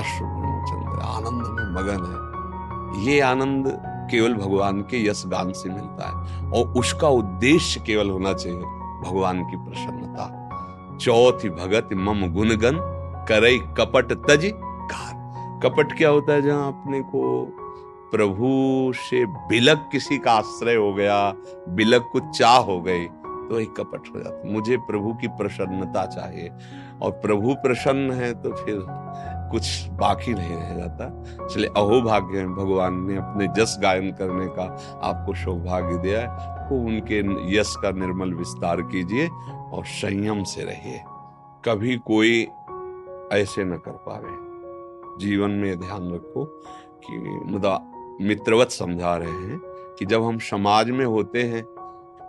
अश्रुचंद्र 0.01 1.01
आनंद 1.03 1.43
में 1.51 1.67
मगन 1.75 2.07
है। 2.07 3.05
ये 3.05 3.21
आनंद 3.21 3.65
केवल 4.11 4.35
भगवान 4.35 4.81
के 4.81 5.05
यश 5.09 5.23
गान 5.27 5.53
से 5.53 5.69
मिलता 5.69 6.09
है 6.09 6.51
और 6.51 6.79
उसका 6.79 7.09
उद्देश्य 7.09 7.81
केवल 7.81 8.11
होना 8.11 8.33
चाहिए 8.33 8.61
भगवान 9.05 9.43
की 9.45 9.57
प्रसन्नता। 9.57 10.97
चौथी 10.97 11.51
भगत 11.51 11.89
मम 11.93 12.27
गुणगन 12.35 12.79
करई 13.29 13.59
कपट 13.59 14.13
तज, 14.31 14.51
कार। 14.93 15.61
कपट 15.63 15.97
क्या 15.99 16.09
होता 16.09 16.33
है 16.33 16.43
जहाँ 16.43 16.69
अपने 16.69 17.01
को 17.01 17.21
प्रभु 18.13 18.93
से 18.97 19.25
बिलक 19.27 19.89
किसी 19.93 20.19
का 20.19 20.33
आश्रय 20.33 20.75
हो 20.75 20.93
गया, 20.95 21.33
बिलक 21.69 22.09
को 22.13 22.21
चाह 22.33 22.57
हो 22.57 22.81
गई 22.81 23.07
तो 23.49 23.61
एक 23.61 23.75
कपट 23.77 24.09
हो 24.15 24.21
जाता। 24.21 24.49
मुझे 24.51 24.77
प्रभु 24.77 25.13
की 25.15 25.29
प्रसन्नता 25.29 26.07
चाहिए। 26.07 26.51
और 27.03 27.11
प्रभु 27.11 27.55
प्रसन्न 27.55 28.11
है 28.11 28.33
तो 28.35 28.51
फिर 28.53 28.87
कुछ 29.51 29.89
बाकी 29.89 30.35
नहीं 30.35 30.57
रह 30.57 30.75
जाता। 30.77 31.07
इसलिए 31.47 31.67
अहोभाग्य 31.67 32.47
भगवान 32.47 33.01
ने 33.03 33.17
अपने 33.17 33.47
जस 33.49 33.79
गायन 33.83 34.11
करने 34.13 34.47
का 34.47 34.65
आपको 35.03 35.35
सौभाग्य 35.35 35.99
दिया 35.99 36.21
है। 36.21 36.69
तो 36.69 36.75
उनके 36.77 37.21
यश 37.57 37.75
का 37.83 37.91
निर्मल 37.91 38.35
विस्तार 38.35 38.83
कीजिए 38.83 39.29
और 39.73 39.85
संयम 39.85 40.43
से 40.45 40.65
रहिए। 40.65 41.01
कभी 41.65 41.97
कोई 41.97 42.43
ऐसे 43.33 43.65
न 43.65 43.77
कर 43.77 43.91
पावे 43.91 44.49
जीवन 45.27 45.51
में 45.51 45.79
ध्यान 45.81 46.13
रखो 46.13 46.45
कि 47.05 47.19
मतलब 47.47 47.88
मित्रवत 48.21 48.71
समझा 48.71 49.17
रहे 49.17 49.31
हैं 49.31 49.61
कि 49.99 50.05
जब 50.05 50.23
हम 50.25 50.39
समाज 50.39 50.91
में 50.91 51.05
होते 51.07 51.43
हैं 51.43 51.63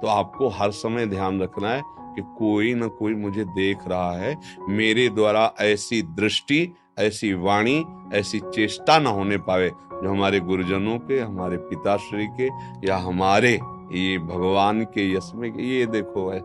तो 0.02 0.08
आपको 0.08 0.48
हर 0.50 0.72
समय 0.72 1.06
ध्यान 1.06 1.42
रखना 1.42 1.70
है 1.70 1.82
कि 2.16 2.22
कोई 2.22 2.74
ना 2.74 2.88
कोई 2.88 3.16
मुझे 3.16 3.44
देख 3.46 3.88
रहा 3.88 4.12
है। 4.18 4.36
मेरे 4.70 5.08
द्वारा 5.10 5.54
ऐसी 5.60 6.02
दृष्टि, 6.02 6.72
ऐसी 7.00 7.34
वाणी, 7.34 7.86
ऐसी 8.14 8.40
चेष्टा 8.40 8.98
ना 9.00 9.10
होने 9.10 9.38
पावे 9.38 9.70
जो 9.70 10.10
हमारे 10.10 10.40
गुरुजनों 10.40 10.98
के, 11.00 11.20
हमारे 11.20 11.58
पिताश्री 11.58 12.28
के 12.40 12.50
या 12.88 12.98
हमारे 12.98 13.54
ये 13.92 14.18
भगवान 14.18 14.84
के 14.84 15.12
यश 15.14 15.32
में, 15.36 15.54
ये 15.56 15.86
देखो 15.86 16.30
है 16.30 16.42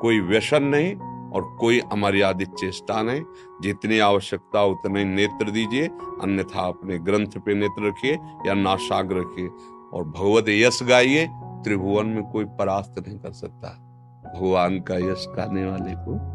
कोई 0.00 0.20
व्यसन 0.20 0.62
नहीं 0.62 0.94
और 1.34 1.56
कोई 1.60 1.80
अमर्यादित 1.92 2.48
चेष्टा 2.48 3.02
नहीं। 3.02 3.22
जितनी 3.62 3.98
आवश्यकता, 3.98 4.64
उतने 4.64 5.04
नेत्र 5.04 5.50
दीजिए, 5.50 5.90
अन्यथा 6.22 6.60
अपने 6.60 6.98
ग्रंथ 6.98 7.26
पे 7.26 7.54
नेत्र 7.54 7.88
रखिए 7.88 8.18
या 8.46 8.54
नाशाग 8.54 9.12
रखिए। 9.12 9.50
और 9.94 10.04
भगवत 10.04 10.44
यश 10.48 10.82
गाइए, 10.82 11.30
त्रिभुवन 11.34 12.06
में 12.06 12.30
कोई 12.30 12.44
परास्त 12.44 13.08
नहीं 13.08 13.18
कर 13.18 13.32
सकता। 13.32 13.80
भगवान 14.34 14.80
का 14.80 14.94
यश 14.94 15.26
गाने 15.28 15.66
वाले 15.66 15.94
को 15.94 16.34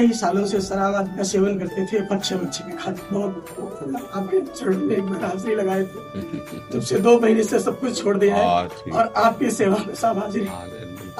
कई 0.04 0.12
सालों 0.12 0.44
से 0.46 0.60
शराब 0.60 0.94
आदि 0.94 1.16
का 1.16 1.22
सेवन 1.22 1.58
करते 1.58 1.84
थे 1.86 2.00
पक्षे 2.00 2.34
वक्षे 2.34 2.64
में 2.64 2.76
खाते 2.76 3.02
बहुत 3.10 4.10
आपके 4.14 4.40
चरण 4.40 4.76
में 4.76 4.96
एक 4.96 5.02
बार 5.02 5.24
हाजिरी 5.24 5.54
लगाए 5.54 5.82
थे। 5.82 6.38
तब 6.72 6.80
से 6.80 6.98
दो 6.98 7.20
महीने 7.20 7.44
से 7.44 7.58
सब 7.58 7.80
कुछ 7.80 8.02
छोड़ 8.02 8.16
दिया 8.18 8.36
हाँ, 8.36 8.62
है 8.64 8.92
और 8.92 9.12
आपकी 9.16 9.50
सेवा 9.50 9.76
में 9.86 9.94
सब 9.94 10.18
हाजिर। 10.18 10.48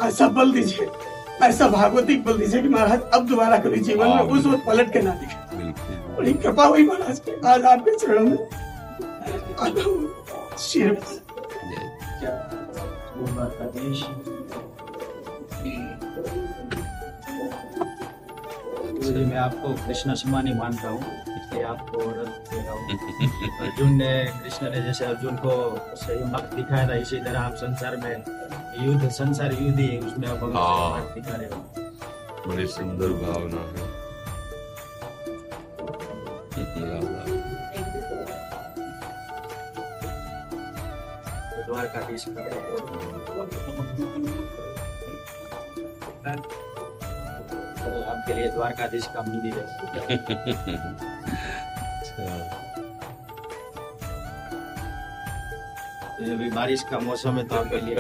ऐसा 0.03 0.29
बल 0.29 0.53
दीजिए। 0.53 0.89
ऐसा 1.43 1.69
भागवतिक 1.69 2.25
बल 2.25 2.39
दीजिए 2.39 2.63
कि 2.63 2.69
महाराज 2.69 3.01
अब 3.15 3.27
दोबारा 3.27 3.59
कभी 3.59 3.81
जीवन 3.81 4.09
में 4.09 4.21
उस 4.21 4.47
वक्त 4.47 4.65
पलट 4.67 4.93
के 4.93 5.03
ना 5.03 5.11
दिखे। 5.11 5.73
बड़ी 6.17 6.33
कृपा 6.33 6.65
हुई 6.65 6.87
महाराज 6.87 7.19
की 7.19 7.41
आज 7.47 7.65
आपके 7.65 7.97
चरणों 7.97 8.27
में 8.27 8.39
आता 9.61 10.05
हूँ 18.95 19.03
गुरुजी 19.03 19.25
मैं 19.25 19.37
आपको 19.37 19.73
कृष्ण 19.77 20.15
समान 20.15 20.47
ही 20.47 20.53
मानता 20.55 20.89
हूँ 20.89 21.01
इसलिए 21.01 21.63
आपको 21.65 22.03
दे 22.51 22.59
रहा 22.59 22.73
हूँ 22.73 23.59
अर्जुन 23.61 23.95
ने 23.97 24.13
कृष्ण 24.35 24.71
ने 24.71 24.83
जैसे 24.83 25.05
अर्जुन 25.05 25.37
को 25.37 25.55
सही 25.97 26.25
मार्ग 26.25 26.55
दिखाया 26.57 26.89
था 26.89 26.95
इसी 26.97 27.19
तरह 27.21 27.41
आप 27.41 27.55
संसार 27.55 27.97
में 27.97 28.87
युद्ध 28.87 29.09
संसार 29.11 29.53
युद्ध 29.53 29.79
ही 29.79 29.99
उसमें 29.99 30.29
आप 30.29 30.45
हाँ। 30.45 30.53
सही 30.53 30.91
मार्ग 30.91 31.15
दिखा 31.15 31.37
रहे 31.37 31.49
हो 31.49 32.49
बड़ी 32.49 32.67
सुंदर 32.67 33.13
भावना 33.21 33.61
है। 33.73 33.93
द्वारकाधीश 41.67 42.25
द्वारकाधीश 48.55 49.07
का 49.15 49.23
मंदिर 49.23 49.55
है 49.59 50.15
अभी 56.35 56.51
बारिश 56.51 56.83
का 56.91 56.99
मौसम 57.01 57.39
है 57.39 57.45
तो 57.49 57.57
आपके 57.57 57.81
लिए 57.81 57.97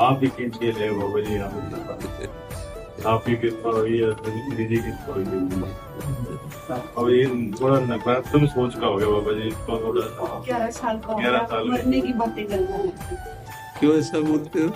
आप 0.00 0.20
ही 0.22 0.28
खींच 0.28 0.56
के 0.56 0.72
ले 0.72 0.90
बाबा 0.90 1.20
जी 1.20 1.36
आप 3.06 3.24
ही 3.28 3.36
कितना 3.36 3.70
हुई 3.70 3.98
है 3.98 4.10
दीदी 4.56 4.76
कितना 4.76 5.14
हुई 5.14 5.24
है 5.24 5.30
अब 6.98 7.08
ये 7.10 7.24
थोड़ा 7.60 7.80
नकारात्मक 7.80 8.50
सोच 8.50 8.74
का 8.74 8.86
हो 8.86 8.96
गया 8.96 9.08
बाबा 9.08 9.32
जी 9.32 9.48
इसको 9.48 9.76
थोड़ा 9.86 10.40
ग्यारह 10.46 10.70
साल 10.70 10.98
का 10.98 11.18
ग्यारह 11.18 11.46
साल 11.46 11.70
मरने 11.70 12.00
की 12.00 12.12
बातें 12.12 12.46
करना 12.46 12.76
क्यों 13.80 13.98
ऐसा 13.98 14.20
बोलते 14.20 14.58
हो? 14.60 14.70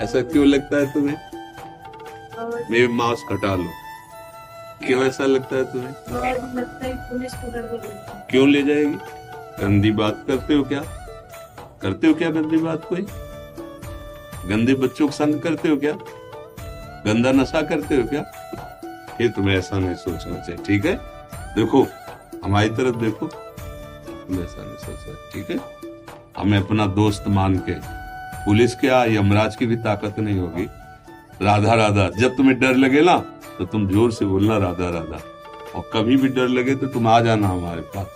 ऐसा 0.00 0.20
क्यों 0.22 0.46
लगता 0.46 0.76
है 0.76 0.92
तुम्हें? 0.92 1.16
मेरे 2.70 2.88
मास्क 2.88 3.32
हटा 3.32 3.54
लो। 3.54 3.70
क्यों 4.86 5.04
ऐसा 5.04 5.24
लगता 5.24 5.56
है 5.56 5.64
तुम्हें? 5.64 5.90
लगता 6.54 6.86
है 6.86 6.94
पुलिस। 7.10 7.32
क्यों 8.30 8.48
ले 8.48 8.62
जाएगी? 8.62 8.96
गंदी 9.62 9.90
बात 9.90 10.24
करते 10.26 10.54
हो 10.54 10.62
क्या? 10.64 10.82
करते 11.82 12.06
हो 12.06 12.14
क्या 12.14 12.30
गंदी 12.30 12.56
बात 12.58 12.84
कोई? 12.84 13.06
गंदे 14.48 14.74
बच्चों 14.74 15.06
को 15.06 15.12
संग 15.12 15.40
करते 15.40 15.68
हो 15.68 15.76
क्या? 15.76 15.92
गंदा 17.06 17.32
नशा 17.32 17.62
करते 17.62 17.96
हो 17.96 18.02
क्या? 18.08 18.24
ये 19.20 19.28
तुम्हें 19.28 19.56
ऐसा 19.56 19.78
नहीं 19.78 19.94
सोचना 19.96 20.38
चाहिए, 20.38 20.62
ठीक 20.64 20.86
है? 20.86 20.94
देखो, 21.56 21.86
हमारी 22.44 22.68
तरफ़ 22.70 22.96
देखो। 22.96 23.26
तुम्हें 23.26 24.44
ऐसा 24.44 24.62
नहीं 24.62 24.76
सोचना 24.76 25.14
ठीक 25.32 25.50
है? 25.50 25.58
हमें 26.38 26.58
अपना 26.58 26.86
दोस्त 26.88 27.24
मान 27.28 27.56
के, 27.58 27.74
पुलिस 28.44 28.74
क्या 28.74 29.04
यमराज 29.06 29.56
की 29.56 29.66
भी 29.66 29.76
ताकत 29.78 30.18
नहीं 30.18 30.38
होगी। 30.38 30.66
राधा 31.42 31.74
राधा, 31.74 32.08
जब 32.10 32.36
तुम्हें 32.36 32.58
डर 32.60 32.76
लगे 32.76 33.00
ना 33.02 33.16
तो 33.58 33.64
तुम 33.66 33.88
ज़ोर 33.88 34.12
से 34.12 34.24
बोलना, 34.24 34.56
राधा 34.58 34.88
राधा। 34.90 35.20
और 35.74 35.90
कभी 35.92 36.16
भी 36.16 36.28
डर 36.28 36.48
लगे 36.48 36.74
तो 36.74 36.86
तुम 36.88 37.06
आ 37.08 37.20
जाना 37.20 37.48
हमारे 37.48 37.80
पास, 37.94 38.06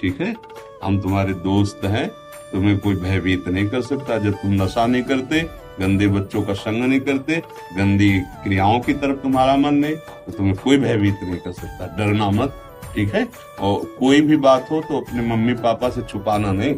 ठीक 0.00 0.20
है? 0.20 0.34
हम 0.82 1.00
तुम्हारे 1.00 1.34
दोस्त 1.36 1.84
हैं 1.84 2.10
तुम्हें 2.52 2.78
कोई 2.78 2.94
भयभीत 2.96 3.48
नहीं 3.48 3.66
कर 3.68 3.82
सकता। 3.82 4.18
जब 4.18 4.34
तुम 4.42 4.62
नशा 4.62 4.86
नहीं 4.86 5.02
करते 5.02 5.48
गंदे 5.80 6.08
बच्चों 6.08 6.42
का 6.42 6.54
संग 6.54 6.84
नहीं 6.84 7.00
करते 7.00 7.42
गंदी 7.76 8.20
क्रियाओं 8.44 8.80
की 8.80 8.94
तरफ़ 8.94 9.18
तुम्हारा 9.18 9.56
मन 9.56 9.74
नहीं 9.74 9.96
तो 9.96 10.32
तुम्हें 10.32 10.56
कोई 10.56 10.76
भयभीत 10.78 11.18
नहीं 11.22 11.36
कर 11.36 11.52
सकता। 11.52 11.86
डरना 11.96 12.30
मत 12.30 12.54
ठीक 12.94 13.14
है? 13.14 13.28
और 13.60 13.84
कोई 13.98 14.20
भी 14.20 14.36
बात 14.38 14.70
हो 14.70 14.80
तो 14.80 15.00
अपने 15.00 15.22
मम्मी 15.26 15.54
पापा 15.62 15.88
से 15.90 16.02
छुपाना 16.02 16.52
नहीं। 16.52 16.74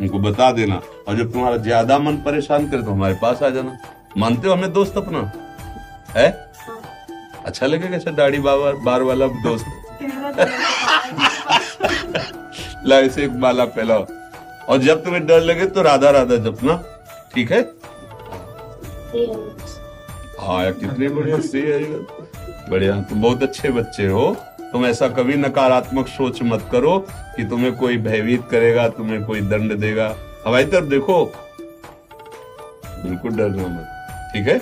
उनको 0.00 0.18
बता 0.20 0.50
देना। 0.52 0.80
और 1.08 1.16
जब 1.16 1.32
तुम्हारा 1.32 1.56
ज़्यादा 1.58 1.98
मन 1.98 2.16
परेशान 2.24 2.68
करे 2.70 2.82
तो 2.82 2.90
हमारे 2.90 3.14
पास 3.22 3.42
आ 3.42 3.48
जाना। 3.50 3.76
मानते 4.18 4.48
हो 4.48 4.54
हमें 4.54 4.72
दोस्त 4.72 4.96
अपना? 4.96 5.32
है? 6.16 6.30
अच्छा 7.46 7.66
लगेगा 7.66 7.96
अच्छा 7.96 8.10
दाढ़ी 8.12 8.38
बाबा 8.40 8.72
बार 8.84 9.02
वाला 9.02 9.26
दोस्त? 9.42 9.66
ला 12.86 12.98
इसे 13.00 13.24
एक 13.24 13.30
माला 13.36 13.64
फैलाओ 13.66 14.06
और 14.68 14.78
जब 14.78 15.04
तुम्हें 15.04 15.26
डर 15.26 15.40
लगे 15.40 15.66
तो 15.66 15.82
राधा 15.82 16.10
राधा 16.10 16.36
जपना, 16.44 16.76
ठीक 17.34 17.52
है? 17.52 17.60
हाँ 20.40 20.72
कितनी 20.72 21.08
बढ़िया 21.08 21.40
से 21.40 21.60
बढ़िया, 22.70 23.00
तुम 23.00 23.22
बहुत 23.22 23.42
अच्छे 23.42 23.70
बच्चे 23.70 24.06
हो। 24.06 24.36
तुम 24.62 24.86
ऐसा 24.86 25.08
कभी 25.08 25.34
नकारात्मक 25.34 26.08
सोच 26.08 26.42
मत 26.42 26.68
करो 26.72 26.98
कि 27.36 27.44
तुम्हें 27.44 27.74
कोई 27.76 27.96
भयभीत 27.96 28.48
करेगा, 28.50 28.88
तुम्हें 28.88 29.24
कोई 29.24 29.40
दंड 29.40 29.72
देगा। 29.72 30.14
हमारी 30.46 30.64
तरफ़ 30.64 30.84
देखो। 30.84 31.24
बिल्कुल 33.04 33.36
डरना 33.36 33.66
मत, 33.68 34.32
ठीक 34.32 34.48
है? 34.48 34.58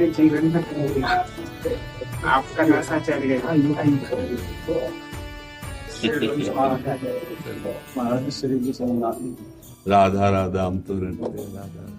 अपने 0.00 0.12
जीवन 0.12 0.44
में 0.44 1.02
आपका 2.24 2.62
नशा 2.64 2.98
चल 2.98 3.18
गया। 3.20 3.40
जी 8.60 8.72
से 8.72 8.86
राधा 9.90 10.28
राधा 10.30 10.64
हम 10.64 10.78
तो 10.80 10.94
रहते 10.94 11.44
राधा। 11.54 11.89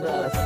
with 0.00 0.10
us. 0.10 0.45